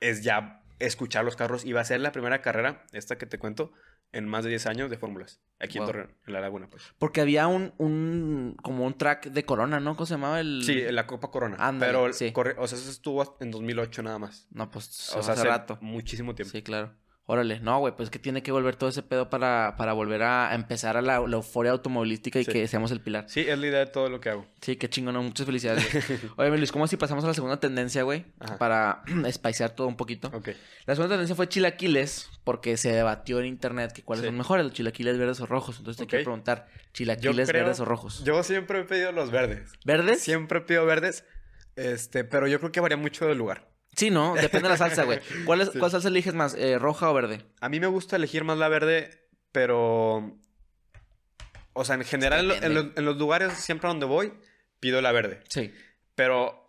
Es 0.00 0.22
ya 0.22 0.62
escuchar 0.78 1.24
los 1.24 1.36
carros. 1.36 1.64
Y 1.64 1.72
va 1.72 1.80
a 1.80 1.84
ser 1.84 2.00
la 2.00 2.12
primera 2.12 2.40
carrera, 2.42 2.84
esta 2.92 3.18
que 3.18 3.26
te 3.26 3.38
cuento, 3.38 3.70
en 4.12 4.26
más 4.26 4.44
de 4.44 4.50
10 4.50 4.66
años 4.66 4.90
de 4.90 4.96
fórmulas. 4.96 5.40
Aquí 5.58 5.78
Wow. 5.78 5.86
en 5.86 5.92
Torreón, 5.92 6.14
en 6.26 6.32
La 6.32 6.40
Laguna, 6.40 6.68
pues. 6.70 6.84
Porque 6.98 7.20
había 7.20 7.46
un, 7.48 7.74
un, 7.76 8.56
como 8.62 8.86
un 8.86 8.96
track 8.96 9.26
de 9.26 9.44
Corona, 9.44 9.78
¿no? 9.78 9.94
¿Cómo 9.94 10.06
se 10.06 10.14
llamaba 10.14 10.40
el...? 10.40 10.62
Sí, 10.64 10.80
la 10.90 11.06
Copa 11.06 11.30
Corona. 11.30 11.56
Ándale, 11.58 11.92
pero, 11.92 12.12
sí. 12.14 12.32
corre- 12.32 12.56
o 12.58 12.66
sea, 12.66 12.78
eso 12.78 12.90
estuvo 12.90 13.36
en 13.40 13.50
2008 13.50 14.02
nada 14.02 14.18
más. 14.18 14.46
No, 14.50 14.70
pues, 14.70 15.14
O 15.14 15.22
sea, 15.22 15.34
hace 15.34 15.44
rato. 15.44 15.76
muchísimo 15.82 16.34
tiempo. 16.34 16.50
Sí, 16.52 16.62
claro. 16.62 16.94
Órale, 17.32 17.60
no, 17.60 17.78
güey, 17.78 17.94
pues 17.94 18.10
que 18.10 18.18
tiene 18.18 18.42
que 18.42 18.50
volver 18.50 18.74
todo 18.74 18.90
ese 18.90 19.04
pedo 19.04 19.30
para, 19.30 19.76
para 19.76 19.92
volver 19.92 20.24
a, 20.24 20.52
empezar 20.52 20.96
a 20.96 21.00
la, 21.02 21.20
la 21.20 21.36
euforia 21.36 21.70
automovilística 21.70 22.40
y 22.40 22.44
Sí. 22.44 22.50
que 22.50 22.66
seamos 22.66 22.90
el 22.90 23.00
pilar. 23.00 23.26
Sí, 23.28 23.40
es 23.40 23.56
la 23.56 23.66
idea 23.68 23.78
de 23.78 23.86
todo 23.86 24.08
lo 24.08 24.20
que 24.20 24.30
hago. 24.30 24.46
Sí, 24.60 24.74
qué 24.74 24.90
chingón, 24.90 25.14
¿no? 25.14 25.22
muchas 25.22 25.46
felicidades. 25.46 25.88
güey. 25.92 26.18
Oye, 26.50 26.58
Luis, 26.58 26.72
¿cómo 26.72 26.88
si 26.88 26.96
pasamos 26.96 27.22
a 27.22 27.28
la 27.28 27.34
segunda 27.34 27.60
tendencia, 27.60 28.02
güey? 28.02 28.24
Para 28.58 29.02
spicear 29.32 29.70
todo 29.70 29.86
un 29.86 29.96
poquito. 29.96 30.28
Ok. 30.34 30.48
La 30.86 30.96
segunda 30.96 31.14
tendencia 31.14 31.36
fue 31.36 31.48
chilaquiles, 31.48 32.28
porque 32.42 32.76
se 32.76 32.90
debatió 32.92 33.38
en 33.38 33.46
internet 33.46 33.92
que 33.92 34.02
cuáles 34.02 34.22
Sí. 34.22 34.26
son 34.28 34.36
mejores, 34.36 34.64
los 34.64 34.72
chilaquiles 34.74 35.16
verdes 35.16 35.40
o 35.40 35.46
rojos. 35.46 35.78
Entonces 35.78 36.00
te 36.04 36.08
quiero 36.08 36.24
preguntar, 36.24 36.66
¿chilaquiles 36.92 37.48
creo- 37.48 37.62
verdes 37.62 37.78
o 37.78 37.84
rojos? 37.84 38.24
Yo 38.24 38.42
siempre 38.42 38.80
he 38.80 38.84
pedido 38.84 39.12
los 39.12 39.30
verdes. 39.30 39.70
¿Verdes? 39.84 40.20
Siempre 40.20 40.60
pido 40.62 40.84
verdes. 40.84 41.24
Este, 41.76 42.24
pero 42.24 42.48
yo 42.48 42.58
creo 42.58 42.72
que 42.72 42.80
varía 42.80 42.96
mucho 42.96 43.26
del 43.26 43.38
lugar. 43.38 43.69
Sí, 44.00 44.10
¿no? 44.10 44.34
Depende 44.34 44.62
de 44.62 44.68
la 44.70 44.76
salsa, 44.78 45.04
güey. 45.04 45.20
¿Cuál, 45.44 45.60
es- 45.60 45.70
Sí. 45.72 45.78
¿Cuál 45.78 45.90
salsa 45.90 46.08
eliges 46.08 46.32
más, 46.34 46.54
eh, 46.54 46.78
roja 46.78 47.10
o 47.10 47.14
verde? 47.14 47.44
A 47.60 47.68
mí 47.68 47.78
me 47.80 47.86
gusta 47.86 48.16
elegir 48.16 48.44
más 48.44 48.56
la 48.58 48.68
verde, 48.68 49.28
pero. 49.52 50.36
O 51.74 51.84
sea, 51.84 51.94
en 51.96 52.04
general, 52.04 52.50
en, 52.50 52.74
lo- 52.74 52.90
en 52.96 53.04
los, 53.04 53.16
lugares 53.16 53.52
siempre 53.54 53.88
donde 53.88 54.06
voy, 54.06 54.32
pido 54.80 55.00
la 55.02 55.12
verde. 55.12 55.40
Sí. 55.48 55.72
Pero 56.14 56.59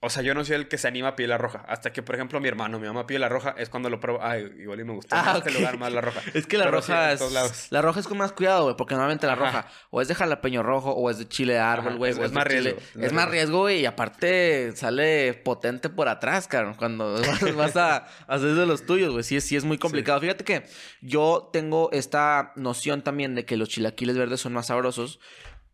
O 0.00 0.10
sea, 0.10 0.22
yo 0.22 0.32
no 0.32 0.44
soy 0.44 0.54
el 0.54 0.68
que 0.68 0.78
se 0.78 0.86
anima 0.86 1.08
a 1.08 1.16
pedir 1.16 1.28
la 1.28 1.38
roja. 1.38 1.64
Hasta 1.66 1.92
que, 1.92 2.04
por 2.04 2.14
ejemplo, 2.14 2.38
mi 2.40 2.46
hermano, 2.46 2.78
mi 2.78 2.86
mamá 2.86 3.04
pide 3.04 3.18
la 3.18 3.28
roja, 3.28 3.56
es 3.58 3.68
cuando 3.68 3.90
lo 3.90 3.98
pruebo. 3.98 4.20
Ay, 4.22 4.48
igual 4.60 4.78
y 4.78 4.84
me 4.84 4.92
gusta 4.92 5.16
Ah, 5.32 5.38
este 5.38 5.50
lugar 5.50 5.76
más 5.76 5.92
la 5.92 6.00
roja. 6.00 6.20
Es 6.34 6.46
que 6.46 6.56
la 6.56 6.66
Pero 6.66 6.76
roja 6.76 7.12
es. 7.12 7.72
La 7.72 7.82
roja 7.82 7.98
es 7.98 8.06
con 8.06 8.16
más 8.16 8.30
cuidado, 8.30 8.62
güey. 8.62 8.76
Porque 8.76 8.94
normalmente 8.94 9.26
la 9.26 9.32
Ajá. 9.32 9.44
roja 9.44 9.68
o 9.90 10.00
es 10.00 10.06
de 10.06 10.14
jalapeño 10.14 10.62
rojo 10.62 10.92
o 10.92 11.10
es 11.10 11.18
de 11.18 11.28
chile 11.28 11.54
de 11.54 11.58
árbol, 11.58 11.96
güey. 11.96 12.12
es- 12.12 12.18
más 12.32 12.44
chile- 12.46 12.60
riesgo, 12.74 12.80
es 12.94 13.02
Es 13.06 13.12
más 13.12 13.28
riesgo. 13.28 13.58
güey. 13.62 13.80
Y 13.80 13.86
aparte 13.86 14.70
sale 14.76 15.34
potente 15.34 15.88
por 15.88 16.08
atrás, 16.08 16.46
cabrón. 16.46 16.74
Cuando 16.74 17.14
vas, 17.56 17.56
vas 17.56 17.76
a 17.76 18.06
hacer 18.28 18.54
de 18.54 18.66
los 18.66 18.86
tuyos, 18.86 19.10
güey. 19.10 19.24
Sí, 19.24 19.36
es- 19.36 19.44
sí 19.44 19.56
es 19.56 19.64
muy 19.64 19.78
complicado. 19.78 20.20
Fíjate 20.20 20.44
que 20.44 20.62
yo 21.00 21.50
tengo 21.52 21.90
esta 21.90 22.52
noción 22.54 23.02
también 23.02 23.34
de 23.34 23.44
que 23.44 23.56
los 23.56 23.68
chilaquiles 23.68 24.16
verdes 24.16 24.38
son 24.40 24.52
más 24.52 24.66
sabrosos. 24.68 25.18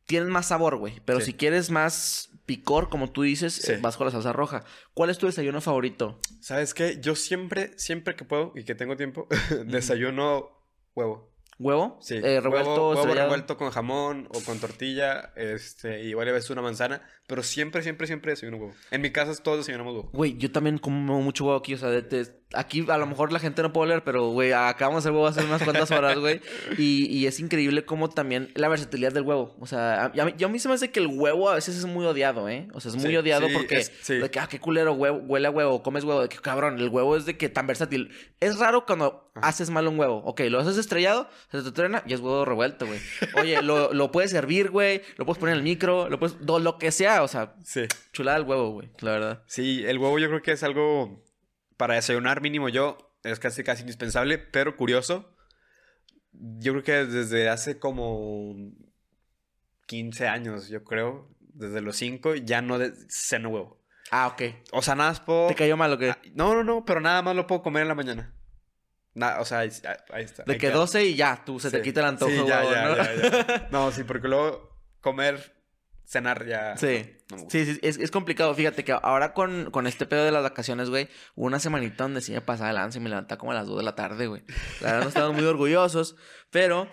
Tienen 0.07 0.31
más 0.31 0.47
sabor, 0.47 0.77
güey. 0.77 1.01
Pero 1.05 1.21
Sí. 1.21 1.27
si 1.27 1.33
quieres 1.35 1.71
más 1.71 2.31
picor, 2.47 2.89
como 2.89 3.11
tú 3.11 3.23
dices, 3.23 3.55
Sí. 3.55 3.75
vas 3.81 3.97
con 3.97 4.07
la 4.07 4.11
salsa 4.11 4.33
roja. 4.33 4.65
¿Cuál 4.95 5.11
es 5.11 5.19
tu 5.19 5.27
desayuno 5.27 5.61
favorito? 5.61 6.19
¿Sabes 6.41 6.75
qué? 6.75 6.99
Yo 7.01 7.15
siempre, 7.15 7.73
siempre 7.79 8.15
que 8.17 8.25
puedo 8.25 8.53
y 8.55 8.65
que 8.65 8.75
tengo 8.75 8.97
tiempo, 8.97 9.27
desayuno 9.67 10.51
huevo. 10.95 11.31
¿Huevo? 11.59 11.99
Sí. 12.03 12.17
Eh, 12.17 12.41
revuelto, 12.41 12.89
huevo, 12.91 13.03
huevo 13.03 13.15
revuelto 13.15 13.57
con 13.57 13.71
jamón 13.71 14.29
o 14.35 14.41
con 14.41 14.59
tortilla, 14.59 15.33
este, 15.37 16.03
y 16.03 16.13
varias 16.13 16.35
veces 16.35 16.51
una 16.51 16.63
manzana, 16.63 17.01
pero 17.27 17.43
siempre, 17.43 17.83
siempre, 17.83 18.07
siempre 18.07 18.33
desayuno 18.33 18.59
huevo. 18.59 18.75
En 18.91 19.01
mi 19.01 19.11
casa 19.11 19.35
todos 19.43 19.59
desayunamos 19.59 19.95
huevo. 19.95 20.11
Güey, 20.13 20.37
yo 20.37 20.51
también 20.53 20.79
como 20.79 21.21
mucho 21.23 21.45
huevo 21.45 21.59
aquí, 21.59 21.75
o 21.75 21.79
sea, 21.79 21.89
de- 21.91 22.03
de- 22.03 22.45
aquí 22.53 22.85
a 22.89 22.99
lo 22.99 23.07
mejor 23.07 23.33
la 23.33 23.41
gente 23.41 23.63
no 23.63 23.73
puede 23.73 23.89
leer, 23.89 24.05
pero 24.05 24.29
güey, 24.29 24.53
acabamos 24.53 25.03
de 25.03 25.09
hacer 25.09 25.13
huevo 25.13 25.27
hace 25.27 25.45
unas 25.45 25.63
cuantas 25.63 25.91
horas, 25.91 26.19
güey. 26.19 26.41
Y, 26.79 27.07
y 27.07 27.27
es 27.27 27.41
increíble 27.41 27.85
cómo 27.85 28.11
también 28.11 28.51
la 28.55 28.69
versatilidad 28.69 29.13
del 29.13 29.25
huevo. 29.25 29.57
O 29.59 29.67
sea, 29.67 30.05
a, 30.05 30.05
a 30.07 30.25
mí, 30.27 30.35
yo 30.37 30.47
a 30.47 30.51
mí 30.51 30.59
se 30.59 30.69
me 30.69 30.75
hace 30.75 30.91
que 30.93 31.01
el 31.01 31.07
huevo 31.09 31.51
a 31.51 31.55
veces 31.57 31.77
es 31.77 31.87
muy 31.87 32.05
odiado, 32.07 32.49
¿eh? 32.49 32.69
O 32.73 32.81
sea, 32.81 32.91
es 32.91 32.97
muy 32.97 33.11
Sí, 33.11 33.17
odiado 33.17 33.49
sí, 33.49 33.53
porque 33.55 33.79
es- 33.79 33.93
sí. 34.03 34.15
de 34.15 34.31
que, 34.31 34.39
ah, 34.39 34.47
qué 34.49 34.61
culero, 34.61 34.93
huevo, 34.93 35.19
huele 35.19 35.49
a 35.49 35.51
huevo, 35.51 35.83
comes 35.83 36.05
huevo, 36.05 36.23
de 36.23 36.29
que 36.29 36.39
cabrón, 36.39 36.79
el 36.79 36.89
huevo 36.91 37.17
es 37.17 37.25
de 37.27 37.37
que 37.37 37.49
tan 37.49 37.67
versátil. 37.67 38.11
Es 38.41 38.59
raro 38.59 38.87
cuando 38.87 39.31
Ajá. 39.35 39.49
haces 39.49 39.71
mal 39.71 39.89
un 39.89 39.99
huevo. 39.99 40.19
Ok, 40.25 40.43
lo 40.49 40.61
haces 40.61 40.77
estrellado, 40.77 41.29
se 41.51 41.63
te 41.63 41.73
truena 41.73 42.03
y 42.07 42.13
es 42.13 42.21
huevo 42.21 42.45
revuelto, 42.45 42.87
güey. 42.87 43.01
Oye, 43.41 43.63
lo, 43.63 43.93
lo 43.93 44.13
puedes 44.13 44.31
servir, 44.31 44.71
güey, 44.71 45.03
lo 45.17 45.25
puedes 45.27 45.39
poner 45.41 45.55
en 45.55 45.59
el 45.59 45.65
micro, 45.65 46.09
lo 46.09 46.19
puedes, 46.21 46.37
do- 46.45 46.61
lo 46.61 46.79
que 46.79 46.93
sea, 46.93 47.14
o 47.23 47.29
sea, 47.29 47.55
Sí. 47.65 47.87
chulada 48.13 48.39
el 48.39 48.45
huevo, 48.45 48.71
güey, 48.71 48.91
la 49.01 49.13
verdad. 49.13 49.43
Sí, 49.47 49.85
el 49.87 49.99
huevo 49.99 50.19
yo 50.19 50.29
creo 50.29 50.43
que 50.43 50.53
es 50.53 50.63
algo 50.63 51.23
para 51.77 51.95
desayunar 51.95 52.41
mínimo 52.41 52.69
yo, 52.69 52.99
es 53.23 53.39
casi 53.39 53.63
casi 53.65 53.83
indispensable, 53.83 54.39
pero 54.39 54.77
curioso. 54.77 55.35
Yo 56.33 56.73
creo 56.73 56.83
que 56.83 56.93
desde 57.07 57.49
hace 57.49 57.79
como 57.79 58.55
15 59.87 60.27
años, 60.29 60.69
yo 60.69 60.83
creo, 60.85 61.29
desde 61.41 61.81
los 61.81 61.97
5 61.97 62.35
ya 62.35 62.63
no 62.63 62.79
ceno 63.09 63.51
huevo. 63.51 63.81
Ah, 64.11 64.27
ok. 64.29 64.43
O 64.73 64.83
sea, 64.83 64.95
nada 64.95 65.11
más 65.11 65.21
puedo 65.21 65.47
¿Te 65.49 65.55
cayó 65.55 65.77
mal 65.77 65.93
o 65.93 65.99
qué? 65.99 66.11
Ah, 66.11 66.19
No, 66.35 66.55
no, 66.55 66.63
no, 66.65 66.85
pero 66.85 67.01
nada 67.01 67.23
más 67.23 67.35
lo 67.37 67.47
puedo 67.47 67.63
comer 67.63 67.83
en 67.83 67.89
la 67.89 67.95
mañana. 67.95 68.35
Na- 69.15 69.41
o 69.41 69.45
sea, 69.45 69.61
ahí, 69.61 69.71
ahí 70.13 70.25
está. 70.25 70.43
De 70.45 70.53
ahí 70.53 70.59
que 70.59 70.67
queda. 70.67 70.75
12 70.77 71.05
y 71.05 71.15
ya, 71.15 71.43
tú 71.45 71.61
se 71.61 71.71
te 71.71 71.79
Sí. 71.79 71.83
quita 71.85 72.01
el 72.01 72.07
antojo, 72.07 72.31
Sí, 72.33 72.45
ya, 72.47 72.61
huevo, 72.61 72.73
ya, 72.73 72.85
¿no? 72.89 72.97
ya, 72.97 73.15
ya. 73.47 73.69
No, 73.71 73.93
sí, 73.93 74.03
porque 74.05 74.29
luego 74.29 74.77
comer, 75.01 75.54
cenar 76.07 76.47
ya. 76.47 76.77
Sí. 76.77 77.17
no. 77.31 77.39
Sí, 77.49 77.65
sí, 77.65 77.79
es, 77.83 77.99
es 77.99 78.11
complicado. 78.11 78.55
Fíjate 78.55 78.85
que 78.85 78.93
ahora 78.93 79.33
con, 79.35 79.71
con 79.71 79.87
este 79.87 80.07
pedo 80.07 80.25
de 80.25 80.33
las 80.33 80.43
vacaciones, 80.43 80.91
güey, 80.91 81.09
hubo 81.35 81.47
una 81.47 81.59
semanita 81.61 82.05
donde 82.05 82.21
sí 82.21 82.33
me 82.33 82.41
pasaba 82.41 82.71
el 82.71 82.77
lance 82.77 82.99
y 82.99 83.01
me 83.01 83.09
levantaba 83.11 83.39
como 83.39 83.53
a 83.53 83.55
las 83.55 83.67
2 83.67 83.79
de 83.79 83.85
la 83.85 83.95
tarde, 83.95 84.27
güey. 84.27 84.43
La 84.81 84.89
verdad 84.93 85.03
no 85.03 85.09
estábamos 85.09 85.37
muy 85.37 85.47
orgullosos, 85.47 86.17
pero 86.51 86.89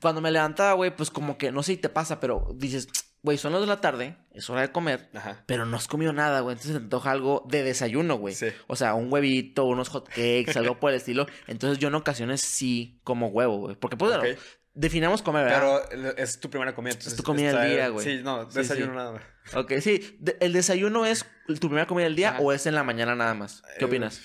cuando 0.00 0.20
me 0.20 0.30
levantaba, 0.30 0.72
güey, 0.74 0.94
pues 0.94 1.10
como 1.10 1.38
que 1.38 1.50
no 1.52 1.62
sé 1.62 1.72
si 1.72 1.78
te 1.78 1.88
pasa, 1.88 2.20
pero 2.20 2.48
dices, 2.56 2.88
güey, 3.22 3.36
son 3.38 3.52
las 3.52 3.60
2 3.60 3.68
de 3.68 3.74
la 3.74 3.80
tarde, 3.80 4.16
es 4.32 4.48
hora 4.50 4.60
de 4.62 4.70
comer. 4.72 5.10
Ajá. 5.14 5.42
Pero 5.46 5.66
no 5.66 5.76
has 5.76 5.88
comido 5.88 6.12
nada, 6.12 6.40
güey. 6.40 6.54
Entonces 6.54 6.76
te 6.76 6.82
antoja 6.84 7.10
algo 7.10 7.44
de 7.48 7.62
desayuno, 7.64 8.16
güey. 8.16 8.34
Sí. 8.34 8.48
O 8.66 8.76
sea, 8.76 8.94
un 8.94 9.12
huevito, 9.12 9.64
unos 9.64 9.88
hot 9.88 10.08
cakes, 10.08 10.52
algo 10.56 10.78
por 10.78 10.90
el 10.90 10.96
estilo. 10.96 11.26
Entonces 11.46 11.78
yo 11.78 11.88
en 11.88 11.94
ocasiones 11.96 12.40
sí 12.40 13.00
como 13.02 13.28
huevo, 13.28 13.58
güey. 13.58 13.76
Porque 13.76 13.96
pues, 13.96 14.12
Ok. 14.12 14.20
bueno, 14.20 14.38
definamos 14.78 15.22
comer, 15.22 15.44
¿verdad? 15.44 15.82
Pero 15.90 16.14
es 16.16 16.38
tu 16.40 16.48
primera 16.50 16.74
comida. 16.74 16.92
entonces 16.92 17.16
tu 17.16 17.22
comida 17.22 17.52
del 17.60 17.70
día, 17.72 17.88
güey. 17.88 18.04
Sí, 18.06 18.20
no, 18.22 18.44
desayuno 18.46 18.92
sí. 18.92 18.96
nada 18.96 19.12
más. 19.12 19.22
Ok, 19.54 19.72
sí. 19.80 20.16
De- 20.20 20.36
¿El 20.40 20.52
desayuno 20.52 21.04
es 21.06 21.26
tu 21.46 21.68
primera 21.68 21.86
comida 21.86 22.04
del 22.04 22.16
día 22.16 22.30
Ajá. 22.30 22.40
o 22.40 22.52
es 22.52 22.66
en 22.66 22.74
la 22.74 22.84
mañana 22.84 23.14
nada 23.14 23.34
más? 23.34 23.62
¿Qué 23.78 23.84
Eh, 23.84 23.88
opinas? 23.88 24.20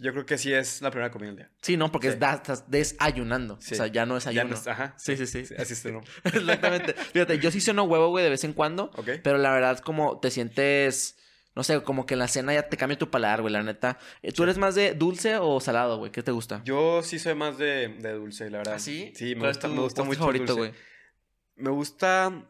Yo 0.00 0.12
creo 0.12 0.24
que 0.24 0.38
sí 0.38 0.52
es 0.52 0.80
la 0.80 0.90
primera 0.90 1.10
comida 1.10 1.28
del 1.28 1.36
día. 1.36 1.50
Sí, 1.60 1.76
no, 1.76 1.92
porque 1.92 2.10
sí. 2.10 2.16
es 2.18 2.34
estás 2.34 2.70
desayunando. 2.70 3.54
O 3.54 3.60
sea, 3.60 3.86
ya 3.86 4.06
no 4.06 4.16
es 4.16 4.24
Ya 4.24 4.30
ayuno. 4.30 4.48
no 4.50 4.54
es- 4.54 4.66
ajá. 4.66 4.94
Sí, 4.96 5.16
sí, 5.16 5.26
sí. 5.26 5.44
Sí, 5.46 5.54
así 5.58 5.74
es, 5.74 5.84
¿no? 5.86 6.00
Exactamente. 6.24 6.94
Fíjate, 6.94 7.38
yo 7.38 7.50
sí 7.50 7.60
ceno 7.60 7.84
huevo, 7.84 8.08
güey, 8.08 8.24
de 8.24 8.30
vez 8.30 8.44
en 8.44 8.52
cuando. 8.54 8.90
Ok. 8.96 9.10
Pero 9.22 9.36
la 9.38 9.52
verdad 9.52 9.72
es 9.74 9.80
como 9.82 10.18
te 10.20 10.30
sientes... 10.30 11.16
No 11.56 11.64
sé, 11.64 11.82
como 11.82 12.06
que 12.06 12.14
en 12.14 12.20
la 12.20 12.28
cena 12.28 12.54
ya 12.54 12.68
te 12.68 12.76
cambia 12.76 12.96
tu 12.98 13.10
paladar, 13.10 13.40
güey, 13.42 13.52
la 13.52 13.62
neta. 13.62 13.98
Eh, 14.22 14.30
¿Tú 14.32 14.44
eres 14.44 14.56
más 14.56 14.74
de 14.76 14.94
dulce 14.94 15.36
o 15.36 15.60
salado, 15.60 15.98
güey? 15.98 16.12
¿Qué 16.12 16.22
te 16.22 16.30
gusta? 16.30 16.62
Yo 16.64 17.02
sí 17.02 17.18
soy 17.18 17.34
más 17.34 17.58
de, 17.58 17.88
de 17.88 18.12
dulce, 18.12 18.48
la 18.50 18.58
verdad. 18.58 18.74
¿Ah, 18.74 18.78
sí? 18.78 19.12
Sí, 19.16 19.34
me 19.34 19.40
¿Cuál 19.40 19.50
es 19.50 19.56
gusta, 19.56 19.68
me 19.68 19.80
gusta 19.80 20.02
mucho 20.04 20.18
favorito, 20.20 20.54
dulce. 20.54 20.70
güey? 20.70 20.72
Me 21.56 21.70
gusta 21.70 22.46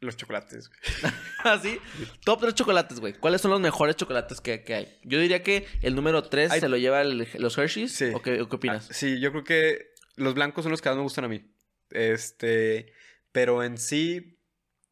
los 0.00 0.16
chocolates. 0.16 0.68
güey. 0.68 1.12
¿Ah, 1.44 1.58
sí? 1.62 1.78
Top 2.24 2.40
3 2.40 2.54
chocolates, 2.54 3.00
güey. 3.00 3.12
¿Cuáles 3.12 3.40
son 3.42 3.50
los 3.50 3.60
mejores 3.60 3.96
chocolates 3.96 4.40
que, 4.40 4.64
que 4.64 4.74
hay? 4.74 4.98
Yo 5.04 5.18
diría 5.20 5.42
que 5.42 5.66
el 5.82 5.94
número 5.94 6.22
3 6.24 6.52
Hay- 6.52 6.60
se 6.60 6.68
lo 6.68 6.76
lleva 6.78 7.02
el- 7.02 7.28
los 7.38 7.58
Hershey's. 7.58 7.92
Sí. 7.92 8.10
¿O 8.14 8.22
qué, 8.22 8.40
o 8.40 8.48
qué 8.48 8.56
opinas? 8.56 8.88
Ah, 8.90 8.94
sí, 8.94 9.20
yo 9.20 9.30
creo 9.30 9.44
que 9.44 9.90
los 10.16 10.34
blancos 10.34 10.64
son 10.64 10.70
los 10.72 10.80
que 10.80 10.88
más 10.88 10.96
me 10.96 11.02
gustan 11.02 11.24
a 11.24 11.28
mí. 11.28 11.44
Este, 11.90 12.92
pero 13.32 13.62
en 13.62 13.78
sí, 13.78 14.38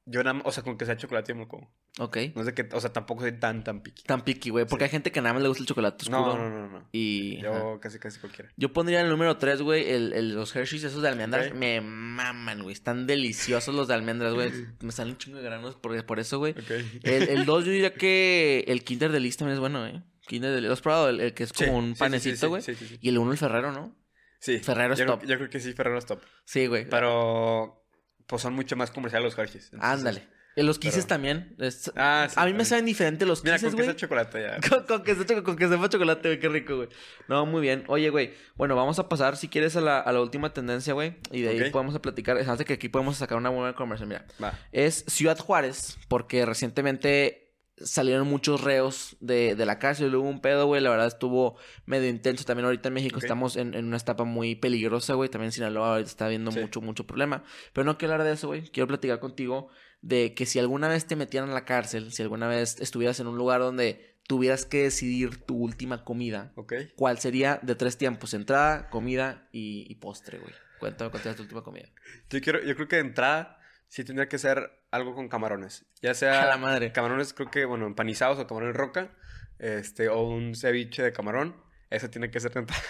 yo 0.04 0.22
nada 0.22 0.40
o 0.44 0.52
sea, 0.52 0.62
con 0.62 0.76
que 0.76 0.84
sea 0.86 0.96
chocolate 0.96 1.30
yo 1.32 1.36
me 1.36 1.42
lo 1.42 1.48
como. 1.48 1.74
Ok. 2.00 2.16
No 2.34 2.42
sé 2.42 2.54
qué, 2.54 2.68
o 2.72 2.80
sea, 2.80 2.92
tampoco 2.92 3.22
soy 3.22 3.38
tan, 3.38 3.62
tan 3.62 3.80
piqui. 3.80 4.02
Tan 4.02 4.22
piqui, 4.24 4.50
güey. 4.50 4.66
Porque 4.66 4.84
hay 4.84 4.90
gente 4.90 5.12
que 5.12 5.20
nada 5.20 5.32
más 5.34 5.42
le 5.42 5.48
gusta 5.48 5.62
el 5.62 5.68
chocolate 5.68 6.02
oscuro. 6.02 6.36
No, 6.36 6.50
no, 6.50 6.50
no, 6.50 6.68
no. 6.68 6.88
Y... 6.90 7.38
ajá. 7.46 7.58
Yo 7.60 7.78
casi, 7.80 7.98
casi 8.00 8.18
cualquiera. 8.18 8.50
Yo 8.56 8.72
pondría 8.72 9.00
el 9.00 9.08
número 9.08 9.36
3, 9.36 9.62
güey, 9.62 9.88
el, 9.90 10.12
el- 10.12 10.34
los 10.34 10.54
Hershey's, 10.56 10.82
esos 10.82 11.02
de 11.02 11.08
almendras. 11.08 11.54
Me 11.54 11.80
maman, 11.80 12.62
güey. 12.64 12.72
Están 12.72 13.06
deliciosos 13.06 13.74
los 13.76 13.86
de 13.86 13.94
almendras, 13.94 14.34
güey. 14.34 14.50
Me 14.80 14.90
salen 14.90 15.12
un 15.12 15.18
chingo 15.18 15.38
de 15.38 15.44
granos 15.44 15.76
por, 15.76 16.04
por 16.04 16.18
eso, 16.18 16.38
güey. 16.38 16.52
Ok. 16.52 16.70
El 17.04 17.44
2, 17.44 17.64
yo 17.66 17.70
diría 17.70 17.94
que 17.94 18.64
el 18.66 18.82
Kinder 18.82 19.12
de 19.12 19.20
Lis 19.20 19.36
también 19.36 19.54
es 19.54 19.60
bueno, 19.60 19.86
¿eh? 19.86 20.02
Kinder 20.26 20.50
de 20.52 20.60
Lis. 20.62 20.68
¿Lo 20.68 20.72
has 20.74 20.80
probado? 20.80 21.10
El, 21.10 21.20
el 21.20 21.32
que 21.32 21.44
es 21.44 21.52
como 21.52 21.68
sí, 21.70 21.74
un 21.76 21.94
panecito, 21.94 22.48
güey. 22.48 22.62
Sí, 22.62 22.74
sí, 22.74 22.86
sí. 22.88 22.98
Y 23.00 23.08
el 23.10 23.18
1, 23.18 23.30
el 23.30 23.38
Ferrero, 23.38 23.70
¿no? 23.70 23.96
Sí, 24.40 24.58
Ferrero 24.58 24.94
es 24.94 24.98
yo 24.98 25.04
creo- 25.06 25.18
top. 25.18 25.28
yo 25.28 25.36
creo 25.36 25.48
que 25.48 25.60
sí, 25.60 25.72
Ferrero 25.74 25.96
es 25.98 26.06
top. 26.06 26.20
Sí, 26.44 26.66
güey. 26.66 26.88
Pero, 26.88 27.86
pues 28.26 28.42
son 28.42 28.54
mucho 28.54 28.74
más 28.74 28.90
comerciales 28.90 29.24
los 29.32 29.38
Hershey's. 29.38 29.66
entonces- 29.72 29.88
Ándale. 29.90 30.28
Los 30.56 30.78
Kisses 30.78 31.04
pero- 31.04 31.08
también. 31.08 31.56
es- 31.58 31.90
Ah, 31.96 32.26
sí. 32.30 32.34
a 32.38 32.44
mí 32.46 32.52
me 32.52 32.64
saben 32.64 32.84
diferente 32.84 33.26
los 33.26 33.42
Mira, 33.42 33.56
Kisses, 33.56 33.70
con 33.70 33.76
que 33.78 33.82
güey. 33.84 33.94
sea 33.94 33.96
chocolate 33.96 34.42
ya. 34.42 34.60
Con, 34.68 34.84
con 34.84 35.02
que 35.02 35.14
se, 35.16 35.42
con 35.42 35.56
que 35.56 35.68
sepa 35.68 35.88
chocolate, 35.88 36.28
güey, 36.28 36.38
qué 36.40 36.48
rico, 36.48 36.76
güey. 36.76 36.88
No, 37.28 37.44
muy 37.46 37.60
bien. 37.60 37.84
Oye, 37.88 38.10
güey, 38.10 38.34
bueno, 38.54 38.76
vamos 38.76 38.98
a 38.98 39.08
pasar, 39.08 39.36
si 39.36 39.48
quieres, 39.48 39.74
a 39.76 39.80
la, 39.80 39.98
a 40.00 40.12
la 40.12 40.20
última 40.20 40.52
tendencia, 40.52 40.92
güey. 40.94 41.16
Y 41.32 41.40
de 41.42 41.48
ahí 41.50 41.70
podemos 41.70 41.94
a 41.94 42.00
platicar. 42.02 42.36
Hace 42.38 42.64
que 42.64 42.74
aquí 42.74 42.88
podemos 42.88 43.16
sacar 43.16 43.36
una 43.38 43.50
buena 43.50 43.74
conversación. 43.74 44.08
Mira, 44.10 44.26
Va. 44.42 44.58
es 44.70 45.04
Ciudad 45.08 45.38
Juárez, 45.38 45.98
porque 46.08 46.46
recientemente 46.46 47.40
salieron 47.76 48.28
muchos 48.28 48.60
reos 48.60 49.16
de, 49.18 49.56
de 49.56 49.66
la 49.66 49.80
cárcel. 49.80 50.14
Hubo 50.14 50.28
un 50.28 50.40
pedo, 50.40 50.66
güey. 50.66 50.80
La 50.80 50.90
verdad 50.90 51.08
estuvo 51.08 51.56
medio 51.86 52.08
intenso. 52.08 52.44
También 52.44 52.66
ahorita 52.66 52.86
en 52.88 52.94
México 52.94 53.18
estamos 53.18 53.56
en, 53.56 53.74
en 53.74 53.86
una 53.86 53.96
etapa 53.96 54.22
muy 54.22 54.54
peligrosa, 54.54 55.14
güey. 55.14 55.28
También 55.28 55.48
en 55.48 55.52
Sinaloa 55.52 55.90
ahorita 55.94 56.08
está 56.08 56.26
habiendo 56.26 56.52
Sí. 56.52 56.60
mucho, 56.60 56.80
mucho 56.80 57.04
problema. 57.04 57.42
Pero 57.72 57.84
no 57.84 57.98
quiero 57.98 58.14
hablar 58.14 58.28
de 58.28 58.34
eso, 58.34 58.46
güey. 58.46 58.62
Quiero 58.68 58.86
platicar 58.86 59.18
contigo 59.18 59.70
de 60.04 60.34
que 60.34 60.44
si 60.44 60.58
alguna 60.58 60.86
vez 60.86 61.06
te 61.06 61.16
metieran 61.16 61.48
a 61.48 61.54
la 61.54 61.64
cárcel, 61.64 62.12
si 62.12 62.20
alguna 62.22 62.46
vez 62.46 62.78
estuvieras 62.78 63.18
en 63.20 63.26
un 63.26 63.38
lugar 63.38 63.60
donde 63.60 64.18
tuvieras 64.28 64.66
que 64.66 64.82
decidir 64.82 65.38
tu 65.44 65.56
última 65.56 66.04
comida. 66.04 66.52
¿cuál 66.96 67.18
sería 67.18 67.58
de 67.62 67.74
tres 67.74 67.96
tiempos? 67.96 68.34
Entrada, 68.34 68.90
comida 68.90 69.48
y, 69.50 69.86
y 69.90 69.94
postre, 69.96 70.38
güey. 70.38 70.52
Cuéntame 70.78 71.10
cuál 71.10 71.22
sería 71.22 71.36
tu 71.36 71.42
última 71.42 71.62
comida. 71.62 71.88
Yo, 72.28 72.40
quiero, 72.42 72.62
yo 72.62 72.74
creo 72.74 72.86
que 72.88 72.96
de 72.96 73.02
entrada 73.02 73.58
sí 73.88 74.04
tendría 74.04 74.28
que 74.28 74.38
ser 74.38 74.70
algo 74.90 75.14
con 75.14 75.28
camarones. 75.28 75.86
Ya 76.02 76.12
sea 76.12 76.42
A 76.44 76.46
la 76.46 76.58
madre. 76.58 76.92
camarones, 76.92 77.32
creo 77.32 77.50
que, 77.50 77.64
bueno, 77.64 77.86
empanizados 77.86 78.38
o 78.38 78.46
camarones 78.46 78.76
roca. 78.76 79.10
Este, 79.58 80.10
o 80.10 80.20
un 80.22 80.54
ceviche 80.54 81.02
de 81.02 81.12
camarón. 81.12 81.56
Eso 81.94 82.10
tiene 82.10 82.30
que 82.30 82.40
ser 82.40 82.52
entrada. 82.56 82.82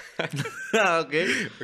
ah, 0.80 1.00
ok. 1.04 1.14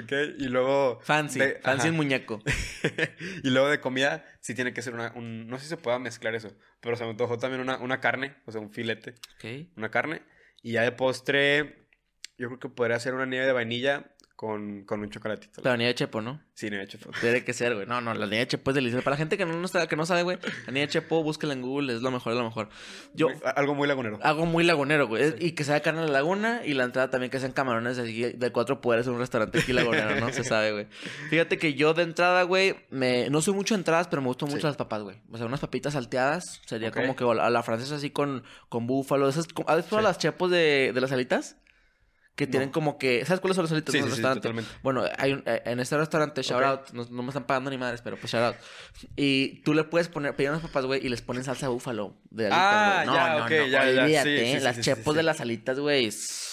ok. 0.03 0.13
Y 0.39 0.45
luego. 0.49 1.01
Fancy. 1.03 1.39
de- 1.39 1.61
fancy 1.63 1.89
en 1.89 1.95
muñeco. 1.95 2.43
y 3.43 3.51
luego 3.51 3.69
de 3.69 3.81
comida, 3.81 4.25
sí 4.41 4.55
tiene 4.55 4.73
que 4.73 4.83
ser 4.83 4.95
una. 4.95 5.13
Un, 5.15 5.47
no 5.49 5.57
sé 5.59 5.65
si 5.65 5.69
se 5.71 5.77
pueda 5.77 5.99
mezclar 5.99 6.35
eso. 6.35 6.53
Pero 6.81 6.97
se 6.97 7.05
me 7.05 7.11
antojó 7.11 7.39
también 7.39 7.61
una, 7.61 7.79
una 7.79 8.01
carne. 8.01 8.37
O 8.47 8.53
sea, 8.53 8.61
un 8.61 8.71
filete. 8.71 9.15
Ok. 9.37 9.69
Una 9.77 9.91
carne. 9.91 10.23
Y 10.63 10.73
ya 10.73 10.83
de 10.83 10.93
postre. 10.93 11.89
Yo 12.39 12.49
creo 12.49 12.59
que 12.59 12.69
podría 12.69 12.99
ser 13.01 13.15
una 13.15 13.27
nieve 13.27 13.47
de 13.47 13.53
vainilla 13.53 14.15
con, 14.41 14.85
con 14.87 15.01
un 15.01 15.11
chocolatito. 15.11 15.61
Pero 15.61 15.77
nieve 15.77 15.89
de 15.93 15.97
chepo, 15.97 16.23
¿no? 16.23 16.41
Sí, 16.55 16.71
nieve 16.71 16.87
de 16.87 16.93
chepo. 16.93 17.11
Tiene 17.21 17.45
que 17.45 17.53
ser, 17.53 17.75
güey. 17.75 17.87
No, 17.87 18.01
no, 18.01 18.15
la 18.15 18.25
nieve 18.25 18.39
de 18.39 18.47
chepo 18.47 18.71
es 18.71 18.75
deliciosa. 18.75 19.05
Para 19.05 19.13
la 19.17 19.19
gente 19.19 19.37
que 19.37 19.45
no, 19.45 19.53
no, 19.55 19.67
está- 19.67 19.87
que 19.87 19.97
no 19.97 20.07
sabe, 20.07 20.23
güey, 20.23 20.39
la 20.65 20.73
nieve 20.73 20.87
de 20.87 20.89
chepo, 20.89 21.23
búsquela 21.23 21.53
en 21.53 21.61
Google, 21.61 21.95
es 21.95 22.01
lo 22.01 22.11
mejor, 22.11 22.33
es 22.33 22.39
lo 22.39 22.45
mejor. 22.45 22.71
Yo 23.13 23.29
Muy- 23.29 23.37
algo 23.55 23.75
muy 23.75 23.87
lagunero. 23.87 24.19
hago 24.23 24.47
muy 24.47 24.65
lagunero, 24.65 25.09
güey. 25.09 25.35
Y 25.41 25.53
que 25.53 25.63
sea 25.65 25.81
carne 25.81 26.01
de 26.01 26.07
la 26.07 26.15
laguna 26.15 26.63
y 26.65 26.73
la 26.73 26.85
entrada 26.85 27.11
también 27.11 27.31
que 27.31 27.39
sean 27.39 27.53
camarones 27.53 27.99
de, 27.99 28.33
de 28.33 28.51
cuatro 28.51 28.81
poderes 28.81 29.07
en 29.07 29.13
un 29.13 29.19
restaurante 29.19 29.59
aquí 29.59 29.75
lagunero, 29.75 30.19
¿no? 30.19 30.33
Se 30.33 30.43
sabe, 30.43 30.73
güey. 30.73 30.87
Fíjate 31.29 31.59
que 31.59 31.75
yo 31.75 31.93
de 31.93 32.05
entrada, 32.05 32.43
güey, 32.45 32.77
me... 32.89 33.29
no 33.29 33.43
soy 33.43 33.53
mucho 33.53 33.75
de 33.75 33.81
entradas, 33.81 34.09
pero 34.09 34.23
me 34.23 34.29
gustan 34.29 34.49
mucho 34.49 34.61
Sí. 34.63 34.67
las 34.69 34.77
papas, 34.77 35.03
güey. 35.03 35.19
O 35.31 35.37
sea, 35.37 35.45
unas 35.45 35.61
papitas 35.61 35.93
salteadas 35.93 36.63
sería 36.65 36.91
como 36.93 37.15
que 37.15 37.25
a 37.25 37.35
la, 37.35 37.45
a 37.47 37.51
la 37.51 37.63
francesa 37.63 37.97
así 37.97 38.09
con, 38.09 38.43
con 38.71 38.87
búfalo. 38.87 39.29
Esas, 39.29 39.47
¿Has 39.67 39.77
visto 39.77 39.99
Sí. 39.99 40.03
las 40.03 40.17
chepos 40.17 40.51
de, 40.51 40.93
de 40.95 41.01
las 41.03 41.13
alitas? 41.13 41.57
Que 42.41 42.47
tienen 42.47 42.71
No. 42.71 42.73
como 42.73 42.97
que... 42.97 43.23
¿Sabes 43.27 43.41
cuáles 43.41 43.55
son 43.57 43.65
las 43.65 43.73
alitas 43.73 43.93
Sí, 43.93 43.99
en 43.99 44.05
sí, 44.05 44.09
el 44.09 44.15
sí, 44.15 44.17
restaurante? 44.23 44.41
totalmente. 44.49 44.71
Bueno, 44.83 45.05
hay 45.19 45.33
un- 45.35 45.43
eh, 45.45 45.61
en 45.67 45.79
este 45.79 45.97
restaurante, 45.99 46.43
shout 46.43 46.63
out, 46.63 46.81
no, 46.93 47.07
no 47.11 47.23
me 47.23 47.29
están 47.29 47.45
pagando 47.45 47.69
ni 47.71 47.77
madres, 47.77 48.01
pero 48.03 48.17
pues 48.17 48.33
shout 48.33 48.43
out. 48.43 48.57
Y 49.15 49.61
tú 49.63 49.75
le 49.75 49.85
puedes 49.85 50.09
poner, 50.09 50.35
pedir 50.35 50.49
unas 50.51 50.63
papas, 50.63 50.87
güey, 50.87 51.05
y 51.05 51.11
les 51.11 51.21
ponen 51.21 51.45
salsa 51.45 51.69
búfalo. 51.69 52.15
De 52.31 52.47
alitas, 52.47 52.63
Ah, 52.63 52.93
güey. 53.05 53.07
no, 53.09 53.15
ya, 53.15 53.29
no, 53.39 53.45
ok, 53.45 53.51
no, 53.51 53.67
ya, 53.67 53.83
olvídate, 54.03 54.39
sí, 54.39 54.53
sí, 54.53 54.59
sí, 54.59 54.65
Las 54.65 54.77
sí, 54.77 54.83
chepos 54.83 55.13
sí, 55.13 55.17
de 55.17 55.21
sí. 55.21 55.27
las 55.27 55.41
alitas, 55.43 55.79
güey, 55.79 56.11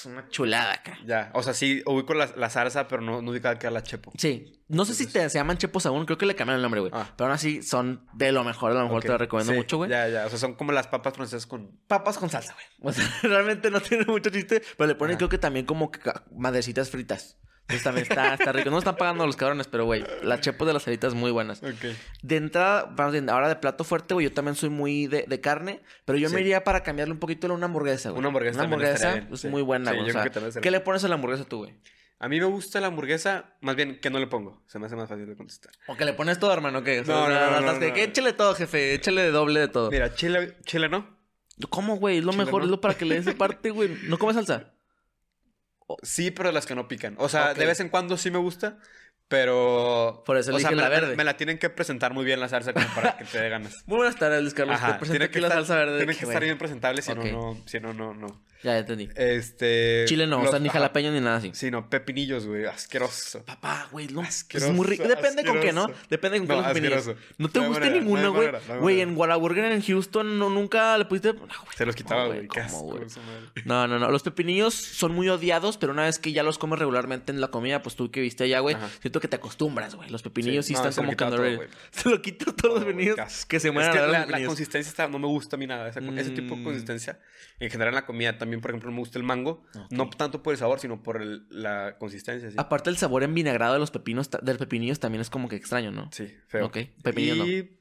una 0.07 0.29
chulada 0.29 0.73
acá. 0.73 0.97
Ya, 1.05 1.31
o 1.33 1.43
sea, 1.43 1.53
sí, 1.53 1.81
ubico 1.85 2.13
la, 2.13 2.29
la 2.35 2.49
salsa, 2.49 2.87
pero 2.87 3.01
no, 3.01 3.21
no 3.21 3.31
ubico 3.31 3.49
que 3.59 3.69
la 3.69 3.83
chepo. 3.83 4.11
Sí, 4.17 4.63
no 4.67 4.83
sé 4.85 4.93
si 4.93 5.07
te, 5.07 5.29
se 5.29 5.37
llaman 5.37 5.57
chepos 5.57 5.85
aún, 5.85 6.05
creo 6.05 6.17
que 6.17 6.25
le 6.25 6.35
cambiaron 6.35 6.57
el 6.59 6.63
nombre, 6.63 6.81
güey. 6.81 6.91
Ah. 6.93 7.13
Pero 7.15 7.27
aún 7.27 7.35
así 7.35 7.63
son 7.63 8.05
de 8.13 8.31
lo 8.31 8.43
mejor, 8.43 8.73
de 8.73 8.79
lo 8.79 8.85
mejor, 8.85 9.01
te 9.01 9.09
lo 9.09 9.17
recomiendo 9.17 9.53
sí, 9.53 9.57
mucho, 9.57 9.77
güey. 9.77 9.89
Ya, 9.89 10.07
ya, 10.09 10.25
o 10.25 10.29
sea, 10.29 10.37
son 10.37 10.55
como 10.55 10.71
las 10.71 10.87
papas 10.87 11.13
francesas 11.13 11.45
con... 11.45 11.71
Papas 11.87 12.17
con 12.17 12.29
salsa, 12.29 12.53
güey. 12.53 12.65
O 12.81 12.93
sea, 12.93 13.05
realmente 13.23 13.71
no 13.71 13.79
tiene 13.79 14.05
mucho 14.05 14.29
chiste, 14.29 14.61
pero 14.77 14.87
le 14.87 14.95
ponen 14.95 15.13
Ajá. 15.13 15.17
creo 15.19 15.29
que 15.29 15.37
también 15.37 15.65
como 15.65 15.91
que 15.91 15.99
madrecitas 16.35 16.89
fritas. 16.89 17.37
Entonces 17.69 17.83
también 17.83 18.07
está, 18.09 18.33
está 18.33 18.51
rico. 18.53 18.69
No 18.69 18.77
están 18.77 18.95
pagando 18.95 19.25
los 19.25 19.35
cabrones, 19.35 19.67
pero 19.67 19.83
güey, 19.83 20.01
las 20.23 20.39
chepos 20.39 20.65
de 20.67 20.73
las 20.73 20.87
alitas 20.87 21.13
muy 21.13 21.31
buenas. 21.31 21.61
Ok. 21.61 21.93
De 22.21 22.35
entrada, 22.37 22.85
vamos 22.95 23.11
bien, 23.11 23.29
ahora 23.29 23.49
de 23.49 23.57
plato 23.57 23.83
fuerte, 23.83 24.13
güey, 24.13 24.27
yo 24.27 24.33
también 24.33 24.55
soy 24.55 24.69
muy 24.69 25.07
de, 25.07 25.25
de 25.27 25.41
carne, 25.41 25.81
pero 26.05 26.17
yo 26.17 26.29
me 26.29 26.39
iría 26.39 26.63
para 26.63 26.81
cambiarle 26.83 27.13
un 27.13 27.19
poquito 27.19 27.47
a 27.47 27.51
una 27.51 27.65
hamburguesa, 27.65 28.09
güey. 28.11 28.19
Una 28.19 28.29
hamburguesa 28.29 28.55
Una 28.59 28.63
hamburguesa 28.65 29.13
bien, 29.15 29.29
es 29.33 29.39
sí. 29.41 29.47
muy 29.49 29.61
buena, 29.63 29.91
güey. 29.91 30.09
o 30.09 30.13
sea, 30.13 30.61
¿Qué 30.61 30.71
le 30.71 30.79
pones 30.79 31.03
a 31.03 31.09
la 31.09 31.15
hamburguesa 31.15 31.43
tú, 31.43 31.57
güey? 31.57 31.73
A 32.19 32.29
mí 32.29 32.39
me 32.39 32.45
gusta 32.45 32.79
la 32.79 32.87
hamburguesa, 32.87 33.57
más 33.61 33.75
bien 33.75 33.99
que 33.99 34.09
no 34.09 34.17
le 34.17 34.27
pongo. 34.27 34.63
Se 34.67 34.79
me 34.79 34.85
hace 34.87 34.95
más 34.95 35.07
fácil 35.09 35.27
de 35.27 35.35
contestar. 35.35 35.71
O 35.87 35.95
que 35.95 36.03
le 36.05 36.13
pones 36.13 36.39
todo, 36.39 36.51
hermano, 36.53 36.83
¿qué? 36.83 37.01
O 37.01 37.05
sea, 37.05 37.13
No, 37.15 37.27
no, 37.29 37.33
no, 37.61 37.73
no, 37.73 37.79
que- 37.79 37.87
no. 37.89 37.93
que 37.93 38.03
échale 38.05 38.33
todo, 38.33 38.55
jefe, 38.55 38.93
échale 38.95 39.21
de 39.23 39.31
doble 39.31 39.59
de 39.59 39.67
todo. 39.67 39.91
Mira, 39.91 40.15
chile, 40.15 40.55
chile 40.63 40.89
no. 40.89 41.15
¿Cómo, 41.69 41.97
güey? 41.97 42.19
Es 42.19 42.23
lo 42.23 42.31
Chile, 42.31 42.45
mejor, 42.45 42.63
es 42.63 42.69
lo 42.69 42.79
para 42.81 42.93
que 42.95 43.03
le 43.05 43.21
des 43.21 43.35
parte, 43.35 43.71
güey. 43.71 43.89
¿No 44.03 44.17
comes 44.17 44.35
salsa? 44.35 44.73
Sí, 46.03 46.31
pero 46.31 46.51
las 46.51 46.65
que 46.65 46.75
no 46.75 46.87
pican. 46.87 47.15
O 47.17 47.29
sea, 47.29 47.53
de 47.53 47.65
vez 47.65 47.79
en 47.79 47.89
cuando 47.89 48.17
sí 48.17 48.31
me 48.31 48.39
gusta, 48.39 48.77
pero... 49.27 50.23
Por 50.25 50.37
eso 50.37 50.53
o 50.55 50.59
sea, 50.59 50.69
me 50.71 50.75
la 50.77 50.83
me- 50.83 50.89
verde. 50.89 51.15
Me 51.15 51.23
la 51.23 51.35
tienen 51.37 51.57
que 51.57 51.69
presentar 51.69 52.13
muy 52.13 52.25
bien 52.25 52.39
la 52.39 52.49
salsa 52.49 52.73
como 52.73 52.87
para 52.95 53.17
que 53.17 53.25
te 53.25 53.39
dé 53.41 53.49
ganas. 53.49 53.83
Muy 53.85 53.97
buenas 53.97 54.15
tardes, 54.17 54.41
Luis 54.41 54.53
Carlos. 54.53 54.75
Ajá, 54.75 54.93
Te 54.93 54.99
presento 54.99 55.23
aquí 55.25 55.39
la 55.39 55.47
estar, 55.47 55.59
salsa 55.65 55.75
verde. 55.75 55.97
tiene 55.97 56.13
que 56.13 56.19
estar 56.19 56.27
bueno. 56.27 56.45
bien 56.45 56.57
presentable, 56.57 57.01
si 57.01 57.13
no, 57.13 57.23
no, 57.23 57.57
si 57.65 57.79
no, 57.79 57.93
no, 57.93 58.13
no. 58.13 58.47
Ya, 58.63 58.71
ya 58.73 58.77
entendí. 58.79 59.07
Este... 59.15 60.05
Chile 60.07 60.25
no, 60.25 60.41
o 60.41 60.47
sea, 60.47 60.57
ni 60.57 60.67
jalapeño 60.69 61.11
ni 61.11 61.21
nada 61.21 61.37
así. 61.37 61.51
Sí, 61.53 61.69
no, 61.69 61.89
pepinillos, 61.91 62.47
güey, 62.47 62.65
asqueroso. 62.65 63.43
Papá, 63.45 63.87
güey, 63.91 64.07
no, 64.07 64.21
es 64.23 64.29
Asqueroso, 64.29 64.73
muy 64.73 64.87
rico. 64.87 65.03
Depende 65.07 65.45
con 65.45 65.59
qué, 65.61 65.71
¿no? 65.71 65.87
Depende 66.09 66.39
con 66.39 66.47
qué 66.47 66.53
los 66.55 66.65
pepinillos. 66.65 67.11
No 67.37 67.49
te 67.49 67.59
No 67.59 67.67
gusta 67.67 67.81
manera, 67.81 67.99
ninguno, 68.01 68.33
güey. 68.33 68.49
no 68.67 68.79
Güey, 68.79 69.01
en 69.01 69.15
Whataburger 69.15 69.71
en 69.71 69.81
Houston 69.83 70.39
no, 70.39 70.49
nunca 70.49 70.97
le 70.97 71.05
pusiste... 71.05 71.33
No, 71.33 71.39
güey. 71.45 71.77
Se 71.77 71.85
los 71.85 71.95
quitaba, 71.95 72.25
güey. 72.25 72.47
No, 73.65 73.87
no, 73.87 73.99
no. 73.99 74.09
Los 74.09 74.23
pepinillos 74.23 74.73
son 74.73 75.13
muy 75.13 75.29
odiados, 75.29 75.77
pero 75.77 75.91
una 75.93 76.03
vez 76.05 76.17
que 76.17 76.31
ya 76.31 76.41
los 76.41 76.57
comes 76.57 76.79
regularmente 76.79 77.31
en 77.31 77.39
la 77.41 77.49
comida, 77.49 77.83
pues 77.83 77.95
tú 77.95 78.09
que 78.09 78.21
viste 78.21 78.45
allá, 78.45 78.59
güey, 78.59 78.75
Que 79.19 79.27
te 79.27 79.35
acostumbras, 79.37 79.95
güey. 79.95 80.09
Los 80.09 80.21
pepinillos 80.23 80.65
sí, 80.65 80.73
Sí, 80.73 80.73
no, 80.81 80.87
están 80.89 81.05
como 81.05 81.15
güey. 81.57 81.69
Se 81.91 82.09
lo 82.09 82.21
quito 82.21 82.53
todos 82.53 82.75
los 82.75 82.83
pepinillos 82.85 83.17
que 83.47 83.59
se 83.59 83.67
Es 83.69 83.73
mueran 83.73 83.91
que 83.93 83.97
a 83.99 84.01
ver 84.01 84.11
la, 84.11 84.25
los 84.39 84.47
consistencia 84.47 84.89
está, 84.89 85.07
no 85.07 85.19
me 85.19 85.27
gusta 85.27 85.55
a 85.55 85.59
mí 85.59 85.67
nada. 85.67 85.89
esa- 85.89 85.99
Ese 85.99 86.31
tipo 86.31 86.55
de 86.55 86.61
Mm. 86.61 86.63
consistencia. 86.63 87.19
En 87.59 87.69
general 87.69 87.89
en 87.93 87.95
la 87.95 88.05
comida 88.05 88.37
también, 88.37 88.61
por 88.61 88.71
ejemplo, 88.71 88.91
me 88.91 88.99
gusta 88.99 89.17
el 89.17 89.23
mango. 89.23 89.63
No 89.89 90.09
tanto 90.09 90.43
por 90.43 90.53
el 90.53 90.57
sabor, 90.59 90.79
sino 90.79 91.01
por 91.01 91.21
el- 91.21 91.45
la 91.49 91.97
consistencia. 91.97 92.49
Sí, 92.49 92.55
Aparte 92.59 92.89
el 92.89 92.97
sabor 92.97 93.23
envinagrado 93.23 93.73
de 93.73 93.79
los 93.79 93.91
pepinos, 93.91 94.29
del 94.41 94.57
pepinillos 94.57 94.99
también 94.99 95.21
es 95.21 95.29
como 95.29 95.47
que 95.49 95.55
extraño, 95.55 95.91
¿no? 95.91 96.09
sí 96.11 96.33
feo. 96.47 96.65
Ok, 96.67 96.77
pepinillo 97.03 97.35
no. 97.35 97.76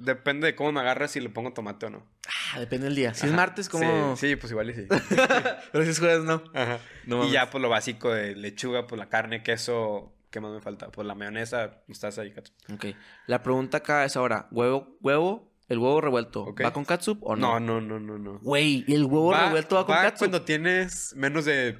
Depende 0.00 0.46
de 0.46 0.54
cómo 0.54 0.72
me 0.72 0.80
agarras 0.80 1.12
si 1.12 1.20
le 1.20 1.28
pongo 1.28 1.52
tomate 1.52 1.86
o 1.86 1.90
no. 1.90 2.06
Ah, 2.52 2.58
depende 2.58 2.86
del 2.86 2.96
día. 2.96 3.14
Si 3.14 3.26
es 3.26 3.32
martes, 3.32 3.68
como... 3.68 4.16
Sí, 4.16 4.28
sí, 4.28 4.36
pues 4.36 4.50
igual 4.50 4.70
y 4.70 4.74
sí. 4.74 4.86
Pero 5.72 5.84
si 5.84 5.90
es 5.90 5.98
jueves, 5.98 6.24
no. 6.24 6.42
Ajá. 6.54 6.78
No 7.06 7.24
y 7.24 7.30
ya, 7.30 7.50
pues 7.50 7.62
lo 7.62 7.68
básico 7.68 8.12
de 8.12 8.34
lechuga, 8.34 8.86
pues 8.86 8.98
la 8.98 9.08
carne, 9.08 9.42
queso. 9.42 10.12
¿Qué 10.30 10.40
más 10.40 10.52
me 10.52 10.60
falta? 10.60 10.88
Pues 10.88 11.06
la 11.06 11.14
mayonesa, 11.14 11.82
mostaza 11.88 12.24
y 12.24 12.32
catsup. 12.32 12.54
Ok. 12.72 12.86
La 13.26 13.42
pregunta 13.42 13.78
acá 13.78 14.04
es 14.04 14.16
ahora, 14.16 14.46
¿huevo, 14.50 14.96
huevo, 15.00 15.49
el 15.70 15.78
huevo 15.78 16.00
revuelto. 16.02 16.54
¿va 16.62 16.72
con 16.72 16.84
catsup 16.84 17.18
o 17.22 17.34
No, 17.36 17.58
no? 17.58 17.80
no, 17.80 17.98
no, 17.98 17.98
no, 18.00 18.18
no. 18.18 18.38
Güey, 18.40 18.84
¿y 18.86 18.94
el 18.94 19.04
huevo 19.04 19.32
revuelto 19.32 19.76
va 19.76 19.86
con 19.86 19.94
catsup? 19.96 20.18
cuando 20.18 20.42
tienes 20.42 21.14
menos 21.16 21.46
de 21.46 21.76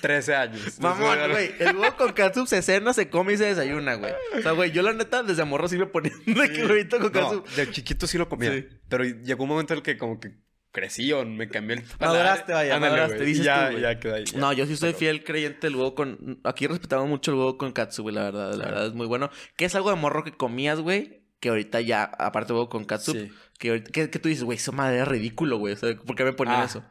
13 0.00 0.34
años. 0.34 0.60
Mamón, 0.80 1.18
Entonces, 1.18 1.30
güey. 1.58 1.68
El 1.68 1.76
huevo 1.76 1.96
con 1.96 2.12
catsup 2.12 2.46
se 2.48 2.62
cena, 2.62 2.92
se 2.92 3.08
come 3.08 3.34
y 3.34 3.36
se 3.36 3.44
desayuna, 3.44 3.94
güey. 3.94 4.12
O 4.38 4.42
sea, 4.42 4.52
güey, 4.52 4.72
yo 4.72 4.82
la 4.82 4.92
neta 4.92 5.22
desde 5.22 5.44
morro 5.44 5.68
sí 5.68 5.78
me 5.78 5.86
ponía 5.86 6.12
de 6.26 6.52
que 6.52 6.64
huevito 6.66 6.98
con 6.98 7.12
No, 7.12 7.20
catsup. 7.20 7.48
de 7.50 7.70
chiquito 7.70 8.06
sí 8.06 8.18
lo 8.18 8.28
comía. 8.28 8.52
Sí. 8.52 8.66
Pero 8.88 9.04
llegó 9.04 9.44
un 9.44 9.50
momento 9.50 9.72
en 9.74 9.78
el 9.78 9.82
que 9.84 9.96
como 9.96 10.18
que 10.18 10.32
crecí 10.72 11.12
o 11.12 11.24
me 11.24 11.48
cambié 11.48 11.76
el 11.76 11.84
Maduraste, 12.00 12.52
vaya, 12.52 12.78
güey. 12.78 13.26
dices 13.26 13.44
ya, 13.44 13.70
tú, 13.70 13.78
ya 13.78 14.00
quedó 14.00 14.16
ahí. 14.16 14.24
ya. 14.24 14.38
No, 14.40 14.52
yo 14.52 14.66
sí 14.66 14.76
soy 14.76 14.88
Pero- 14.88 14.98
fiel 14.98 15.22
creyente 15.22 15.68
del 15.68 15.76
huevo 15.76 15.94
con... 15.94 16.40
Aquí 16.42 16.66
respetamos 16.66 17.08
mucho 17.08 17.30
el 17.30 17.36
huevo 17.36 17.56
con 17.58 17.70
catsup, 17.70 18.02
güey, 18.02 18.14
la 18.16 18.24
verdad. 18.24 18.54
La 18.54 18.64
verdad 18.64 18.86
es 18.86 18.94
muy 18.94 19.06
bueno. 19.06 19.30
¿Qué 19.56 19.66
es 19.66 19.74
algo 19.76 19.90
de 19.90 19.96
morro 19.96 20.24
que 20.24 20.32
comías, 20.32 20.80
güey? 20.80 21.23
Que 21.40 21.48
ahorita 21.50 21.80
ya, 21.80 22.04
aparte 22.04 22.52
huevo 22.52 22.68
con 22.68 22.84
catsup, 22.84 23.16
Sí. 23.16 23.32
que, 23.58 23.68
ahorita- 23.70 23.90
que, 23.92 24.10
que 24.10 24.18
tú 24.18 24.28
dices, 24.28 24.44
güey, 24.44 24.56
eso 24.56 24.72
madre 24.72 25.00
es 25.00 25.08
ridículo, 25.08 25.58
güey. 25.58 25.74
O 25.74 25.76
sea, 25.76 25.94
¿por 25.96 26.16
qué 26.16 26.24
me 26.24 26.32
ponían 26.32 26.60
Ah, 26.60 26.64
eso? 26.64 26.84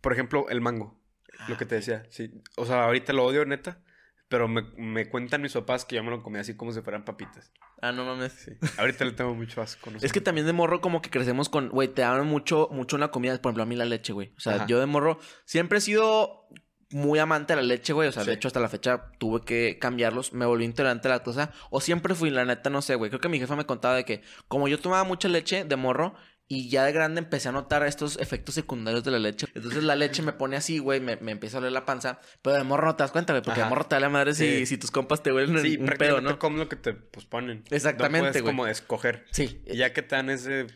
Por 0.00 0.12
ejemplo, 0.12 0.46
el 0.48 0.60
mango. 0.60 1.00
Lo 1.48 1.56
que 1.56 1.66
te 1.66 1.74
decía, 1.74 2.04
sí. 2.10 2.30
O 2.56 2.64
sea, 2.66 2.84
ahorita 2.84 3.12
lo 3.12 3.24
odio, 3.24 3.44
neta. 3.44 3.80
Pero 4.28 4.48
me, 4.48 4.62
me 4.78 5.08
cuentan 5.08 5.42
mis 5.42 5.52
papás 5.52 5.84
que 5.84 5.96
yo 5.96 6.02
me 6.02 6.10
lo 6.10 6.22
comía 6.22 6.40
así 6.40 6.56
como 6.56 6.72
si 6.72 6.80
fueran 6.80 7.04
papitas. 7.04 7.52
Ah, 7.82 7.92
no 7.92 8.04
mames. 8.06 8.32
Sí. 8.32 8.52
Ahorita 8.78 9.04
le 9.04 9.12
tengo 9.12 9.34
mucho 9.34 9.60
asco. 9.60 9.90
no. 9.90 9.98
Es 10.00 10.12
que 10.12 10.20
también 10.20 10.46
de 10.46 10.52
morro 10.54 10.80
como 10.80 11.02
que 11.02 11.10
crecemos 11.10 11.48
con, 11.48 11.68
güey, 11.68 11.88
te 11.88 12.02
dan 12.02 12.26
mucho, 12.26 12.68
mucho 12.72 12.96
una 12.96 13.08
comida, 13.10 13.32
por 13.42 13.50
ejemplo, 13.50 13.62
a 13.64 13.66
mí 13.66 13.76
la 13.76 13.84
leche, 13.84 14.12
güey. 14.12 14.32
O 14.36 14.40
sea, 14.40 14.54
Ajá. 14.54 14.66
yo 14.66 14.80
de 14.80 14.86
morro 14.86 15.18
siempre 15.44 15.78
he 15.78 15.80
sido 15.82 16.48
muy 16.94 17.18
amante 17.18 17.54
de 17.54 17.60
la 17.60 17.66
leche, 17.66 17.92
güey. 17.92 18.08
O 18.08 18.12
sea, 18.12 18.24
de 18.24 18.32
hecho, 18.32 18.48
hasta 18.48 18.60
la 18.60 18.68
fecha 18.68 19.06
tuve 19.18 19.40
que 19.44 19.78
cambiarlos. 19.80 20.32
Me 20.32 20.46
volví 20.46 20.64
intolerante 20.64 21.08
a 21.08 21.10
la 21.10 21.14
lactosa. 21.16 21.50
O 21.70 21.80
siempre 21.80 22.14
fui, 22.14 22.30
la 22.30 22.44
neta, 22.44 22.70
no 22.70 22.80
sé, 22.82 22.94
güey. 22.94 23.10
Creo 23.10 23.20
que 23.20 23.28
mi 23.28 23.38
jefa 23.38 23.56
me 23.56 23.66
contaba 23.66 23.96
de 23.96 24.04
que 24.04 24.22
como 24.48 24.68
yo 24.68 24.78
tomaba 24.78 25.04
mucha 25.04 25.28
leche 25.28 25.64
de 25.64 25.76
morro 25.76 26.14
y 26.46 26.68
ya 26.68 26.84
de 26.84 26.92
grande 26.92 27.20
empecé 27.20 27.48
a 27.48 27.52
notar 27.52 27.84
estos 27.86 28.18
efectos 28.18 28.54
secundarios 28.54 29.02
de 29.02 29.10
la 29.10 29.18
leche. 29.18 29.46
Entonces 29.54 29.82
la 29.82 29.96
leche 29.96 30.22
me 30.22 30.32
pone 30.34 30.56
así, 30.56 30.78
güey, 30.78 31.00
me, 31.00 31.16
me 31.16 31.32
empieza 31.32 31.56
a 31.56 31.60
oler 31.60 31.72
la 31.72 31.84
panza. 31.84 32.20
Pero 32.42 32.56
de 32.56 32.64
morro 32.64 32.86
no 32.86 32.96
te 32.96 33.02
das 33.02 33.12
cuenta, 33.12 33.32
güey, 33.32 33.42
porque 33.42 33.60
de 33.62 33.66
morro 33.66 33.86
te 33.86 33.96
da 33.96 34.00
la 34.00 34.08
madre 34.10 34.34
si, 34.34 34.58
Sí. 34.58 34.66
si 34.66 34.78
tus 34.78 34.90
compas 34.90 35.22
te 35.22 35.32
huelen 35.32 35.58
Sí, 35.62 35.76
un 35.78 35.86
pedo, 35.86 36.20
¿no? 36.20 36.38
comes 36.38 36.58
lo 36.60 36.68
que 36.68 36.76
te 36.76 36.92
pues, 36.92 37.26
ponen. 37.26 37.64
Exactamente, 37.70 38.38
No 38.38 38.42
güey. 38.44 38.44
como 38.44 38.66
escoger. 38.66 39.24
Sí. 39.30 39.60
Y 39.66 39.76
ya 39.78 39.92
que 39.92 40.02
te 40.02 40.16
dan 40.16 40.30
ese... 40.30 40.66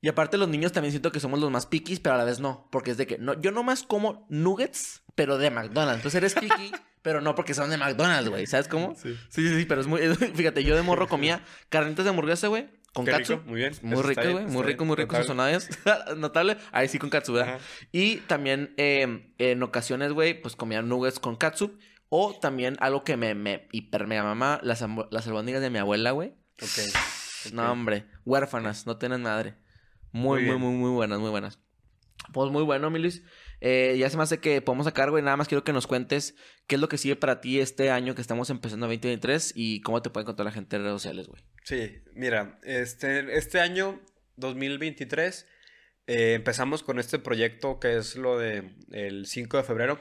Y 0.00 0.08
aparte 0.08 0.36
los 0.38 0.48
niños 0.48 0.72
también 0.72 0.92
siento 0.92 1.10
que 1.10 1.18
somos 1.20 1.40
los 1.40 1.50
más 1.50 1.66
piquis, 1.66 1.98
pero 1.98 2.14
a 2.14 2.18
la 2.18 2.24
vez 2.24 2.38
no. 2.38 2.68
Porque 2.70 2.92
es 2.92 2.96
de 2.96 3.06
que 3.06 3.18
no, 3.18 3.38
yo 3.40 3.50
nomás 3.50 3.82
como 3.82 4.26
nuggets, 4.28 5.02
pero 5.14 5.38
de 5.38 5.50
McDonald's. 5.50 5.96
Entonces 5.96 6.14
eres 6.18 6.34
piqui, 6.34 6.70
pero 7.02 7.20
no 7.20 7.34
porque 7.34 7.52
son 7.54 7.70
de 7.70 7.78
McDonald's, 7.78 8.28
güey. 8.30 8.46
¿Sabes 8.46 8.68
cómo? 8.68 8.94
Sí. 8.94 9.16
Sí, 9.28 9.48
sí, 9.48 9.56
sí, 9.58 9.64
pero 9.64 9.80
es 9.80 9.86
muy... 9.88 10.00
Fíjate, 10.34 10.62
yo 10.62 10.76
de 10.76 10.82
morro 10.82 11.08
comía 11.08 11.42
carnitas 11.68 12.04
de 12.04 12.10
hamburguesa, 12.10 12.46
güey, 12.46 12.68
con 12.92 13.04
Qué 13.04 13.10
katsu. 13.10 13.32
rico, 13.34 13.44
muy 13.46 13.60
bien. 13.60 13.72
Muy 13.82 14.02
rico, 14.02 14.22
güey. 14.30 14.46
Muy 14.46 14.62
rico, 14.62 14.84
muy 14.84 14.96
rico. 14.96 15.16
Sazonadas. 15.16 15.68
Notable. 16.16 16.58
Ahí 16.70 16.86
sí 16.86 16.98
con 17.00 17.10
katsu, 17.10 17.32
¿verdad? 17.32 17.56
Ajá. 17.56 17.64
Y 17.90 18.18
también 18.18 18.74
eh, 18.76 19.32
en 19.38 19.62
ocasiones, 19.64 20.12
güey, 20.12 20.40
pues 20.40 20.54
comía 20.54 20.80
nuggets 20.80 21.18
con 21.18 21.34
katsu. 21.34 21.76
O 22.08 22.38
también 22.40 22.76
algo 22.80 23.04
que 23.04 23.16
me, 23.16 23.34
me 23.34 23.68
hiper 23.72 24.06
mega 24.06 24.22
mamá, 24.22 24.60
las, 24.62 24.82
las 25.10 25.26
albóndigas 25.26 25.60
de 25.60 25.70
mi 25.70 25.78
abuela, 25.78 26.12
güey. 26.12 26.34
Ok. 26.62 27.52
No, 27.52 27.70
hombre. 27.70 28.06
Huérfanas, 28.24 28.86
no 28.86 28.96
tienen 28.96 29.22
madre. 29.22 29.56
Muy, 30.12 30.44
Muy 30.44 30.58
muy, 30.58 30.74
muy 30.74 30.90
buenas, 30.90 31.18
muy 31.18 31.30
buenas. 31.30 31.58
Pues 32.32 32.50
muy 32.50 32.62
bueno, 32.62 32.90
mi 32.90 32.98
Luis. 32.98 33.22
Eh, 33.60 33.96
ya 33.98 34.08
se 34.10 34.16
me 34.16 34.22
hace 34.22 34.38
que 34.38 34.60
podemos 34.60 34.86
sacar, 34.86 35.10
güey. 35.10 35.22
Nada 35.22 35.36
más 35.36 35.48
quiero 35.48 35.64
que 35.64 35.72
nos 35.72 35.86
cuentes 35.86 36.34
qué 36.66 36.76
es 36.76 36.80
lo 36.80 36.88
que 36.88 36.98
sigue 36.98 37.16
para 37.16 37.40
ti 37.40 37.60
este 37.60 37.90
año 37.90 38.14
que 38.14 38.20
estamos 38.20 38.50
empezando 38.50 38.86
2023 38.86 39.52
y 39.56 39.80
cómo 39.80 40.02
te 40.02 40.10
puede 40.10 40.24
encontrar 40.24 40.44
la 40.44 40.52
gente 40.52 40.76
en 40.76 40.82
redes 40.82 40.94
sociales, 40.94 41.26
güey. 41.26 41.42
Sí, 41.64 42.02
mira, 42.14 42.58
este, 42.62 43.36
este 43.36 43.60
año 43.60 44.00
2023 44.36 45.46
eh, 46.06 46.34
empezamos 46.34 46.82
con 46.82 46.98
este 46.98 47.18
proyecto 47.18 47.80
que 47.80 47.96
es 47.96 48.16
lo 48.16 48.38
de 48.38 48.74
el 48.92 49.26
5 49.26 49.56
de 49.56 49.62
febrero, 49.62 49.98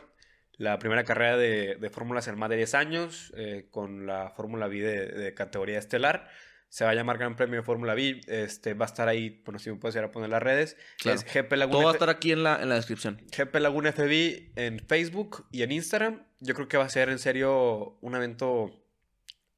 la 0.54 0.80
primera 0.80 1.04
carrera 1.04 1.38
de, 1.38 1.76
de 1.76 1.90
fórmulas 1.90 2.28
en 2.28 2.38
más 2.38 2.50
de 2.50 2.58
10 2.58 2.74
años, 2.76 3.34
eh, 3.38 3.68
con 3.72 4.06
la 4.06 4.32
Fórmula 4.32 4.68
V 4.68 4.82
de, 4.82 5.08
de 5.08 5.34
categoría 5.34 5.80
estelar. 5.80 6.30
Se 6.70 6.84
va 6.84 6.92
a 6.92 6.94
llamar 6.94 7.18
Gran 7.18 7.36
Premio 7.36 7.58
de 7.62 7.64
Fórmula 7.66 7.94
B. 7.96 8.22
Este, 8.28 8.74
va 8.74 8.86
a 8.86 8.88
estar 8.88 9.08
ahí, 9.08 9.42
bueno, 9.46 9.58
si 9.58 9.70
me 9.72 9.78
puedes 9.78 9.96
ir 9.96 10.04
a 10.04 10.12
poner 10.12 10.30
las 10.30 10.44
redes. 10.44 10.78
Claro. 11.00 11.18
Es 11.20 11.26
GP 11.26 11.54
Laguna 11.54 11.72
Todo 11.78 11.84
va 11.86 11.92
a 11.92 11.94
estar 11.94 12.10
aquí 12.10 12.32
en 12.34 12.44
la, 12.44 12.62
en 12.62 12.70
la 12.70 12.76
descripción. 12.76 13.22
GP 13.36 13.56
Laguna 13.56 13.92
FB 13.94 14.52
en 14.58 14.80
Facebook 14.80 15.46
y 15.52 15.64
en 15.64 15.72
Instagram. 15.72 16.24
Yo 16.40 16.54
creo 16.54 16.68
que 16.68 16.78
va 16.78 16.84
a 16.84 16.90
ser 16.90 17.10
en 17.10 17.20
serio 17.20 17.98
un 18.02 18.16
evento 18.16 18.70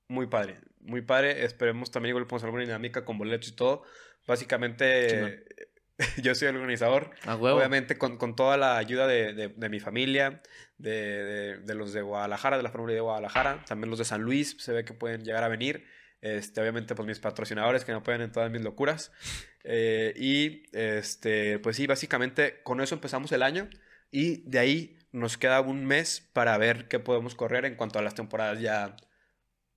muy 0.08 0.28
padre. 0.28 0.60
Muy 0.82 1.02
padre. 1.02 1.44
Esperemos 1.44 1.92
también 1.92 2.12
igual 2.12 2.26
podemos 2.28 2.44
alguna 2.46 2.64
dinámica 2.64 3.04
con 3.06 3.18
boletos 3.18 3.50
y 3.50 3.56
todo. 3.56 3.84
Básicamente, 4.28 5.46
yo 6.24 6.34
soy 6.36 6.48
el 6.48 6.56
organizador. 6.56 7.12
A 7.26 7.36
huevo. 7.36 7.58
Obviamente 7.58 7.98
con, 7.98 8.18
con 8.18 8.36
toda 8.36 8.56
la 8.58 8.78
ayuda 8.78 9.08
de, 9.08 9.34
de- 9.34 9.50
de 9.50 9.70
mi 9.70 9.80
familia, 9.80 10.42
de, 10.78 10.92
de- 10.92 11.58
de 11.58 11.76
los 11.76 11.92
de 11.92 12.02
Guadalajara, 12.02 12.56
de 12.58 12.64
la 12.64 12.70
Fórmula 12.72 12.94
de 12.94 13.02
Guadalajara, 13.02 13.64
también 13.68 13.90
los 13.90 14.00
de 14.00 14.06
San 14.06 14.22
Luis, 14.22 14.56
se 14.60 14.72
ve 14.72 14.86
que 14.86 14.94
pueden 14.94 15.24
llegar 15.24 15.44
a 15.44 15.48
venir. 15.50 15.86
Este, 16.22 16.60
obviamente, 16.62 16.96
pues 16.96 17.08
mis 17.08 17.20
patrocinadores 17.20 17.86
que 17.86 17.92
me 17.92 18.00
apoyan 18.00 18.22
en 18.22 18.32
todas 18.32 18.52
mis 18.52 18.62
locuras. 18.62 19.12
Eh, 19.64 20.14
y 20.18 20.64
este, 20.74 21.60
pues 21.60 21.76
sí, 21.76 21.88
básicamente 21.88 22.62
con 22.64 22.82
eso 22.82 22.96
empezamos 22.96 23.32
el 23.32 23.44
año. 23.44 23.70
Y 24.12 24.50
de 24.50 24.60
ahí 24.60 24.98
nos 25.12 25.38
queda 25.38 25.62
un 25.62 25.86
mes 25.86 26.28
para 26.34 26.58
ver 26.58 26.88
qué 26.88 27.00
podemos 27.00 27.36
correr 27.36 27.66
en 27.66 27.76
cuanto 27.76 28.00
a 28.00 28.02
las 28.02 28.16
temporadas 28.16 28.60
ya 28.60 28.96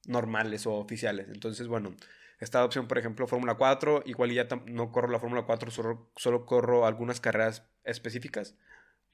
normales 0.06 0.66
o 0.66 0.74
oficiales. 0.74 1.28
Entonces, 1.28 1.68
bueno, 1.68 1.94
esta 2.38 2.64
opción, 2.64 2.88
por 2.88 2.98
ejemplo, 2.98 3.26
Fórmula 3.26 3.54
4, 3.54 4.02
igual 4.06 4.32
ya 4.32 4.48
no 4.66 4.90
corro 4.90 5.08
la 5.08 5.20
Fórmula 5.20 5.42
4, 5.42 5.70
solo, 5.70 6.10
solo 6.16 6.44
corro 6.44 6.86
algunas 6.86 7.20
carreras 7.20 7.68
específicas. 7.84 8.56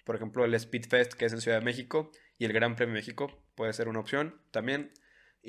Por 0.05 0.17
ejemplo, 0.17 0.45
el 0.45 0.59
Speedfest, 0.59 1.13
que 1.13 1.27
es 1.27 1.33
en 1.35 1.41
Ciudad 1.43 1.59
de 1.59 1.65
México, 1.65 2.11
y 2.39 2.47
el 2.47 2.53
Gran 2.53 2.77
Premio 2.77 2.95
México 2.95 3.31
puede 3.55 3.73
ser 3.75 3.89
una 3.89 4.01
opción 4.01 4.41
también. 4.51 4.93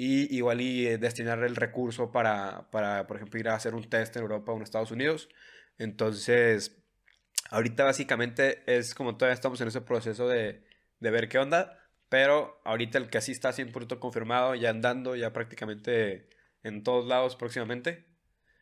Y 0.01 0.33
igual 0.33 0.61
y 0.61 0.87
eh, 0.87 0.97
destinar 0.97 1.43
el 1.43 1.57
recurso 1.57 2.09
para, 2.09 2.69
para, 2.71 3.05
por 3.05 3.17
ejemplo, 3.17 3.37
ir 3.37 3.49
a 3.49 3.55
hacer 3.55 3.75
un 3.75 3.89
test 3.89 4.15
en 4.15 4.21
Europa 4.21 4.53
o 4.53 4.55
en 4.55 4.61
Estados 4.61 4.91
Unidos. 4.91 5.27
Entonces, 5.77 6.81
ahorita 7.49 7.83
básicamente 7.83 8.63
es 8.65 8.95
como 8.95 9.17
todavía 9.17 9.33
estamos 9.33 9.59
en 9.59 9.67
ese 9.67 9.81
proceso 9.81 10.29
de, 10.29 10.63
de 11.01 11.11
ver 11.11 11.27
qué 11.27 11.37
onda. 11.37 11.77
Pero 12.07 12.61
ahorita 12.63 12.97
el 12.97 13.09
que 13.09 13.17
así 13.17 13.33
está 13.33 13.51
100% 13.51 13.99
confirmado, 13.99 14.55
ya 14.55 14.69
andando, 14.69 15.17
ya 15.17 15.33
prácticamente 15.33 16.29
en 16.63 16.83
todos 16.83 17.05
lados 17.05 17.35
próximamente, 17.35 18.05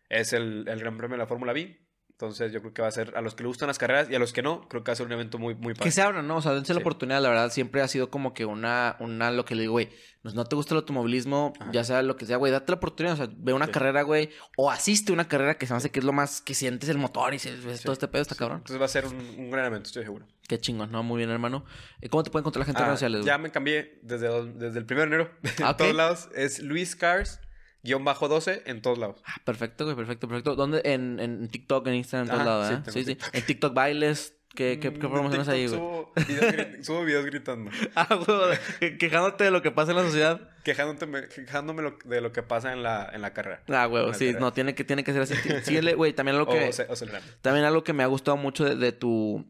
es 0.09 0.33
el, 0.33 0.67
el 0.67 0.79
Gran 0.79 0.97
Premio 0.97 1.17
de 1.17 1.19
la 1.19 1.27
Fórmula 1.27 1.53
B. 1.53 1.86
Entonces 2.19 2.51
yo 2.51 2.61
creo 2.61 2.73
que 2.73 2.81
va 2.81 2.87
a 2.87 2.91
ser 2.91 3.13
a 3.15 3.21
los 3.21 3.35
que 3.35 3.43
le 3.43 3.47
gustan 3.47 3.67
las 3.67 3.77
carreras 3.77 4.09
y 4.09 4.15
a 4.15 4.19
los 4.19 4.33
que 4.33 4.41
no, 4.41 4.67
creo 4.69 4.83
que 4.83 4.89
va 4.89 4.93
a 4.93 4.95
ser 4.95 5.05
un 5.05 5.11
evento 5.11 5.37
muy, 5.37 5.53
muy 5.53 5.73
Que 5.73 5.79
padre. 5.81 5.91
se 5.91 6.01
abran, 6.01 6.27
¿no? 6.27 6.37
O 6.37 6.41
sea, 6.41 6.53
dense 6.55 6.73
la 6.73 6.79
Sí. 6.79 6.81
oportunidad. 6.81 7.21
La 7.21 7.29
verdad, 7.29 7.51
siempre 7.51 7.79
ha 7.83 7.87
sido 7.87 8.09
como 8.09 8.33
que 8.33 8.43
una, 8.45 8.95
una 8.99 9.29
lo 9.29 9.45
que 9.45 9.53
le 9.53 9.61
digo, 9.61 9.73
güey, 9.73 9.89
pues 10.23 10.33
no 10.33 10.43
te 10.45 10.55
gusta 10.55 10.73
el 10.73 10.79
automovilismo, 10.79 11.53
Ajá. 11.59 11.71
ya 11.71 11.83
sea 11.83 12.01
lo 12.01 12.17
que 12.17 12.25
sea, 12.25 12.37
güey, 12.37 12.51
date 12.51 12.71
la 12.71 12.77
oportunidad. 12.77 13.13
O 13.13 13.17
sea, 13.17 13.29
ve 13.37 13.53
una 13.53 13.67
Sí. 13.67 13.71
carrera, 13.71 14.01
güey, 14.01 14.31
o 14.57 14.71
asiste 14.71 15.11
a 15.11 15.13
una 15.13 15.27
carrera 15.27 15.59
que 15.59 15.67
se 15.67 15.73
me 15.73 15.77
hace 15.77 15.91
que 15.91 15.99
es 15.99 16.05
lo 16.05 16.11
más 16.11 16.41
que 16.41 16.55
sientes 16.55 16.89
el 16.89 16.97
motor 16.97 17.35
y 17.35 17.39
se, 17.39 17.55
ves 17.55 17.77
Sí, 17.77 17.83
todo 17.83 17.93
este 17.93 18.07
pedo, 18.07 18.23
está 18.23 18.33
cabrón. 18.33 18.57
Entonces 18.61 18.81
va 18.81 18.85
a 18.85 18.89
ser 18.89 19.05
un, 19.05 19.15
un 19.15 19.51
gran 19.51 19.65
evento, 19.67 19.85
estoy 19.85 20.01
seguro. 20.03 20.25
Qué 20.47 20.57
chingón, 20.59 20.91
¿no? 20.91 21.03
Muy 21.03 21.17
bien, 21.19 21.29
hermano. 21.29 21.65
Eh, 22.01 22.09
¿Cómo 22.09 22.23
te 22.23 22.31
puede 22.31 22.41
encontrar 22.41 22.61
la 22.61 22.65
gente 22.65 22.79
en 22.79 22.85
Ah, 22.85 22.87
redes 22.87 22.99
sociales, 22.99 23.19
güey? 23.21 23.27
ya 23.27 23.37
me 23.37 23.51
cambié 23.51 23.99
desde, 24.01 24.27
desde 24.53 24.79
el 24.79 24.85
1 24.85 24.95
de 25.01 25.03
enero. 25.03 25.31
Ah, 25.43 25.51
en 25.59 25.65
ok. 25.67 25.77
todos 25.77 25.95
lados. 25.95 26.29
Es 26.33 26.63
Luis 26.63 26.95
Cars, 26.95 27.41
guion 27.87 28.03
bajo 28.05 28.27
12, 28.27 28.63
en 28.65 28.81
todos 28.81 28.97
lados. 28.99 29.21
Ah, 29.25 29.35
perfecto, 29.45 29.85
güey, 29.85 29.95
perfecto, 29.95 30.27
perfecto. 30.27 30.55
¿Dónde? 30.55 30.81
En, 30.83 31.19
en 31.19 31.47
TikTok, 31.47 31.87
en 31.87 31.95
Instagram, 31.95 32.27
en 32.27 32.29
todos 32.33 32.41
Ajá, 32.41 32.49
lados, 32.49 32.83
sí, 32.93 32.99
¿eh? 32.99 33.03
Sí, 33.05 33.13
sí. 33.13 33.17
En 33.33 33.45
TikTok 33.45 33.73
bailes. 33.73 34.33
¿Qué, 34.55 34.79
qué, 34.79 34.91
qué 34.91 35.07
Mm, 35.07 35.11
promociones 35.11 35.47
en 35.49 35.53
ahí, 35.53 35.67
güey? 35.67 35.77
Subo 35.79 36.13
videos, 36.27 36.55
subo 36.85 37.03
videos 37.05 37.25
gritando. 37.25 37.69
Ah, 37.95 38.07
güey, 38.15 38.57
que- 38.79 38.97
quejándote 38.97 39.43
de 39.43 39.51
lo 39.51 39.61
que 39.61 39.69
pasa 39.71 39.91
en 39.91 39.97
la 39.97 40.03
sociedad. 40.03 40.49
Quejándote, 40.63 41.05
quejándome 41.29 41.83
de 42.05 42.21
lo 42.21 42.31
que 42.31 42.41
pasa 42.41 42.73
en 42.73 42.81
la, 42.81 43.07
en 43.13 43.21
la 43.21 43.33
carrera. 43.33 43.61
Ah, 43.67 43.85
güey, 43.85 44.05
sí, 44.15 44.19
carrera. 44.27 44.39
no, 44.39 44.53
tiene 44.53 44.73
que, 44.73 44.83
tiene 44.83 45.03
que 45.03 45.13
ser 45.13 45.21
así. 45.21 45.35
Síguele, 45.63 45.93
güey, 45.93 46.13
también 46.13 46.37
algo 46.37 46.51
que... 46.51 46.71
O, 46.89 46.93
o. 46.93 46.95
También 47.41 47.65
algo 47.65 47.83
que 47.83 47.93
me 47.93 48.01
ha 48.01 48.07
gustado 48.07 48.35
mucho 48.37 48.63
de, 48.65 48.75
de 48.75 48.91
tu 48.93 49.45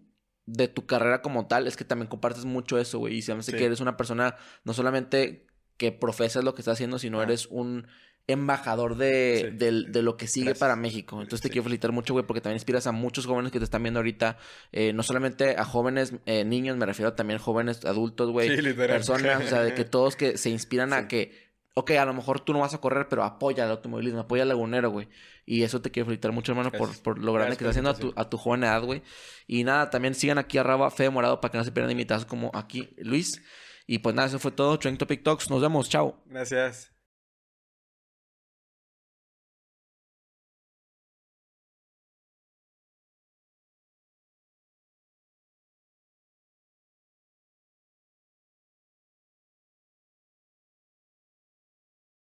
de 0.46 0.68
tu 0.70 0.86
carrera 0.86 1.22
como 1.22 1.46
tal 1.48 1.68
es 1.68 1.76
que 1.78 1.84
también 1.86 2.08
compartes 2.08 2.44
mucho 2.46 2.78
eso, 2.78 3.00
güey. 3.00 3.16
Y 3.16 3.22
se 3.22 3.34
me 3.34 3.40
hace 3.42 3.52
Sí. 3.52 3.58
que 3.58 3.66
eres 3.66 3.80
una 3.82 3.96
persona 3.98 4.36
no 4.66 4.74
solamente 4.74 5.46
que 5.78 5.92
profesas 5.92 6.44
lo 6.44 6.54
que 6.56 6.62
estás 6.62 6.74
haciendo, 6.74 7.00
sino 7.00 7.20
Ah. 7.20 7.24
eres 7.24 7.48
un 7.48 7.88
embajador 8.28 8.98
de, 8.98 9.56
Sí. 9.58 9.58
de 9.92 10.02
lo 10.02 10.18
que 10.18 10.28
sigue 10.28 10.48
Gracias. 10.48 10.60
para 10.60 10.76
México. 10.76 11.16
Entonces 11.22 11.42
te 11.42 11.48
Sí. 11.48 11.54
quiero 11.54 11.64
felicitar 11.64 11.92
mucho, 11.94 12.14
güey, 12.14 12.26
porque 12.26 12.42
también 12.42 12.58
inspiras 12.58 12.86
a 12.86 12.92
muchos 12.92 13.26
jóvenes 13.26 13.52
que 13.52 13.60
te 13.60 13.64
están 13.66 13.84
viendo 13.84 14.00
ahorita. 14.00 14.38
Eh, 14.74 14.92
no 14.94 15.02
solamente 15.04 15.56
a 15.58 15.64
jóvenes 15.64 16.14
eh, 16.26 16.44
niños, 16.44 16.76
me 16.78 16.86
refiero 16.86 17.14
también 17.14 17.40
a 17.40 17.44
jóvenes 17.44 17.86
adultos, 17.86 18.30
güey. 18.32 18.50
Sí, 18.56 18.74
personas, 18.74 19.46
o 19.46 19.48
sea, 19.48 19.62
de 19.64 19.74
que 19.74 19.86
todos 19.86 20.16
que 20.18 20.38
se 20.38 20.50
inspiran 20.50 20.92
a 20.94 21.08
que, 21.08 21.48
ok, 21.74 21.92
a 21.92 22.06
lo 22.06 22.14
mejor 22.14 22.42
tú 22.42 22.52
no 22.54 22.60
vas 22.60 22.74
a 22.74 22.80
correr, 22.80 23.08
pero 23.10 23.24
apoya 23.24 23.64
al 23.64 23.72
automovilismo, 23.72 24.20
apoya 24.20 24.44
al 24.44 24.50
lagunero, 24.50 24.90
güey. 24.92 25.08
Y 25.46 25.64
eso 25.64 25.82
te 25.82 25.92
quiero 25.92 26.08
felicitar 26.08 26.34
mucho, 26.34 26.52
hermano, 26.52 26.72
por, 26.72 26.80
Gracias. 26.88 27.00
por 27.02 27.20
lo 27.20 27.32
grande 27.32 27.56
que 27.56 27.64
estás 27.64 27.70
haciendo 27.78 27.92
a 27.92 27.96
tu, 27.96 28.12
a 28.18 28.30
tu 28.30 28.38
joven 28.38 28.64
edad, 28.64 28.84
güey. 28.84 29.02
Y 29.48 29.64
nada, 29.64 29.90
también 29.90 30.14
sigan 30.14 30.38
aquí 30.38 30.58
arroba 30.58 30.92
Fede 30.92 31.10
Morado 31.12 31.40
para 31.40 31.54
que 31.54 31.58
no 31.60 31.64
se 31.64 31.72
pierdan 31.72 31.92
invitados 31.92 32.26
como 32.26 32.52
aquí 32.54 32.90
Luis. 32.98 33.42
Y 33.86 34.00
pues 34.00 34.14
nada, 34.14 34.28
eso 34.28 34.40
fue 34.40 34.52
todo. 34.52 34.78
Trending 34.78 34.98
Topic 34.98 35.24
Talks. 35.24 35.50
Nos 35.50 35.62
vemos. 35.62 35.88
Chao. 35.88 36.22
Gracias. 36.26 36.97